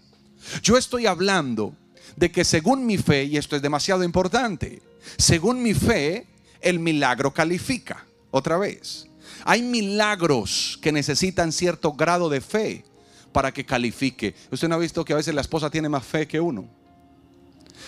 yo 0.62 0.78
estoy 0.78 1.06
hablando 1.06 1.76
de 2.18 2.32
que 2.32 2.44
según 2.44 2.86
mi 2.86 2.98
fe, 2.98 3.24
y 3.24 3.38
esto 3.38 3.56
es 3.56 3.62
demasiado 3.62 4.04
importante, 4.04 4.82
según 5.18 5.63
mi 5.63 5.74
fe, 5.74 6.28
el 6.62 6.80
milagro 6.80 7.34
califica. 7.34 8.06
Otra 8.36 8.58
vez, 8.58 9.08
hay 9.46 9.62
milagros 9.62 10.80
que 10.82 10.91
necesitan 10.91 11.52
cierto 11.52 11.93
grado 11.93 12.30
de 12.30 12.41
fe 12.41 12.84
para 13.32 13.54
que 13.54 13.63
califique. 13.63 14.34
Usted 14.50 14.67
no 14.67 14.74
ha 14.74 14.80
visto 14.80 15.06
que 15.06 15.13
a 15.13 15.17
veces 15.17 15.36
la 15.36 15.41
esposa 15.41 15.69
tiene 15.69 15.88
más 15.88 16.04
fe 16.04 16.28
que 16.28 16.39
uno. 16.39 16.67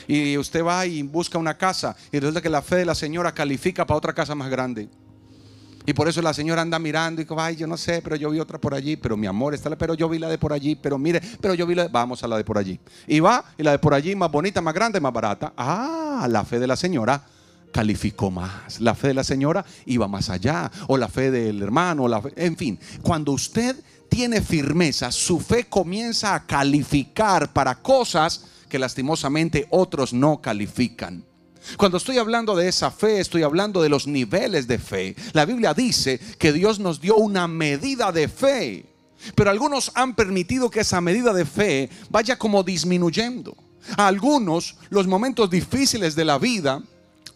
Y 0.08 0.38
usted 0.38 0.64
va 0.64 0.86
y 0.86 1.02
busca 1.02 1.40
una 1.40 1.58
casa 1.58 1.96
y 2.12 2.20
resulta 2.20 2.44
que 2.44 2.50
la 2.52 2.62
fe 2.62 2.76
de 2.76 2.86
la 2.86 2.94
señora 2.94 3.34
califica 3.34 3.88
para 3.88 3.98
otra 3.98 4.14
casa 4.14 4.36
más 4.36 4.48
grande. 4.52 4.88
Y 5.84 5.94
por 5.94 6.08
eso 6.08 6.22
la 6.22 6.32
señora 6.32 6.62
anda 6.62 6.78
mirando 6.78 7.22
y 7.22 7.24
dice, 7.24 7.36
ay, 7.40 7.56
yo 7.56 7.66
no 7.66 7.76
sé, 7.76 8.04
pero 8.04 8.16
yo 8.16 8.30
vi 8.30 8.40
otra 8.40 8.62
por 8.62 8.76
allí, 8.76 8.98
pero 8.98 9.18
mi 9.18 9.26
amor 9.26 9.56
está, 9.56 9.76
pero 9.76 9.96
yo 9.96 10.08
vi 10.08 10.20
la 10.20 10.30
de 10.30 10.38
por 10.38 10.54
allí, 10.54 10.76
pero 10.76 11.00
mire, 11.00 11.22
pero 11.42 11.56
yo 11.56 11.66
vi 11.66 11.74
la 11.74 11.84
de, 11.84 11.90
vamos 11.90 12.24
a 12.24 12.28
la 12.28 12.38
de 12.38 12.44
por 12.44 12.60
allí. 12.60 12.80
Y 13.08 13.20
va, 13.20 13.46
y 13.58 13.64
la 13.64 13.72
de 13.72 13.80
por 13.80 13.96
allí 13.96 14.16
más 14.16 14.32
bonita, 14.32 14.62
más 14.62 14.76
grande, 14.76 15.02
más 15.02 15.12
barata. 15.12 15.54
Ah, 15.58 16.28
la 16.30 16.46
fe 16.46 16.60
de 16.60 16.68
la 16.68 16.76
señora 16.76 17.30
calificó 17.76 18.32
más. 18.32 18.80
La 18.80 18.96
fe 18.96 19.10
de 19.10 19.16
la 19.16 19.26
señora 19.26 19.66
iba 19.86 20.08
más 20.08 20.30
allá, 20.30 20.72
o 20.88 20.96
la 20.96 21.10
fe 21.10 21.30
del 21.30 21.62
hermano, 21.62 22.08
la 22.08 22.22
en 22.38 22.56
fin, 22.56 22.80
cuando 23.02 23.34
usted 23.34 23.76
tiene 24.08 24.42
firmeza, 24.42 25.12
su 25.12 25.42
fe 25.42 25.66
comienza 25.66 26.36
a 26.36 26.46
calificar 26.46 27.52
para 27.52 27.76
cosas 27.82 28.46
que 28.70 28.80
lastimosamente 28.80 29.68
otros 29.72 30.14
no 30.14 30.40
califican. 30.42 31.26
Cuando 31.76 31.98
estoy 31.98 32.18
hablando 32.18 32.56
de 32.56 32.70
esa 32.70 32.92
fe, 32.92 33.20
estoy 33.20 33.44
hablando 33.44 33.82
de 33.82 33.90
los 33.90 34.08
niveles 34.08 34.68
de 34.68 34.80
fe. 34.80 35.14
La 35.34 35.44
Biblia 35.44 35.74
dice 35.74 36.18
que 36.40 36.54
Dios 36.54 36.80
nos 36.80 37.02
dio 37.02 37.18
una 37.18 37.50
medida 37.50 38.14
de 38.14 38.30
fe, 38.30 38.86
pero 39.36 39.50
algunos 39.50 39.92
han 39.96 40.16
permitido 40.16 40.70
que 40.70 40.80
esa 40.80 41.02
medida 41.02 41.34
de 41.34 41.44
fe 41.44 41.90
vaya 42.10 42.38
como 42.38 42.64
disminuyendo. 42.64 43.54
A 43.98 44.08
algunos 44.08 44.78
los 44.90 45.08
momentos 45.08 45.50
difíciles 45.50 46.16
de 46.16 46.24
la 46.24 46.38
vida 46.38 46.82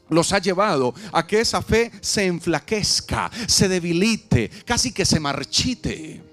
los 0.10 0.34
ha 0.34 0.40
llevado 0.40 0.94
a 1.12 1.26
que 1.26 1.42
esa 1.42 1.62
fe 1.62 1.92
se 2.02 2.26
enflaquezca, 2.26 3.32
se 3.48 3.68
debilite, 3.68 4.50
casi 4.66 4.92
que 4.92 5.06
se 5.06 5.20
marchite. 5.20 6.29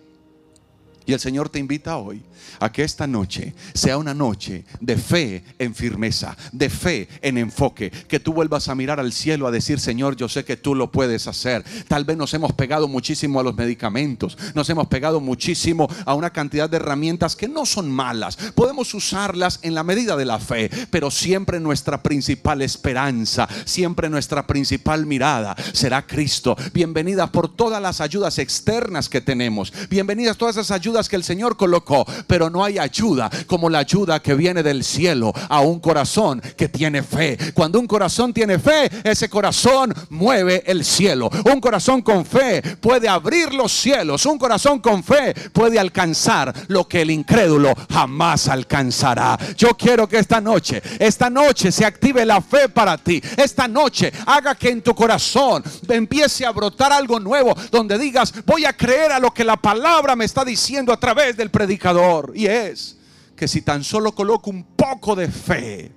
Y 1.07 1.13
el 1.13 1.21
Señor 1.21 1.49
te 1.49 1.61
invita 1.61 1.99
hoy 1.99 2.21
a 2.59 2.73
que 2.73 2.83
esta 2.83 3.07
noche 3.07 3.55
sea 3.75 3.97
una 3.97 4.13
noche 4.13 4.65
de 4.81 4.97
fe 4.97 5.45
en 5.57 5.73
firmeza, 5.73 6.37
de 6.51 6.69
fe 6.69 7.09
en 7.23 7.39
enfoque, 7.39 7.91
que 7.91 8.19
tú 8.19 8.33
vuelvas 8.33 8.69
a 8.69 8.75
mirar 8.75 8.99
al 8.99 9.13
cielo 9.13 9.47
a 9.47 9.53
decir, 9.53 9.79
Señor, 9.79 10.17
yo 10.17 10.29
sé 10.29 10.45
que 10.45 10.57
tú 10.57 10.75
lo 10.75 10.91
puedes 10.91 11.29
hacer. 11.29 11.65
Tal 11.87 12.05
vez 12.05 12.17
nos 12.17 12.35
hemos 12.35 12.53
pegado 12.55 12.89
muchísimo 12.89 13.39
a 13.39 13.45
los 13.45 13.55
medicamentos, 13.55 14.37
nos 14.55 14.69
hemos 14.69 14.89
pegado 14.89 15.21
muchísimo 15.21 15.89
a 16.05 16.15
una 16.15 16.31
cantidad 16.31 16.69
de 16.69 16.79
herramientas 16.79 17.37
que 17.37 17.47
no 17.47 17.67
son 17.67 17.89
malas. 17.89 18.37
Podemos 18.57 18.93
usarlas 18.93 19.61
en 19.63 19.75
la 19.75 19.85
medida 19.85 20.17
de 20.17 20.25
la 20.25 20.41
fe, 20.41 20.71
pero 20.91 21.13
siempre 21.13 21.61
nuestra 21.61 22.03
principal 22.03 22.63
esperanza, 22.63 23.49
siempre 23.65 24.11
nuestra 24.11 24.45
principal 24.49 25.07
mirada 25.07 25.55
será 25.73 26.05
Cristo. 26.05 26.57
Bienvenidas 26.75 27.31
por 27.31 27.55
todas 27.55 27.81
las 27.81 28.01
ayudas 28.01 28.41
externas 28.41 29.09
que 29.09 29.21
tenemos, 29.21 29.73
bienvenidas 29.89 30.37
todas 30.37 30.57
esas 30.57 30.73
ayudas 30.73 30.96
que 31.05 31.17
el 31.17 31.25
Señor 31.25 31.57
colocó, 31.57 32.07
pero 32.27 32.49
no 32.49 32.65
hay 32.65 32.79
ayuda 32.79 33.31
como 33.47 33.69
la 33.69 33.79
ayuda 33.81 34.21
que 34.21 34.35
viene 34.35 34.63
del 34.63 34.83
cielo 34.83 35.33
a 35.49 35.61
un 35.61 35.79
corazón 35.79 36.41
que 36.57 36.69
tiene 36.69 37.03
fe. 37.03 37.37
Cuando 37.53 37.79
un 37.79 37.87
corazón 37.87 38.33
tiene 38.33 38.59
fe, 38.59 38.91
ese 39.05 39.29
corazón 39.29 39.95
mueve 40.09 40.63
el 40.67 40.85
cielo. 40.85 41.31
Un 41.45 41.61
corazón 41.61 42.01
con 42.01 42.25
fe 42.25 42.63
puede 42.81 43.09
abrir 43.09 43.53
los 43.53 43.73
cielos. 43.73 44.25
Un 44.25 44.39
corazón 44.39 44.81
con 44.81 45.05
fe 45.05 45.35
puede 45.53 45.79
alcanzar 45.79 46.53
lo 46.69 46.89
que 46.89 47.03
el 47.03 47.11
incrédulo 47.11 47.75
jamás 47.93 48.49
alcanzará. 48.49 49.39
Yo 49.57 49.77
quiero 49.77 50.09
que 50.09 50.19
esta 50.19 50.41
noche, 50.41 50.83
esta 50.99 51.29
noche 51.29 51.71
se 51.71 51.85
active 51.85 52.25
la 52.25 52.41
fe 52.41 52.69
para 52.69 52.97
ti. 52.97 53.23
Esta 53.37 53.69
noche 53.69 54.13
haga 54.27 54.55
que 54.55 54.71
en 54.71 54.83
tu 54.83 54.95
corazón 54.95 55.63
empiece 55.89 56.47
a 56.47 56.53
brotar 56.53 56.93
algo 56.93 57.21
nuevo 57.21 57.55
donde 57.71 57.99
digas, 57.99 58.33
voy 58.45 58.65
a 58.65 58.73
creer 58.73 59.13
a 59.13 59.19
lo 59.19 59.33
que 59.33 59.45
la 59.45 59.57
palabra 59.57 60.17
me 60.17 60.25
está 60.25 60.45
diciendo 60.45 60.86
a 60.93 61.01
través 61.01 61.37
del 61.37 61.51
predicador 61.51 62.33
y 62.35 62.47
es 62.47 62.97
que 63.37 63.49
si 63.49 63.63
tan 63.63 63.85
solo 63.85 64.13
coloco 64.13 64.51
un 64.51 64.65
poco 64.65 65.15
de 65.15 65.29
fe, 65.29 65.93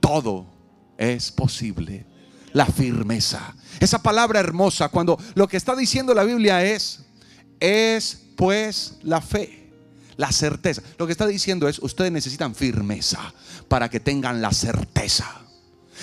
todo 0.00 0.46
es 0.98 1.30
posible. 1.30 2.04
La 2.52 2.66
firmeza. 2.66 3.54
Esa 3.80 4.00
palabra 4.00 4.38
hermosa, 4.40 4.88
cuando 4.88 5.18
lo 5.34 5.48
que 5.48 5.56
está 5.56 5.74
diciendo 5.74 6.14
la 6.14 6.24
Biblia 6.24 6.64
es, 6.64 7.04
es 7.58 8.20
pues 8.36 8.98
la 9.02 9.20
fe, 9.20 9.70
la 10.16 10.30
certeza. 10.30 10.82
Lo 10.98 11.06
que 11.06 11.12
está 11.12 11.26
diciendo 11.26 11.68
es, 11.68 11.78
ustedes 11.80 12.12
necesitan 12.12 12.54
firmeza 12.54 13.32
para 13.68 13.88
que 13.88 13.98
tengan 13.98 14.40
la 14.40 14.52
certeza. 14.52 15.43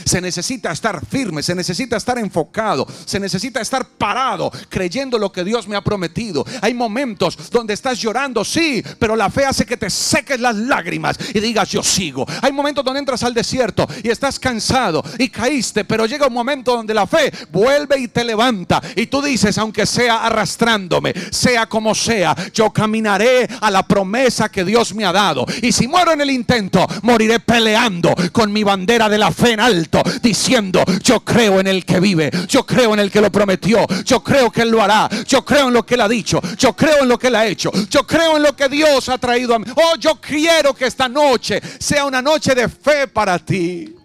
Se 0.05 0.21
necesita 0.21 0.71
estar 0.71 1.05
firme, 1.05 1.43
se 1.43 1.55
necesita 1.55 1.97
estar 1.97 2.17
enfocado, 2.17 2.87
se 3.05 3.19
necesita 3.19 3.61
estar 3.61 3.85
parado, 3.85 4.51
creyendo 4.69 5.17
lo 5.17 5.31
que 5.31 5.43
Dios 5.43 5.67
me 5.67 5.75
ha 5.75 5.81
prometido. 5.81 6.45
Hay 6.61 6.73
momentos 6.73 7.37
donde 7.51 7.73
estás 7.73 7.99
llorando, 7.99 8.43
sí, 8.43 8.83
pero 8.99 9.15
la 9.15 9.29
fe 9.29 9.45
hace 9.45 9.65
que 9.65 9.77
te 9.77 9.89
seques 9.89 10.39
las 10.39 10.55
lágrimas 10.55 11.17
y 11.33 11.39
digas, 11.39 11.69
yo 11.69 11.83
sigo. 11.83 12.25
Hay 12.41 12.51
momentos 12.51 12.83
donde 12.83 12.99
entras 12.99 13.23
al 13.23 13.33
desierto 13.33 13.87
y 14.03 14.09
estás 14.09 14.39
cansado 14.39 15.03
y 15.17 15.29
caíste, 15.29 15.85
pero 15.85 16.05
llega 16.05 16.27
un 16.27 16.33
momento 16.33 16.75
donde 16.75 16.93
la 16.93 17.07
fe 17.07 17.31
vuelve 17.51 17.99
y 17.99 18.07
te 18.07 18.23
levanta. 18.23 18.81
Y 18.95 19.07
tú 19.07 19.21
dices, 19.21 19.57
aunque 19.57 19.85
sea 19.85 20.25
arrastrándome, 20.25 21.13
sea 21.31 21.67
como 21.67 21.95
sea, 21.95 22.35
yo 22.53 22.71
caminaré 22.71 23.47
a 23.59 23.71
la 23.71 23.87
promesa 23.87 24.49
que 24.49 24.65
Dios 24.65 24.93
me 24.93 25.05
ha 25.05 25.11
dado. 25.11 25.45
Y 25.61 25.71
si 25.71 25.87
muero 25.87 26.11
en 26.11 26.21
el 26.21 26.31
intento, 26.31 26.85
moriré 27.03 27.39
peleando 27.39 28.15
con 28.31 28.51
mi 28.51 28.63
bandera 28.63 29.09
de 29.09 29.17
la 29.17 29.31
fe 29.31 29.53
en 29.53 29.59
alto 29.59 29.80
diciendo, 30.21 30.83
yo 31.01 31.23
creo 31.23 31.59
en 31.59 31.67
el 31.67 31.85
que 31.85 31.99
vive, 31.99 32.31
yo 32.47 32.65
creo 32.65 32.93
en 32.93 32.99
el 32.99 33.11
que 33.11 33.21
lo 33.21 33.31
prometió, 33.31 33.85
yo 34.03 34.23
creo 34.23 34.51
que 34.51 34.61
él 34.63 34.69
lo 34.69 34.81
hará, 34.81 35.09
yo 35.27 35.43
creo 35.43 35.67
en 35.67 35.73
lo 35.73 35.85
que 35.85 35.95
él 35.95 36.01
ha 36.01 36.09
dicho, 36.09 36.41
yo 36.57 36.75
creo 36.75 37.03
en 37.03 37.09
lo 37.09 37.17
que 37.17 37.27
él 37.27 37.35
ha 37.35 37.45
hecho, 37.45 37.71
yo 37.89 38.05
creo 38.05 38.37
en 38.37 38.43
lo 38.43 38.55
que 38.55 38.69
Dios 38.69 39.09
ha 39.09 39.17
traído 39.17 39.55
a 39.55 39.59
mí. 39.59 39.65
Oh, 39.75 39.95
yo 39.97 40.19
quiero 40.19 40.73
que 40.73 40.85
esta 40.85 41.07
noche 41.07 41.61
sea 41.79 42.05
una 42.05 42.21
noche 42.21 42.53
de 42.55 42.67
fe 42.67 43.07
para 43.07 43.39
ti. 43.39 43.95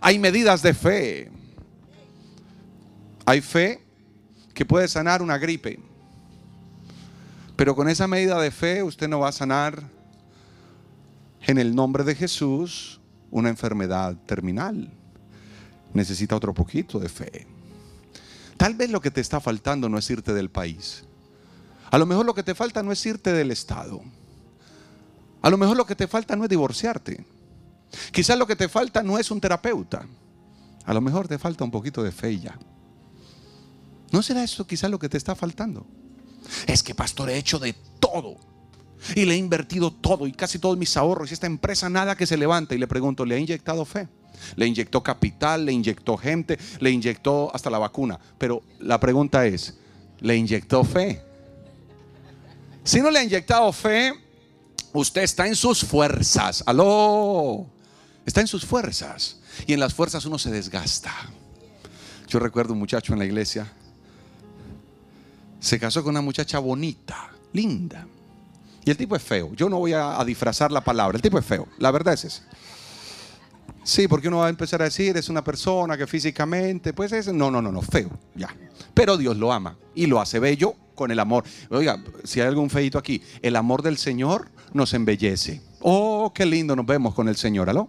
Hay 0.00 0.18
medidas 0.18 0.62
de 0.62 0.74
fe. 0.74 1.30
Hay 3.26 3.40
fe 3.40 3.82
que 4.54 4.64
puede 4.64 4.88
sanar 4.88 5.22
una 5.22 5.38
gripe. 5.38 5.78
Pero 7.56 7.76
con 7.76 7.88
esa 7.88 8.06
medida 8.06 8.40
de 8.40 8.50
fe 8.50 8.82
usted 8.82 9.08
no 9.08 9.20
va 9.20 9.28
a 9.28 9.32
sanar 9.32 9.82
en 11.42 11.58
el 11.58 11.74
nombre 11.74 12.04
de 12.04 12.14
Jesús 12.14 12.99
una 13.30 13.48
enfermedad 13.48 14.16
terminal 14.26 14.90
necesita 15.92 16.36
otro 16.36 16.54
poquito 16.54 16.98
de 16.98 17.08
fe. 17.08 17.46
Tal 18.56 18.74
vez 18.74 18.90
lo 18.90 19.00
que 19.00 19.10
te 19.10 19.20
está 19.20 19.40
faltando 19.40 19.88
no 19.88 19.98
es 19.98 20.08
irte 20.10 20.34
del 20.34 20.50
país. 20.50 21.04
A 21.90 21.98
lo 21.98 22.06
mejor 22.06 22.26
lo 22.26 22.34
que 22.34 22.42
te 22.42 22.54
falta 22.54 22.82
no 22.82 22.92
es 22.92 23.04
irte 23.06 23.32
del 23.32 23.50
Estado. 23.50 24.00
A 25.42 25.50
lo 25.50 25.56
mejor 25.56 25.76
lo 25.76 25.86
que 25.86 25.96
te 25.96 26.06
falta 26.06 26.36
no 26.36 26.44
es 26.44 26.50
divorciarte. 26.50 27.24
Quizás 28.12 28.38
lo 28.38 28.46
que 28.46 28.56
te 28.56 28.68
falta 28.68 29.02
no 29.02 29.18
es 29.18 29.30
un 29.30 29.40
terapeuta. 29.40 30.06
A 30.84 30.94
lo 30.94 31.00
mejor 31.00 31.26
te 31.26 31.38
falta 31.38 31.64
un 31.64 31.70
poquito 31.70 32.02
de 32.02 32.12
fe 32.12 32.38
ya. 32.38 32.58
¿No 34.12 34.22
será 34.22 34.42
eso 34.44 34.66
quizás 34.66 34.90
lo 34.90 34.98
que 34.98 35.08
te 35.08 35.16
está 35.16 35.34
faltando? 35.34 35.86
Es 36.66 36.82
que 36.82 36.94
pastor 36.94 37.30
he 37.30 37.38
hecho 37.38 37.58
de 37.58 37.74
todo. 37.98 38.36
Y 39.14 39.24
le 39.24 39.34
he 39.34 39.36
invertido 39.36 39.90
todo 39.90 40.26
y 40.26 40.32
casi 40.32 40.58
todos 40.58 40.76
mis 40.76 40.96
ahorros. 40.96 41.30
Y 41.30 41.34
esta 41.34 41.46
empresa 41.46 41.88
nada 41.88 42.16
que 42.16 42.26
se 42.26 42.36
levanta. 42.36 42.74
Y 42.74 42.78
le 42.78 42.86
pregunto, 42.86 43.24
¿le 43.24 43.34
ha 43.34 43.38
inyectado 43.38 43.84
fe? 43.84 44.08
Le 44.56 44.66
inyectó 44.66 45.02
capital, 45.02 45.66
le 45.66 45.72
inyectó 45.72 46.16
gente, 46.16 46.58
le 46.80 46.90
inyectó 46.90 47.54
hasta 47.54 47.70
la 47.70 47.78
vacuna. 47.78 48.18
Pero 48.38 48.62
la 48.78 49.00
pregunta 49.00 49.46
es, 49.46 49.78
¿le 50.20 50.36
inyectó 50.36 50.84
fe? 50.84 51.22
Si 52.84 53.00
no 53.00 53.10
le 53.10 53.18
ha 53.18 53.24
inyectado 53.24 53.72
fe, 53.72 54.12
usted 54.92 55.22
está 55.22 55.46
en 55.46 55.56
sus 55.56 55.84
fuerzas. 55.84 56.62
Aló, 56.66 57.66
está 58.24 58.40
en 58.40 58.46
sus 58.46 58.64
fuerzas. 58.64 59.40
Y 59.66 59.72
en 59.72 59.80
las 59.80 59.94
fuerzas 59.94 60.24
uno 60.24 60.38
se 60.38 60.50
desgasta. 60.50 61.14
Yo 62.28 62.38
recuerdo 62.38 62.72
un 62.72 62.78
muchacho 62.78 63.12
en 63.12 63.18
la 63.18 63.24
iglesia. 63.24 63.70
Se 65.58 65.78
casó 65.78 66.02
con 66.02 66.10
una 66.10 66.22
muchacha 66.22 66.58
bonita, 66.58 67.30
linda. 67.52 68.06
El 68.90 68.96
tipo 68.96 69.16
es 69.16 69.22
feo. 69.22 69.52
Yo 69.54 69.68
no 69.68 69.78
voy 69.78 69.92
a, 69.92 70.20
a 70.20 70.24
disfrazar 70.24 70.72
la 70.72 70.82
palabra. 70.82 71.16
El 71.16 71.22
tipo 71.22 71.38
es 71.38 71.44
feo. 71.44 71.66
La 71.78 71.90
verdad 71.90 72.14
es 72.14 72.24
esa. 72.24 72.42
Sí, 73.82 74.08
porque 74.08 74.28
uno 74.28 74.38
va 74.38 74.46
a 74.46 74.50
empezar 74.50 74.82
a 74.82 74.84
decir, 74.84 75.16
es 75.16 75.28
una 75.28 75.42
persona 75.42 75.96
que 75.96 76.06
físicamente, 76.06 76.92
pues 76.92 77.12
es, 77.12 77.28
no, 77.32 77.50
no, 77.50 77.62
no, 77.62 77.72
no, 77.72 77.80
feo, 77.80 78.10
ya. 78.34 78.54
Pero 78.92 79.16
Dios 79.16 79.36
lo 79.36 79.52
ama 79.52 79.76
y 79.94 80.06
lo 80.06 80.20
hace 80.20 80.38
bello 80.38 80.74
con 80.94 81.10
el 81.10 81.18
amor. 81.18 81.44
Oiga, 81.70 82.02
si 82.24 82.40
hay 82.40 82.48
algún 82.48 82.68
feito 82.68 82.98
aquí, 82.98 83.22
el 83.40 83.56
amor 83.56 83.82
del 83.82 83.96
Señor 83.96 84.50
nos 84.74 84.92
embellece. 84.92 85.62
Oh, 85.80 86.30
qué 86.34 86.44
lindo 86.44 86.76
nos 86.76 86.84
vemos 86.84 87.14
con 87.14 87.28
el 87.28 87.36
Señor, 87.36 87.70
¿aló? 87.70 87.88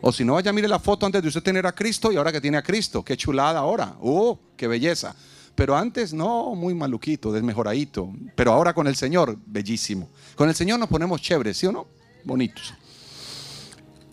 O 0.00 0.12
si 0.12 0.24
no, 0.24 0.34
vaya, 0.34 0.52
mire 0.52 0.68
la 0.68 0.78
foto 0.78 1.04
antes 1.06 1.20
de 1.20 1.28
usted 1.28 1.42
tener 1.42 1.66
a 1.66 1.72
Cristo 1.72 2.10
y 2.12 2.16
ahora 2.16 2.32
que 2.32 2.40
tiene 2.40 2.56
a 2.56 2.62
Cristo. 2.62 3.04
Qué 3.04 3.16
chulada 3.16 3.58
ahora. 3.58 3.96
Oh, 4.00 4.38
qué 4.56 4.68
belleza. 4.68 5.14
Pero 5.60 5.76
antes, 5.76 6.14
no, 6.14 6.54
muy 6.54 6.72
maluquito, 6.72 7.30
desmejoradito. 7.30 8.10
Pero 8.34 8.50
ahora 8.50 8.72
con 8.72 8.86
el 8.86 8.96
Señor, 8.96 9.36
bellísimo. 9.44 10.08
Con 10.34 10.48
el 10.48 10.54
Señor 10.54 10.80
nos 10.80 10.88
ponemos 10.88 11.20
chéveres, 11.20 11.58
¿sí 11.58 11.66
o 11.66 11.72
no? 11.72 11.86
Bonitos. 12.24 12.72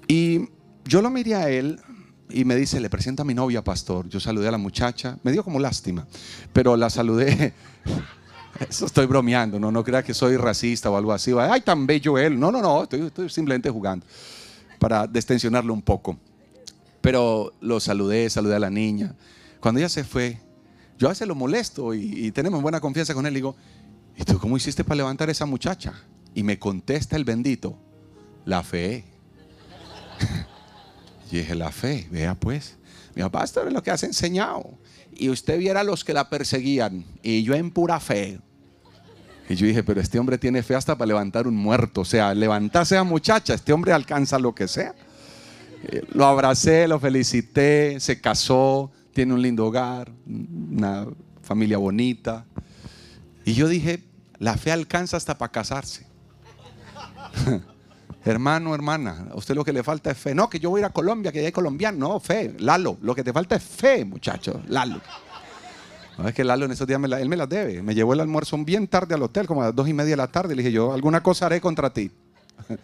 Y 0.10 0.50
yo 0.84 1.02
lo 1.02 1.10
miré 1.10 1.36
a 1.36 1.50
él 1.50 1.80
y 2.30 2.44
me 2.44 2.54
dice, 2.58 2.82
le 2.82 2.90
presenta 2.90 3.22
a 3.22 3.26
mi 3.26 3.34
novia, 3.34 3.64
pastor. 3.64 4.10
Yo 4.10 4.20
saludé 4.20 4.50
a 4.50 4.52
la 4.52 4.58
muchacha, 4.58 5.20
me 5.24 5.32
dio 5.32 5.42
como 5.42 5.58
lástima, 5.58 6.06
pero 6.52 6.76
la 6.76 6.90
saludé. 6.90 7.54
Eso 8.70 8.86
estoy 8.86 9.06
bromeando, 9.06 9.58
no, 9.58 9.72
no 9.72 9.86
crea 9.86 10.04
que 10.04 10.14
soy 10.14 10.36
racista 10.36 10.90
o 10.90 10.98
algo 10.98 11.14
así. 11.14 11.32
Ay, 11.40 11.62
tan 11.62 11.88
bello 11.88 12.18
él. 12.18 12.38
No, 12.38 12.52
no, 12.52 12.62
no, 12.62 12.84
estoy, 12.84 13.30
simplemente 13.30 13.70
jugando 13.70 14.06
para 14.80 15.08
destensionarlo 15.08 15.74
un 15.74 15.82
poco. 15.82 16.20
Pero 17.00 17.54
lo 17.62 17.80
saludé, 17.80 18.30
saludé 18.30 18.56
a 18.56 18.60
la 18.60 18.70
niña. 18.70 19.16
Cuando 19.62 19.80
ella 19.80 19.88
se 19.88 20.04
fue, 20.04 20.42
yo 20.98 21.08
a 21.08 21.12
veces 21.12 21.28
lo 21.28 21.36
molesto 21.36 21.94
y, 21.94 22.32
tenemos 22.32 22.62
buena 22.62 22.80
confianza 22.80 23.14
con 23.14 23.26
él. 23.26 23.34
Digo, 23.34 23.56
¿y 24.16 24.24
tú 24.24 24.40
cómo 24.40 24.58
hiciste 24.58 24.84
para 24.84 24.98
levantar 24.98 25.30
a 25.30 25.32
esa 25.32 25.46
muchacha? 25.46 25.94
Y 26.34 26.44
me 26.44 26.58
contesta 26.58 27.16
el 27.16 27.24
bendito, 27.24 27.78
la 28.46 28.64
fe. 28.64 29.06
Y 31.30 31.40
dije, 31.40 31.56
la 31.56 31.74
fe, 31.74 32.08
vea 32.10 32.36
pues. 32.36 32.78
Mi 33.14 33.22
papá, 33.22 33.40
pastor, 33.40 33.68
es 33.68 33.74
lo 33.74 33.84
que 33.84 33.92
has 33.92 34.02
enseñado. 34.04 34.64
Y 35.14 35.28
usted 35.28 35.60
viera 35.60 35.82
a 35.82 35.84
los 35.84 36.06
que 36.06 36.14
la 36.14 36.30
perseguían. 36.30 37.04
Y 37.22 37.44
yo 37.44 37.54
en 37.54 37.70
pura 37.70 38.00
fe. 38.00 38.40
Y 39.50 39.56
yo 39.56 39.68
dije, 39.68 39.84
pero 39.84 40.00
este 40.00 40.20
hombre 40.20 40.38
tiene 40.38 40.64
fe 40.64 40.76
hasta 40.76 40.98
para 40.98 41.08
levantar 41.08 41.46
un 41.46 41.58
muerto. 41.58 42.00
O 42.00 42.06
sea, 42.06 42.34
levantarse 42.34 42.96
a 42.96 43.04
muchacha, 43.04 43.56
este 43.56 43.74
hombre 43.74 43.92
alcanza 43.92 44.40
lo 44.40 44.56
que 44.56 44.70
sea. 44.70 44.96
Eh, 45.84 46.04
lo 46.14 46.26
abracé, 46.26 46.88
lo 46.88 46.98
felicité, 46.98 48.00
se 48.00 48.22
casó, 48.22 48.90
tiene 49.18 49.34
un 49.34 49.42
lindo 49.42 49.66
hogar, 49.66 50.12
una 50.78 51.08
familia 51.42 51.78
bonita. 51.78 52.46
Y 53.44 53.54
yo 53.54 53.68
dije, 53.68 54.04
la 54.40 54.58
fe 54.58 54.72
alcanza 54.72 55.18
hasta 55.18 55.38
para 55.38 55.52
casarse. 55.52 56.06
Hermano, 58.26 58.76
hermana, 58.76 59.28
a 59.32 59.38
usted 59.38 59.56
lo 59.56 59.64
que 59.64 59.72
le 59.72 59.84
falta 59.84 60.12
es 60.12 60.18
fe. 60.18 60.36
No, 60.36 60.50
que 60.50 60.60
yo 60.60 60.70
voy 60.70 60.80
a 60.80 60.82
ir 60.82 60.86
a 60.86 60.90
Colombia, 60.90 61.32
que 61.32 61.40
ya 61.40 61.46
hay 61.46 61.52
colombiano. 61.54 62.10
No, 62.10 62.20
fe. 62.20 62.56
Lalo, 62.60 62.98
lo 63.02 63.16
que 63.16 63.24
te 63.24 63.32
falta 63.32 63.56
es 63.56 63.64
fe, 63.64 64.04
muchacho. 64.04 64.62
Lalo. 64.68 65.00
Es 66.26 66.34
que 66.34 66.44
Lalo 66.44 66.66
en 66.66 66.72
esos 66.72 66.86
días 66.86 67.00
me 67.00 67.08
él 67.08 67.30
me 67.30 67.38
las 67.38 67.48
debe. 67.48 67.82
Me 67.82 67.96
llevó 67.96 68.14
el 68.14 68.20
almuerzo 68.20 68.58
bien 68.58 68.88
tarde 68.88 69.16
al 69.16 69.24
hotel, 69.24 69.48
como 69.48 69.62
a 69.62 69.68
las 69.68 69.76
dos 69.76 69.88
y 69.88 69.94
media 69.94 70.12
de 70.12 70.18
la 70.18 70.28
tarde. 70.28 70.56
Le 70.56 70.64
dije 70.64 70.74
yo, 70.74 70.92
alguna 70.92 71.24
cosa 71.24 71.46
haré 71.46 71.62
contra 71.62 71.94
ti. 71.94 72.12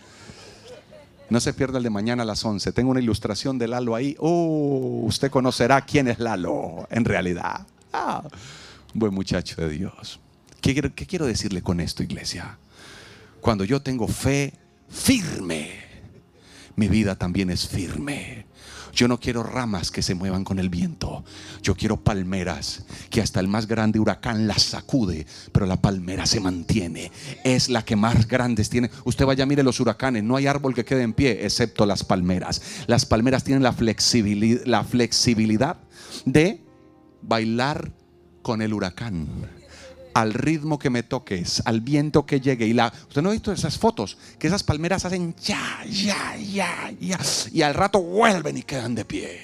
No 1.29 1.39
se 1.39 1.51
pierda 1.51 1.79
el 1.79 1.84
de 1.84 1.89
mañana 1.89 2.21
a 2.21 2.25
las 2.27 2.45
11. 2.45 2.73
Tengo 2.73 2.91
una 2.91 2.99
ilustración 2.99 3.58
de 3.58 3.67
Lalo 3.67 3.95
ahí. 3.95 4.15
Oh, 4.19 5.01
usted 5.06 5.32
conocerá 5.32 5.82
quién 5.82 6.08
es 6.08 6.19
Lalo 6.19 6.86
en 6.91 7.06
realidad. 7.06 7.65
Ah, 7.93 8.23
buen 8.93 9.13
muchacho 9.13 9.62
de 9.62 9.69
Dios. 9.69 10.19
¿Qué, 10.62 10.73
¿Qué 10.73 11.06
quiero 11.06 11.27
decirle 11.27 11.62
con 11.62 11.79
esto, 11.79 12.01
iglesia? 12.01 12.58
Cuando 13.39 13.63
yo 13.63 13.82
tengo 13.84 14.08
fe 14.08 14.53
firme, 14.89 15.69
mi 16.75 16.88
vida 16.88 17.15
también 17.15 17.51
es 17.51 17.67
firme. 17.67 18.47
Yo 18.93 19.08
no 19.08 19.19
quiero 19.19 19.43
ramas 19.43 19.91
que 19.91 20.01
se 20.01 20.15
muevan 20.15 20.43
con 20.43 20.60
el 20.60 20.69
viento. 20.69 21.23
Yo 21.62 21.75
quiero 21.75 22.03
palmeras 22.03 22.86
que 23.10 23.21
hasta 23.21 23.39
el 23.39 23.47
más 23.47 23.67
grande 23.67 23.99
huracán 23.99 24.47
las 24.47 24.63
sacude, 24.63 25.25
pero 25.51 25.65
la 25.65 25.82
palmera 25.82 26.25
se 26.25 26.39
mantiene. 26.39 27.12
Es 27.43 27.69
la 27.69 27.84
que 27.84 27.95
más 27.95 28.27
grandes 28.27 28.69
tiene. 28.69 28.89
Usted 29.03 29.25
vaya, 29.25 29.45
mire 29.45 29.63
los 29.63 29.79
huracanes. 29.79 30.23
No 30.23 30.36
hay 30.36 30.47
árbol 30.47 30.73
que 30.75 30.86
quede 30.86 31.01
en 31.01 31.13
pie, 31.13 31.45
excepto 31.45 31.86
las 31.86 32.03
palmeras. 32.03 32.62
Las 32.88 33.06
palmeras 33.06 33.43
tienen 33.43 33.63
la 33.63 33.75
la 34.65 34.84
flexibilidad 34.84 35.77
de 36.25 36.62
bailar 37.23 37.91
con 38.41 38.62
el 38.62 38.73
huracán 38.73 39.27
al 40.13 40.33
ritmo 40.33 40.77
que 40.77 40.89
me 40.89 41.03
toques, 41.03 41.62
al 41.65 41.81
viento 41.81 42.25
que 42.25 42.39
llegue. 42.39 42.67
Y 42.67 42.73
la, 42.73 42.93
usted 43.07 43.21
no 43.21 43.29
ha 43.29 43.33
visto 43.33 43.51
esas 43.51 43.77
fotos, 43.77 44.17
que 44.38 44.47
esas 44.47 44.63
palmeras 44.63 45.05
hacen 45.05 45.36
ya, 45.43 45.83
ya, 45.89 46.38
ya, 46.38 46.91
ya, 46.99 47.19
y 47.51 47.62
al 47.62 47.73
rato 47.73 48.01
vuelven 48.01 48.57
y 48.57 48.63
quedan 48.63 48.95
de 48.95 49.05
pie. 49.05 49.39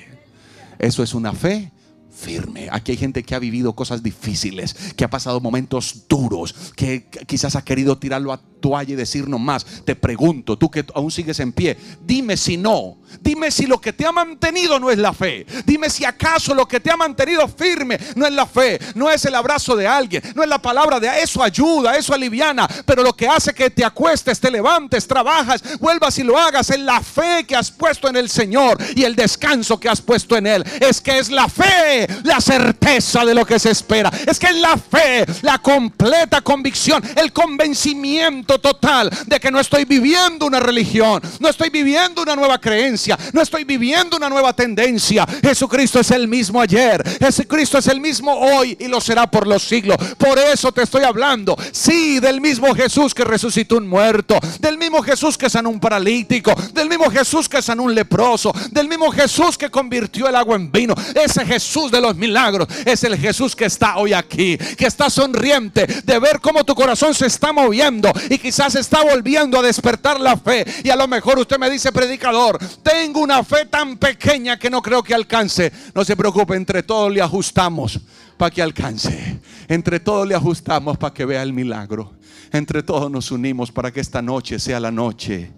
Eso 0.77 1.03
es 1.03 1.13
una 1.13 1.33
fe 1.33 1.71
firme. 2.11 2.67
Aquí 2.71 2.91
hay 2.91 2.97
gente 2.97 3.23
que 3.23 3.35
ha 3.35 3.39
vivido 3.39 3.73
cosas 3.73 4.03
difíciles, 4.03 4.75
que 4.95 5.03
ha 5.03 5.09
pasado 5.09 5.39
momentos 5.39 6.05
duros, 6.07 6.53
que 6.75 7.07
quizás 7.27 7.55
ha 7.55 7.63
querido 7.63 7.97
tirarlo 7.97 8.33
a 8.33 8.41
toalla 8.59 8.93
y 8.93 8.95
decir 8.95 9.27
no 9.27 9.39
más. 9.39 9.65
Te 9.85 9.95
pregunto, 9.95 10.57
tú 10.57 10.69
que 10.69 10.85
aún 10.93 11.11
sigues 11.11 11.39
en 11.39 11.53
pie, 11.53 11.77
dime 12.05 12.37
si 12.37 12.57
no. 12.57 12.97
Dime 13.21 13.49
si 13.49 13.65
lo 13.65 13.81
que 13.81 13.91
te 13.91 14.05
ha 14.05 14.11
mantenido 14.11 14.79
no 14.79 14.91
es 14.91 14.97
la 14.97 15.13
fe. 15.13 15.45
Dime 15.65 15.89
si 15.89 16.05
acaso 16.05 16.53
lo 16.53 16.67
que 16.67 16.79
te 16.79 16.91
ha 16.91 16.97
mantenido 16.97 17.47
firme 17.47 17.99
no 18.15 18.25
es 18.27 18.33
la 18.33 18.45
fe, 18.45 18.79
no 18.95 19.09
es 19.09 19.25
el 19.25 19.33
abrazo 19.33 19.75
de 19.75 19.87
alguien, 19.87 20.21
no 20.35 20.43
es 20.43 20.49
la 20.49 20.61
palabra 20.61 20.99
de 20.99 21.21
eso 21.21 21.41
ayuda, 21.41 21.97
eso 21.97 22.13
aliviana, 22.13 22.67
pero 22.85 23.01
lo 23.01 23.15
que 23.15 23.27
hace 23.27 23.53
que 23.53 23.69
te 23.69 23.83
acuestes, 23.83 24.39
te 24.39 24.51
levantes, 24.51 25.07
trabajas, 25.07 25.79
vuelvas 25.79 26.17
y 26.19 26.23
lo 26.23 26.37
hagas 26.37 26.69
es 26.69 26.79
la 26.79 27.01
fe 27.01 27.45
que 27.47 27.55
has 27.55 27.71
puesto 27.71 28.07
en 28.07 28.15
el 28.15 28.29
Señor 28.29 28.77
y 28.95 29.03
el 29.03 29.15
descanso 29.15 29.79
que 29.79 29.89
has 29.89 30.01
puesto 30.01 30.37
en 30.37 30.45
él. 30.45 30.63
Es 30.79 31.01
que 31.01 31.17
es 31.17 31.29
la 31.29 31.49
fe, 31.49 31.98
la 32.23 32.41
certeza 32.41 33.25
de 33.25 33.33
lo 33.33 33.45
que 33.45 33.59
se 33.59 33.71
espera. 33.71 34.11
Es 34.25 34.39
que 34.39 34.47
es 34.47 34.55
la 34.55 34.77
fe, 34.77 35.25
la 35.41 35.59
completa 35.59 36.41
convicción, 36.41 37.03
el 37.15 37.31
convencimiento 37.31 38.59
total 38.59 39.09
de 39.25 39.39
que 39.39 39.51
no 39.51 39.59
estoy 39.59 39.85
viviendo 39.85 40.45
una 40.45 40.59
religión, 40.59 41.21
no 41.39 41.49
estoy 41.49 41.69
viviendo 41.69 42.21
una 42.21 42.35
nueva 42.35 42.59
creencia, 42.59 43.17
no 43.33 43.41
estoy 43.41 43.63
viviendo 43.63 44.17
una 44.17 44.29
nueva 44.29 44.53
tendencia. 44.53 45.25
Jesucristo 45.41 45.99
es 45.99 46.11
el 46.11 46.27
mismo 46.27 46.61
ayer, 46.61 47.03
Jesucristo 47.19 47.77
es 47.77 47.87
el 47.87 47.99
mismo 47.99 48.33
hoy 48.33 48.77
y 48.79 48.87
lo 48.87 49.01
será 49.01 49.29
por 49.29 49.47
los 49.47 49.63
siglos. 49.63 49.97
Por 50.17 50.37
eso 50.39 50.71
te 50.71 50.83
estoy 50.83 51.03
hablando, 51.03 51.57
sí, 51.71 52.19
del 52.19 52.41
mismo 52.41 52.73
Jesús 52.73 53.13
que 53.13 53.23
resucitó 53.23 53.77
un 53.77 53.87
muerto, 53.87 54.37
del 54.59 54.77
mismo 54.77 55.01
Jesús 55.01 55.37
que 55.37 55.49
sanó 55.49 55.69
un 55.69 55.79
paralítico, 55.79 56.53
del 56.73 56.89
mismo 56.89 57.09
Jesús 57.09 57.47
que 57.47 57.61
sanó 57.61 57.83
un 57.83 57.95
leproso, 57.95 58.53
del 58.71 58.87
mismo 58.87 59.11
Jesús 59.11 59.57
que 59.57 59.69
convirtió 59.69 60.27
el 60.27 60.35
agua 60.35 60.55
en 60.55 60.71
vino. 60.71 60.93
Ese 61.15 61.45
Jesús 61.45 61.88
de 61.91 62.01
los 62.01 62.15
milagros 62.15 62.67
es 62.85 63.03
el 63.03 63.17
Jesús 63.17 63.55
que 63.55 63.65
está 63.65 63.97
hoy 63.97 64.13
aquí, 64.13 64.57
que 64.57 64.85
está 64.85 65.09
sonriente 65.09 65.85
de 65.87 66.19
ver 66.19 66.39
cómo 66.39 66.63
tu 66.63 66.75
corazón 66.75 67.13
se 67.13 67.27
está 67.27 67.51
moviendo 67.51 68.11
y 68.29 68.37
quizás 68.37 68.75
está 68.75 69.03
volviendo 69.03 69.59
a 69.59 69.61
despertar 69.61 70.19
la 70.19 70.37
fe. 70.37 70.65
Y 70.83 70.89
a 70.89 70.95
lo 70.95 71.07
mejor 71.07 71.39
usted 71.39 71.57
me 71.57 71.69
dice, 71.69 71.91
predicador, 71.91 72.57
tengo 72.83 73.21
una 73.21 73.43
fe 73.43 73.65
tan 73.65 73.97
pequeña 73.97 74.57
que 74.57 74.69
no 74.69 74.81
creo 74.81 75.03
que 75.03 75.13
alcance. 75.13 75.71
No 75.93 76.03
se 76.03 76.15
preocupe, 76.15 76.55
entre 76.55 76.83
todos 76.83 77.11
le 77.11 77.21
ajustamos 77.21 77.99
para 78.37 78.51
que 78.51 78.61
alcance. 78.61 79.39
Entre 79.67 79.99
todos 79.99 80.27
le 80.27 80.35
ajustamos 80.35 80.97
para 80.97 81.13
que 81.13 81.25
vea 81.25 81.43
el 81.43 81.53
milagro. 81.53 82.13
Entre 82.51 82.81
todos 82.83 83.11
nos 83.11 83.31
unimos 83.31 83.71
para 83.71 83.91
que 83.91 83.99
esta 83.99 84.21
noche 84.21 84.59
sea 84.59 84.79
la 84.79 84.91
noche 84.91 85.51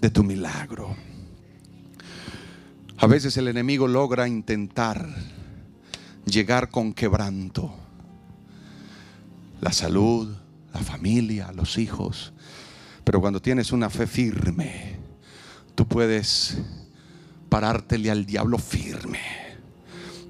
de 0.00 0.10
tu 0.10 0.22
milagro. 0.22 0.94
A 2.98 3.06
veces 3.06 3.36
el 3.36 3.48
enemigo 3.48 3.86
logra 3.86 4.26
intentar 4.26 5.08
llegar 6.28 6.70
con 6.70 6.92
quebranto. 6.92 7.74
La 9.60 9.72
salud, 9.72 10.34
la 10.72 10.80
familia, 10.80 11.52
los 11.52 11.78
hijos. 11.78 12.32
Pero 13.04 13.20
cuando 13.20 13.40
tienes 13.40 13.72
una 13.72 13.90
fe 13.90 14.06
firme, 14.06 14.96
tú 15.74 15.86
puedes 15.86 16.58
parártele 17.48 18.10
al 18.10 18.26
diablo 18.26 18.58
firme 18.58 19.20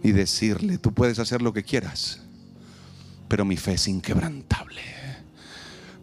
y 0.03 0.13
decirle, 0.13 0.79
tú 0.79 0.93
puedes 0.95 1.19
hacer 1.19 1.43
lo 1.43 1.53
que 1.53 1.65
quieras, 1.65 2.21
pero 3.27 3.45
mi 3.45 3.57
fe 3.57 3.75
es 3.75 3.89
inquebrantable. 3.89 4.83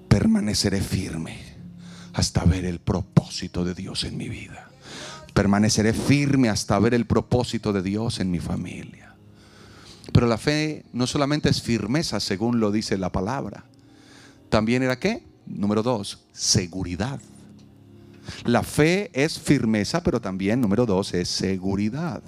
Permaneceré 0.08 0.82
firme 0.82 1.38
hasta 2.14 2.44
ver 2.46 2.66
el 2.66 2.80
propósito 2.80 3.66
de 3.66 3.74
Dios 3.74 4.04
en 4.04 4.18
mi 4.18 4.30
vida. 4.30 4.70
Permaneceré 5.34 5.94
firme 5.94 6.50
hasta 6.50 6.80
ver 6.80 6.94
el 6.94 7.06
propósito 7.06 7.74
de 7.74 7.82
Dios 7.82 8.20
en 8.20 8.32
mi 8.32 8.40
familia. 8.40 9.05
Pero 10.16 10.28
la 10.28 10.38
fe 10.38 10.86
no 10.94 11.08
solamente 11.08 11.50
es 11.50 11.62
firmeza, 11.62 12.22
según 12.22 12.62
lo 12.62 12.72
dice 12.72 12.98
la 12.98 13.12
palabra. 13.12 13.66
También 14.48 14.82
era 14.82 14.98
qué? 14.98 15.28
Número 15.46 15.84
dos, 15.84 16.20
seguridad. 16.32 17.20
La 18.46 18.64
fe 18.64 19.12
es 19.12 19.38
firmeza, 19.38 20.02
pero 20.04 20.22
también, 20.22 20.62
número 20.62 20.86
dos, 20.86 21.14
es 21.14 21.28
seguridad. 21.28 22.24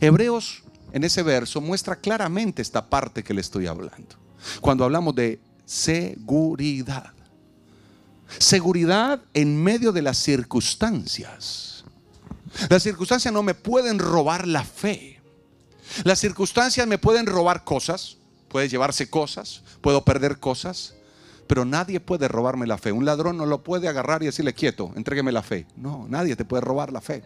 Hebreos 0.00 0.62
en 0.94 1.04
ese 1.04 1.22
verso 1.22 1.60
muestra 1.60 1.96
claramente 1.96 2.62
esta 2.62 2.88
parte 2.88 3.22
que 3.22 3.34
le 3.34 3.42
estoy 3.42 3.66
hablando. 3.66 4.16
Cuando 4.62 4.82
hablamos 4.82 5.14
de 5.14 5.38
seguridad. 5.66 7.12
Seguridad 8.38 9.20
en 9.34 9.62
medio 9.62 9.92
de 9.92 10.00
las 10.00 10.16
circunstancias. 10.16 11.84
Las 12.70 12.82
circunstancias 12.82 13.34
no 13.34 13.42
me 13.42 13.52
pueden 13.52 13.98
robar 13.98 14.48
la 14.48 14.64
fe. 14.64 15.21
Las 16.04 16.18
circunstancias 16.18 16.86
me 16.86 16.98
pueden 16.98 17.26
robar 17.26 17.64
cosas, 17.64 18.16
puede 18.48 18.68
llevarse 18.68 19.08
cosas, 19.08 19.62
puedo 19.80 20.04
perder 20.04 20.38
cosas, 20.38 20.94
pero 21.46 21.64
nadie 21.64 22.00
puede 22.00 22.28
robarme 22.28 22.66
la 22.66 22.78
fe. 22.78 22.92
Un 22.92 23.04
ladrón 23.04 23.36
no 23.36 23.46
lo 23.46 23.62
puede 23.62 23.88
agarrar 23.88 24.22
y 24.22 24.26
decirle 24.26 24.54
quieto, 24.54 24.92
entrégueme 24.96 25.32
la 25.32 25.42
fe. 25.42 25.66
No, 25.76 26.06
nadie 26.08 26.36
te 26.36 26.44
puede 26.44 26.62
robar 26.62 26.92
la 26.92 27.00
fe. 27.00 27.22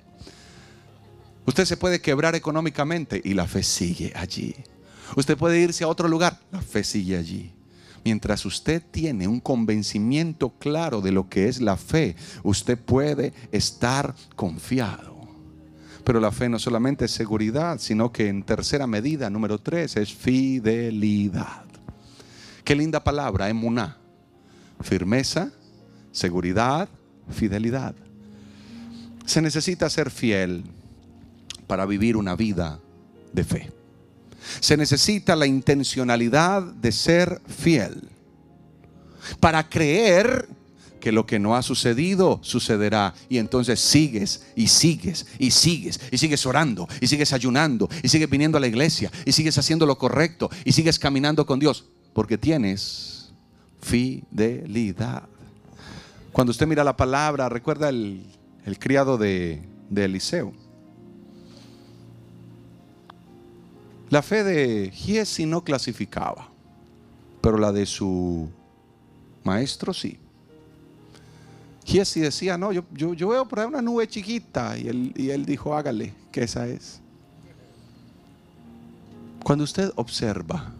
Usted 1.46 1.64
se 1.64 1.76
puede 1.76 2.00
quebrar 2.00 2.34
económicamente 2.34 3.20
y 3.24 3.34
la 3.34 3.46
fe 3.46 3.62
sigue 3.62 4.12
allí. 4.16 4.54
Usted 5.14 5.36
puede 5.38 5.60
irse 5.60 5.84
a 5.84 5.88
otro 5.88 6.08
lugar, 6.08 6.40
la 6.50 6.60
fe 6.60 6.82
sigue 6.82 7.16
allí. 7.16 7.52
Mientras 8.04 8.44
usted 8.44 8.82
tiene 8.90 9.28
un 9.28 9.40
convencimiento 9.40 10.50
claro 10.58 11.00
de 11.00 11.12
lo 11.12 11.28
que 11.28 11.48
es 11.48 11.60
la 11.60 11.76
fe, 11.76 12.16
usted 12.42 12.78
puede 12.78 13.32
estar 13.52 14.14
confiado. 14.34 15.15
Pero 16.06 16.20
la 16.20 16.30
fe 16.30 16.48
no 16.48 16.60
solamente 16.60 17.06
es 17.06 17.10
seguridad, 17.10 17.80
sino 17.80 18.12
que 18.12 18.28
en 18.28 18.44
tercera 18.44 18.86
medida, 18.86 19.28
número 19.28 19.58
tres, 19.58 19.96
es 19.96 20.14
fidelidad. 20.14 21.64
Qué 22.62 22.76
linda 22.76 23.02
palabra, 23.02 23.48
emuná. 23.48 23.96
Firmeza, 24.82 25.50
seguridad, 26.12 26.88
fidelidad. 27.28 27.96
Se 29.24 29.42
necesita 29.42 29.90
ser 29.90 30.12
fiel 30.12 30.62
para 31.66 31.84
vivir 31.86 32.16
una 32.16 32.36
vida 32.36 32.78
de 33.32 33.42
fe. 33.42 33.72
Se 34.60 34.76
necesita 34.76 35.34
la 35.34 35.48
intencionalidad 35.48 36.62
de 36.62 36.92
ser 36.92 37.42
fiel 37.48 38.08
para 39.40 39.68
creer 39.68 40.48
que 41.00 41.12
lo 41.12 41.26
que 41.26 41.38
no 41.38 41.56
ha 41.56 41.62
sucedido 41.62 42.40
sucederá. 42.42 43.14
Y 43.28 43.38
entonces 43.38 43.80
sigues 43.80 44.46
y 44.54 44.68
sigues 44.68 45.26
y 45.38 45.50
sigues 45.50 46.00
y 46.10 46.18
sigues 46.18 46.44
orando 46.46 46.88
y 47.00 47.06
sigues 47.06 47.32
ayunando 47.32 47.88
y 48.02 48.08
sigues 48.08 48.28
viniendo 48.28 48.58
a 48.58 48.60
la 48.60 48.66
iglesia 48.66 49.10
y 49.24 49.32
sigues 49.32 49.58
haciendo 49.58 49.86
lo 49.86 49.98
correcto 49.98 50.50
y 50.64 50.72
sigues 50.72 50.98
caminando 50.98 51.46
con 51.46 51.58
Dios 51.58 51.84
porque 52.12 52.38
tienes 52.38 53.32
fidelidad. 53.80 55.24
Cuando 56.32 56.50
usted 56.50 56.66
mira 56.66 56.84
la 56.84 56.96
palabra, 56.96 57.48
recuerda 57.48 57.88
el, 57.88 58.26
criado 58.78 59.16
de, 59.16 59.62
de 59.88 60.04
Eliseo. 60.04 60.52
La 64.10 64.22
fe 64.22 64.44
de 64.44 64.90
Giesi 64.92 65.46
no 65.46 65.64
clasificaba, 65.64 66.48
pero 67.40 67.58
la 67.58 67.72
de 67.72 67.86
su 67.86 68.50
maestro 69.44 69.92
sí. 69.92 70.18
Giesi 71.86 72.18
decía, 72.18 72.58
no, 72.58 72.72
yo, 72.72 72.84
yo, 72.92 73.28
veo 73.28 73.46
por 73.46 73.60
ahí 73.60 73.66
una 73.66 73.80
nube 73.80 74.08
chiquita. 74.08 74.76
Y 74.76 74.88
él, 74.88 75.12
y 75.14 75.30
él 75.30 75.46
dijo, 75.46 75.72
hágale, 75.76 76.12
que 76.32 76.42
esa 76.42 76.66
es. 76.66 77.00
Cuando 79.44 79.62
usted 79.62 79.92
observa 79.94 80.74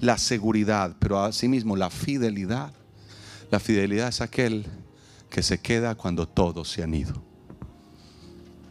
la 0.00 0.18
seguridad, 0.18 0.96
pero 0.98 1.20
asimismo 1.22 1.76
la 1.76 1.90
fidelidad, 1.90 2.72
la 3.52 3.60
fidelidad 3.60 4.08
es 4.08 4.20
aquel 4.20 4.66
que 5.30 5.44
se 5.44 5.60
queda 5.60 5.94
cuando 5.94 6.26
todos 6.26 6.68
se 6.68 6.82
han 6.82 6.92
ido. 6.92 7.22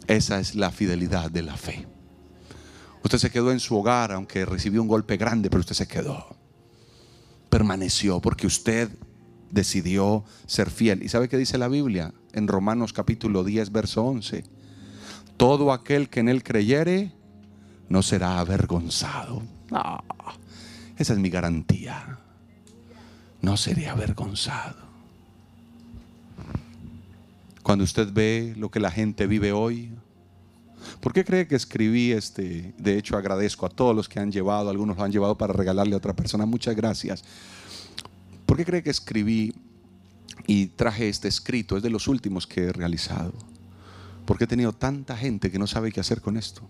Esa 0.08 0.42
es 0.42 0.56
la 0.56 0.72
fidelidad 0.72 1.32
de 1.32 1.44
la 1.44 1.56
fe. 1.56 1.88
Usted 3.02 3.18
se 3.18 3.32
quedó 3.32 3.50
en 3.50 3.62
su 3.62 3.78
hogar, 3.78 4.12
aunque 4.12 4.44
recibió 4.44 4.82
un 4.82 4.90
golpe 4.90 5.16
grande, 5.16 5.50
pero 5.50 5.62
usted 5.62 5.76
se 5.76 5.88
quedó. 5.88 6.36
Permaneció 7.50 8.20
porque 8.20 8.46
usted 8.46 8.90
decidió 9.52 10.24
ser 10.48 10.70
fiel. 10.70 11.04
¿Y 11.04 11.10
sabe 11.10 11.30
qué 11.30 11.38
dice 11.38 11.58
la 11.58 11.68
Biblia? 11.68 12.14
En 12.34 12.48
Romanos 12.48 12.94
capítulo 12.94 13.44
10, 13.44 13.72
verso 13.72 14.04
11. 14.04 14.44
Todo 15.38 15.72
aquel 15.72 16.10
que 16.10 16.22
en 16.22 16.30
él 16.30 16.44
creyere 16.44 17.12
no 17.90 18.02
será 18.02 18.40
avergonzado. 18.40 19.42
esa 20.98 21.14
es 21.14 21.20
mi 21.20 21.30
garantía. 21.30 22.20
No 23.42 23.58
seré 23.58 23.90
avergonzado. 23.90 24.92
Cuando 27.64 27.84
usted 27.84 28.12
ve 28.12 28.54
lo 28.58 28.72
que 28.72 28.80
la 28.80 28.92
gente 28.92 29.28
vive 29.28 29.52
hoy, 29.52 29.92
¿por 31.00 31.14
qué 31.14 31.24
cree 31.24 31.48
que 31.48 31.56
escribí 31.56 32.12
este? 32.12 32.74
De 32.78 32.98
hecho, 32.98 33.18
agradezco 33.18 33.66
a 33.66 33.70
todos 33.70 33.96
los 33.96 34.10
que 34.10 34.20
han 34.20 34.32
llevado, 34.32 34.70
algunos 34.70 34.98
lo 34.98 35.04
han 35.04 35.12
llevado 35.12 35.38
para 35.38 35.54
regalarle 35.54 35.94
a 35.94 35.98
otra 35.98 36.16
persona. 36.16 36.46
Muchas 36.46 36.76
gracias. 36.76 37.24
¿Por 38.52 38.58
qué 38.58 38.66
cree 38.66 38.84
que 38.84 38.90
escribí 38.90 39.54
y 40.46 40.66
traje 40.66 41.08
este 41.08 41.30
escrito? 41.30 41.78
Es 41.78 41.84
de 41.84 41.90
los 41.90 42.10
últimos 42.10 42.46
que 42.46 42.66
he 42.66 42.74
realizado. 42.74 43.32
Porque 44.26 44.44
he 44.44 44.48
tenido 44.48 44.74
tanta 44.74 45.16
gente 45.16 45.50
que 45.50 45.58
no 45.58 45.68
sabe 45.68 45.94
qué 45.94 46.02
hacer 46.02 46.20
con 46.20 46.36
esto. 46.36 46.62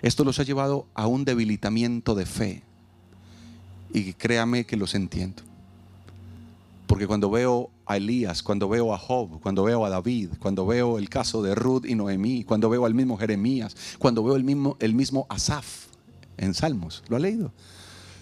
Esto 0.00 0.22
los 0.22 0.38
ha 0.38 0.44
llevado 0.44 0.86
a 0.94 1.08
un 1.08 1.24
debilitamiento 1.24 2.14
de 2.14 2.24
fe. 2.24 2.62
Y 3.92 4.12
créame 4.12 4.64
que 4.64 4.76
los 4.76 4.94
entiendo. 4.94 5.42
Porque 6.86 7.08
cuando 7.08 7.32
veo 7.32 7.70
a 7.84 7.96
Elías, 7.96 8.40
cuando 8.40 8.68
veo 8.68 8.94
a 8.94 8.98
Job, 8.98 9.40
cuando 9.40 9.64
veo 9.64 9.84
a 9.84 9.90
David, 9.90 10.34
cuando 10.38 10.64
veo 10.66 10.98
el 10.98 11.08
caso 11.08 11.42
de 11.42 11.56
Ruth 11.56 11.84
y 11.84 11.96
Noemí, 11.96 12.44
cuando 12.44 12.70
veo 12.70 12.86
al 12.86 12.94
mismo 12.94 13.16
Jeremías, 13.16 13.74
cuando 13.98 14.22
veo 14.22 14.36
el 14.36 14.44
mismo, 14.44 14.76
el 14.78 14.94
mismo 14.94 15.26
Asaf 15.30 15.86
en 16.36 16.54
Salmos, 16.54 17.02
¿lo 17.08 17.16
ha 17.16 17.18
leído? 17.18 17.52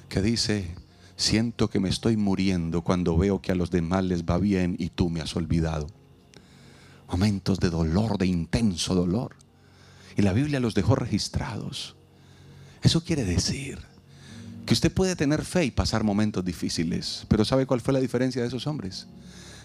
Que 0.09 0.23
dice, 0.23 0.75
siento 1.19 1.69
que 1.69 1.81
me 1.81 1.89
estoy 1.89 2.17
muriendo 2.17 2.83
cuando 2.83 3.19
veo 3.19 3.43
que 3.43 3.53
a 3.53 3.57
los 3.57 3.71
demás 3.71 4.05
les 4.05 4.25
va 4.25 4.39
bien 4.39 4.77
y 4.79 4.89
tú 4.89 5.11
me 5.11 5.21
has 5.21 5.37
olvidado. 5.37 5.89
Momentos 7.09 7.59
de 7.59 7.71
dolor, 7.71 8.17
de 8.19 8.27
intenso 8.27 8.95
dolor. 8.95 9.35
Y 10.17 10.23
la 10.23 10.33
Biblia 10.33 10.61
los 10.61 10.75
dejó 10.75 10.95
registrados. 10.95 11.97
Eso 12.83 13.03
quiere 13.05 13.25
decir 13.25 13.81
que 14.65 14.75
usted 14.75 14.93
puede 14.93 15.17
tener 15.17 15.45
fe 15.45 15.65
y 15.65 15.71
pasar 15.71 16.05
momentos 16.05 16.45
difíciles, 16.45 17.27
pero 17.29 17.45
¿sabe 17.45 17.67
cuál 17.67 17.81
fue 17.81 17.95
la 17.95 18.01
diferencia 18.01 18.41
de 18.41 18.49
esos 18.49 18.67
hombres? 18.67 19.09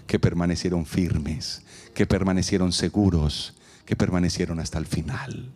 Que 0.08 0.20
permanecieron 0.20 0.86
firmes, 0.86 1.62
que 1.94 2.08
permanecieron 2.08 2.72
seguros, 2.72 3.54
que 3.86 3.96
permanecieron 3.96 4.60
hasta 4.60 4.80
el 4.80 4.88
final. 4.88 5.52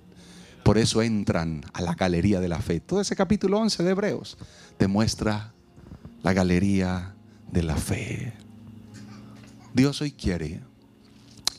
Por 0.63 0.77
eso 0.77 1.01
entran 1.01 1.63
a 1.73 1.81
la 1.81 1.95
galería 1.95 2.39
de 2.39 2.49
la 2.49 2.61
fe. 2.61 2.81
Todo 2.81 3.01
ese 3.01 3.15
capítulo 3.15 3.57
11 3.59 3.83
de 3.83 3.89
Hebreos 3.89 4.37
demuestra 4.77 5.53
la 6.23 6.33
galería 6.33 7.15
de 7.51 7.63
la 7.63 7.75
fe. 7.75 8.33
Dios 9.73 10.01
hoy 10.01 10.11
quiere 10.11 10.61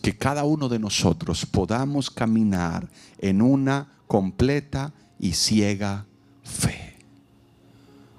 que 0.02 0.16
cada 0.16 0.44
uno 0.44 0.68
de 0.68 0.78
nosotros 0.78 1.46
podamos 1.46 2.10
caminar 2.10 2.88
en 3.18 3.42
una 3.42 3.88
completa 4.06 4.92
y 5.18 5.32
ciega 5.32 6.06
fe. 6.42 6.96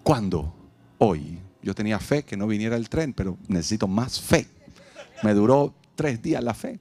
¿Cuándo? 0.04 0.54
Hoy. 0.98 1.40
Yo 1.62 1.76
tenía 1.76 2.00
fe 2.00 2.24
que 2.24 2.38
no 2.38 2.48
viniera 2.48 2.78
el 2.78 2.88
tren, 2.88 3.14
pero 3.14 3.38
necesito 3.48 3.88
más 3.88 4.20
fe. 4.20 4.48
Me 5.24 5.34
duró 5.34 5.74
tres 5.96 6.22
días 6.22 6.42
la 6.44 6.54
fe. 6.54 6.80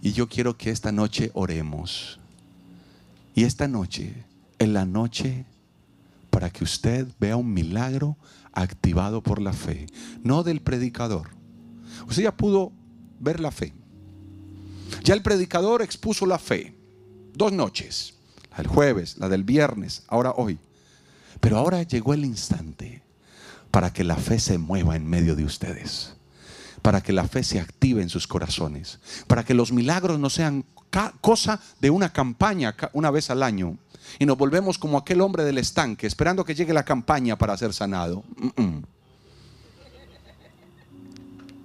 Y 0.00 0.12
yo 0.12 0.28
quiero 0.28 0.56
que 0.56 0.70
esta 0.70 0.92
noche 0.92 1.30
oremos. 1.34 2.20
Y 3.34 3.44
esta 3.44 3.66
noche 3.66 4.14
es 4.58 4.68
la 4.68 4.84
noche 4.84 5.44
para 6.32 6.48
que 6.48 6.64
usted 6.64 7.06
vea 7.20 7.36
un 7.36 7.52
milagro 7.52 8.16
activado 8.52 9.22
por 9.22 9.40
la 9.40 9.52
fe, 9.52 9.86
no 10.22 10.42
del 10.42 10.62
predicador. 10.62 11.28
Usted 12.08 12.22
ya 12.22 12.34
pudo 12.34 12.72
ver 13.20 13.38
la 13.38 13.50
fe. 13.50 13.74
Ya 15.04 15.12
el 15.12 15.22
predicador 15.22 15.82
expuso 15.82 16.24
la 16.24 16.38
fe. 16.38 16.74
Dos 17.34 17.52
noches. 17.52 18.14
El 18.56 18.66
jueves, 18.66 19.18
la 19.18 19.28
del 19.28 19.44
viernes, 19.44 20.04
ahora 20.08 20.32
hoy. 20.34 20.58
Pero 21.40 21.58
ahora 21.58 21.82
llegó 21.82 22.14
el 22.14 22.24
instante 22.24 23.02
para 23.70 23.92
que 23.92 24.02
la 24.02 24.16
fe 24.16 24.40
se 24.40 24.56
mueva 24.56 24.96
en 24.96 25.06
medio 25.06 25.36
de 25.36 25.44
ustedes, 25.44 26.14
para 26.80 27.02
que 27.02 27.12
la 27.12 27.28
fe 27.28 27.44
se 27.44 27.60
active 27.60 28.02
en 28.02 28.08
sus 28.08 28.26
corazones, 28.26 29.00
para 29.26 29.44
que 29.44 29.54
los 29.54 29.70
milagros 29.70 30.18
no 30.18 30.30
sean 30.30 30.64
cosa 31.20 31.60
de 31.80 31.90
una 31.90 32.10
campaña 32.10 32.74
una 32.94 33.10
vez 33.10 33.28
al 33.30 33.42
año 33.42 33.78
y 34.18 34.26
nos 34.26 34.36
volvemos 34.36 34.78
como 34.78 34.98
aquel 34.98 35.20
hombre 35.20 35.44
del 35.44 35.58
estanque 35.58 36.06
esperando 36.06 36.44
que 36.44 36.54
llegue 36.54 36.72
la 36.72 36.84
campaña 36.84 37.36
para 37.36 37.56
ser 37.56 37.72
sanado. 37.72 38.24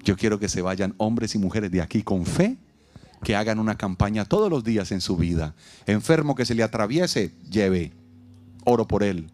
Yo 0.03 0.15
quiero 0.15 0.39
que 0.39 0.47
se 0.47 0.61
vayan 0.61 0.93
hombres 0.97 1.35
y 1.35 1.37
mujeres 1.37 1.69
de 1.69 1.81
aquí 1.81 2.01
con 2.01 2.25
fe, 2.25 2.55
que 3.23 3.35
hagan 3.35 3.59
una 3.59 3.75
campaña 3.75 4.23
todos 4.23 4.49
los 4.49 4.63
días 4.63 4.91
en 4.93 5.01
su 5.01 5.17
vida. 5.17 5.53
Enfermo 5.85 6.33
que 6.33 6.45
se 6.45 6.55
le 6.55 6.63
atraviese, 6.63 7.33
lleve, 7.49 7.91
oro 8.63 8.87
por 8.87 9.03
él. 9.03 9.29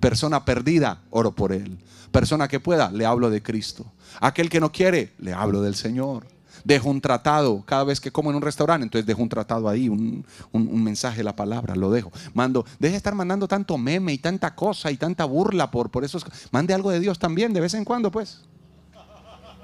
Persona 0.00 0.44
perdida, 0.44 1.02
oro 1.10 1.32
por 1.32 1.52
él. 1.52 1.78
Persona 2.10 2.48
que 2.48 2.60
pueda, 2.60 2.90
le 2.90 3.04
hablo 3.04 3.28
de 3.28 3.42
Cristo. 3.42 3.92
Aquel 4.20 4.48
que 4.48 4.60
no 4.60 4.72
quiere, 4.72 5.12
le 5.18 5.34
hablo 5.34 5.60
del 5.60 5.74
Señor. 5.74 6.26
Dejo 6.62 6.90
un 6.90 7.00
tratado 7.00 7.62
cada 7.66 7.84
vez 7.84 8.00
que 8.00 8.12
como 8.12 8.30
en 8.30 8.36
un 8.36 8.42
restaurante, 8.42 8.84
entonces 8.84 9.06
dejo 9.06 9.22
un 9.22 9.28
tratado 9.28 9.68
ahí, 9.68 9.88
un, 9.88 10.24
mensaje 10.52 11.18
de 11.18 11.24
la 11.24 11.34
palabra, 11.34 11.74
lo 11.74 11.90
dejo. 11.90 12.12
Mando, 12.34 12.64
deje 12.78 12.92
de 12.92 12.96
estar 12.98 13.14
mandando 13.14 13.48
tanto 13.48 13.78
meme 13.78 14.12
y 14.12 14.18
tanta 14.18 14.54
cosa 14.54 14.90
y 14.90 14.96
tanta 14.96 15.24
burla 15.24 15.70
por, 15.70 15.90
por. 15.90 16.04
Mande 16.50 16.74
algo 16.74 16.90
de 16.90 17.00
Dios 17.00 17.18
también 17.18 17.52
de 17.52 17.60
vez 17.60 17.74
en 17.74 17.84
cuando, 17.84 18.10
pues. 18.10 18.42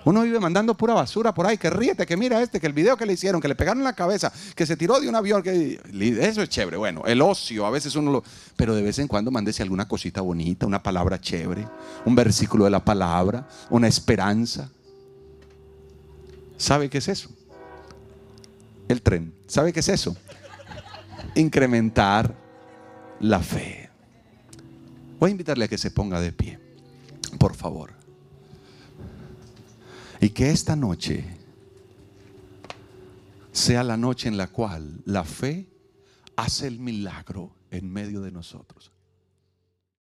Uno 0.05 0.23
vive 0.23 0.41
mandando 0.41 0.77
pura 0.77 0.95
basura 0.95 1.35
por 1.35 1.47
ahí, 1.47 1.59
que 1.59 1.69
ríete, 1.69 2.07
que 2.07 2.17
mira 2.17 2.41
este, 2.41 2.59
que 2.59 2.67
el 2.67 2.73
video 2.73 2.97
que 2.97 3.05
le 3.05 3.13
hicieron, 3.13 3.41
que 3.41 3.49
le 3.49 3.55
pegaron 3.55 3.79
en 3.81 3.85
la 3.85 3.93
cabeza, 3.93 4.33
que 4.55 4.65
se 4.65 4.77
tiró 4.77 4.99
de 4.99 5.09
un 5.09 5.15
avión, 5.15 5.43
que 5.43 5.79
eso 6.21 6.43
es 6.43 6.49
chévere. 6.49 6.77
Bueno, 6.77 7.03
el 7.07 7.21
ocio, 7.21 7.67
a 7.67 7.71
veces 7.71 7.95
uno 7.97 8.11
lo... 8.11 8.25
Pero 8.57 8.75
de 8.75 8.83
vez 8.83 8.99
en 8.99 9.09
cuando 9.09 9.31
mándese 9.31 9.63
alguna 9.63 9.87
cosita 9.87 10.23
bonita, 10.23 10.67
una 10.67 10.83
palabra 10.83 11.21
chévere, 11.21 11.67
un 12.07 12.15
versículo 12.15 12.65
de 12.65 12.71
la 12.71 12.85
palabra, 12.85 13.47
una 13.69 13.89
esperanza. 13.89 14.71
¿Sabe 16.61 16.91
qué 16.91 16.99
es 16.99 17.09
eso? 17.09 17.31
El 18.87 19.01
tren. 19.01 19.33
¿Sabe 19.47 19.73
qué 19.73 19.81
es 19.81 19.89
eso? 19.89 20.15
Incrementar 21.35 22.37
la 23.19 23.41
fe. 23.41 23.89
Voy 25.19 25.29
a 25.29 25.31
invitarle 25.31 25.65
a 25.65 25.69
que 25.69 25.79
se 25.79 25.91
ponga 25.91 26.21
de 26.21 26.33
pie, 26.33 26.59
por 27.39 27.55
favor. 27.55 27.95
Y 30.21 30.29
que 30.29 30.51
esta 30.51 30.77
noche 30.77 31.25
sea 33.53 33.83
la 33.83 33.97
noche 33.97 34.29
en 34.29 34.37
la 34.37 34.49
cual 34.49 35.01
la 35.07 35.25
fe 35.25 35.67
hace 36.37 36.67
el 36.67 36.79
milagro 36.79 37.57
en 37.71 37.91
medio 37.91 38.21
de 38.21 38.33
nosotros. 38.33 38.93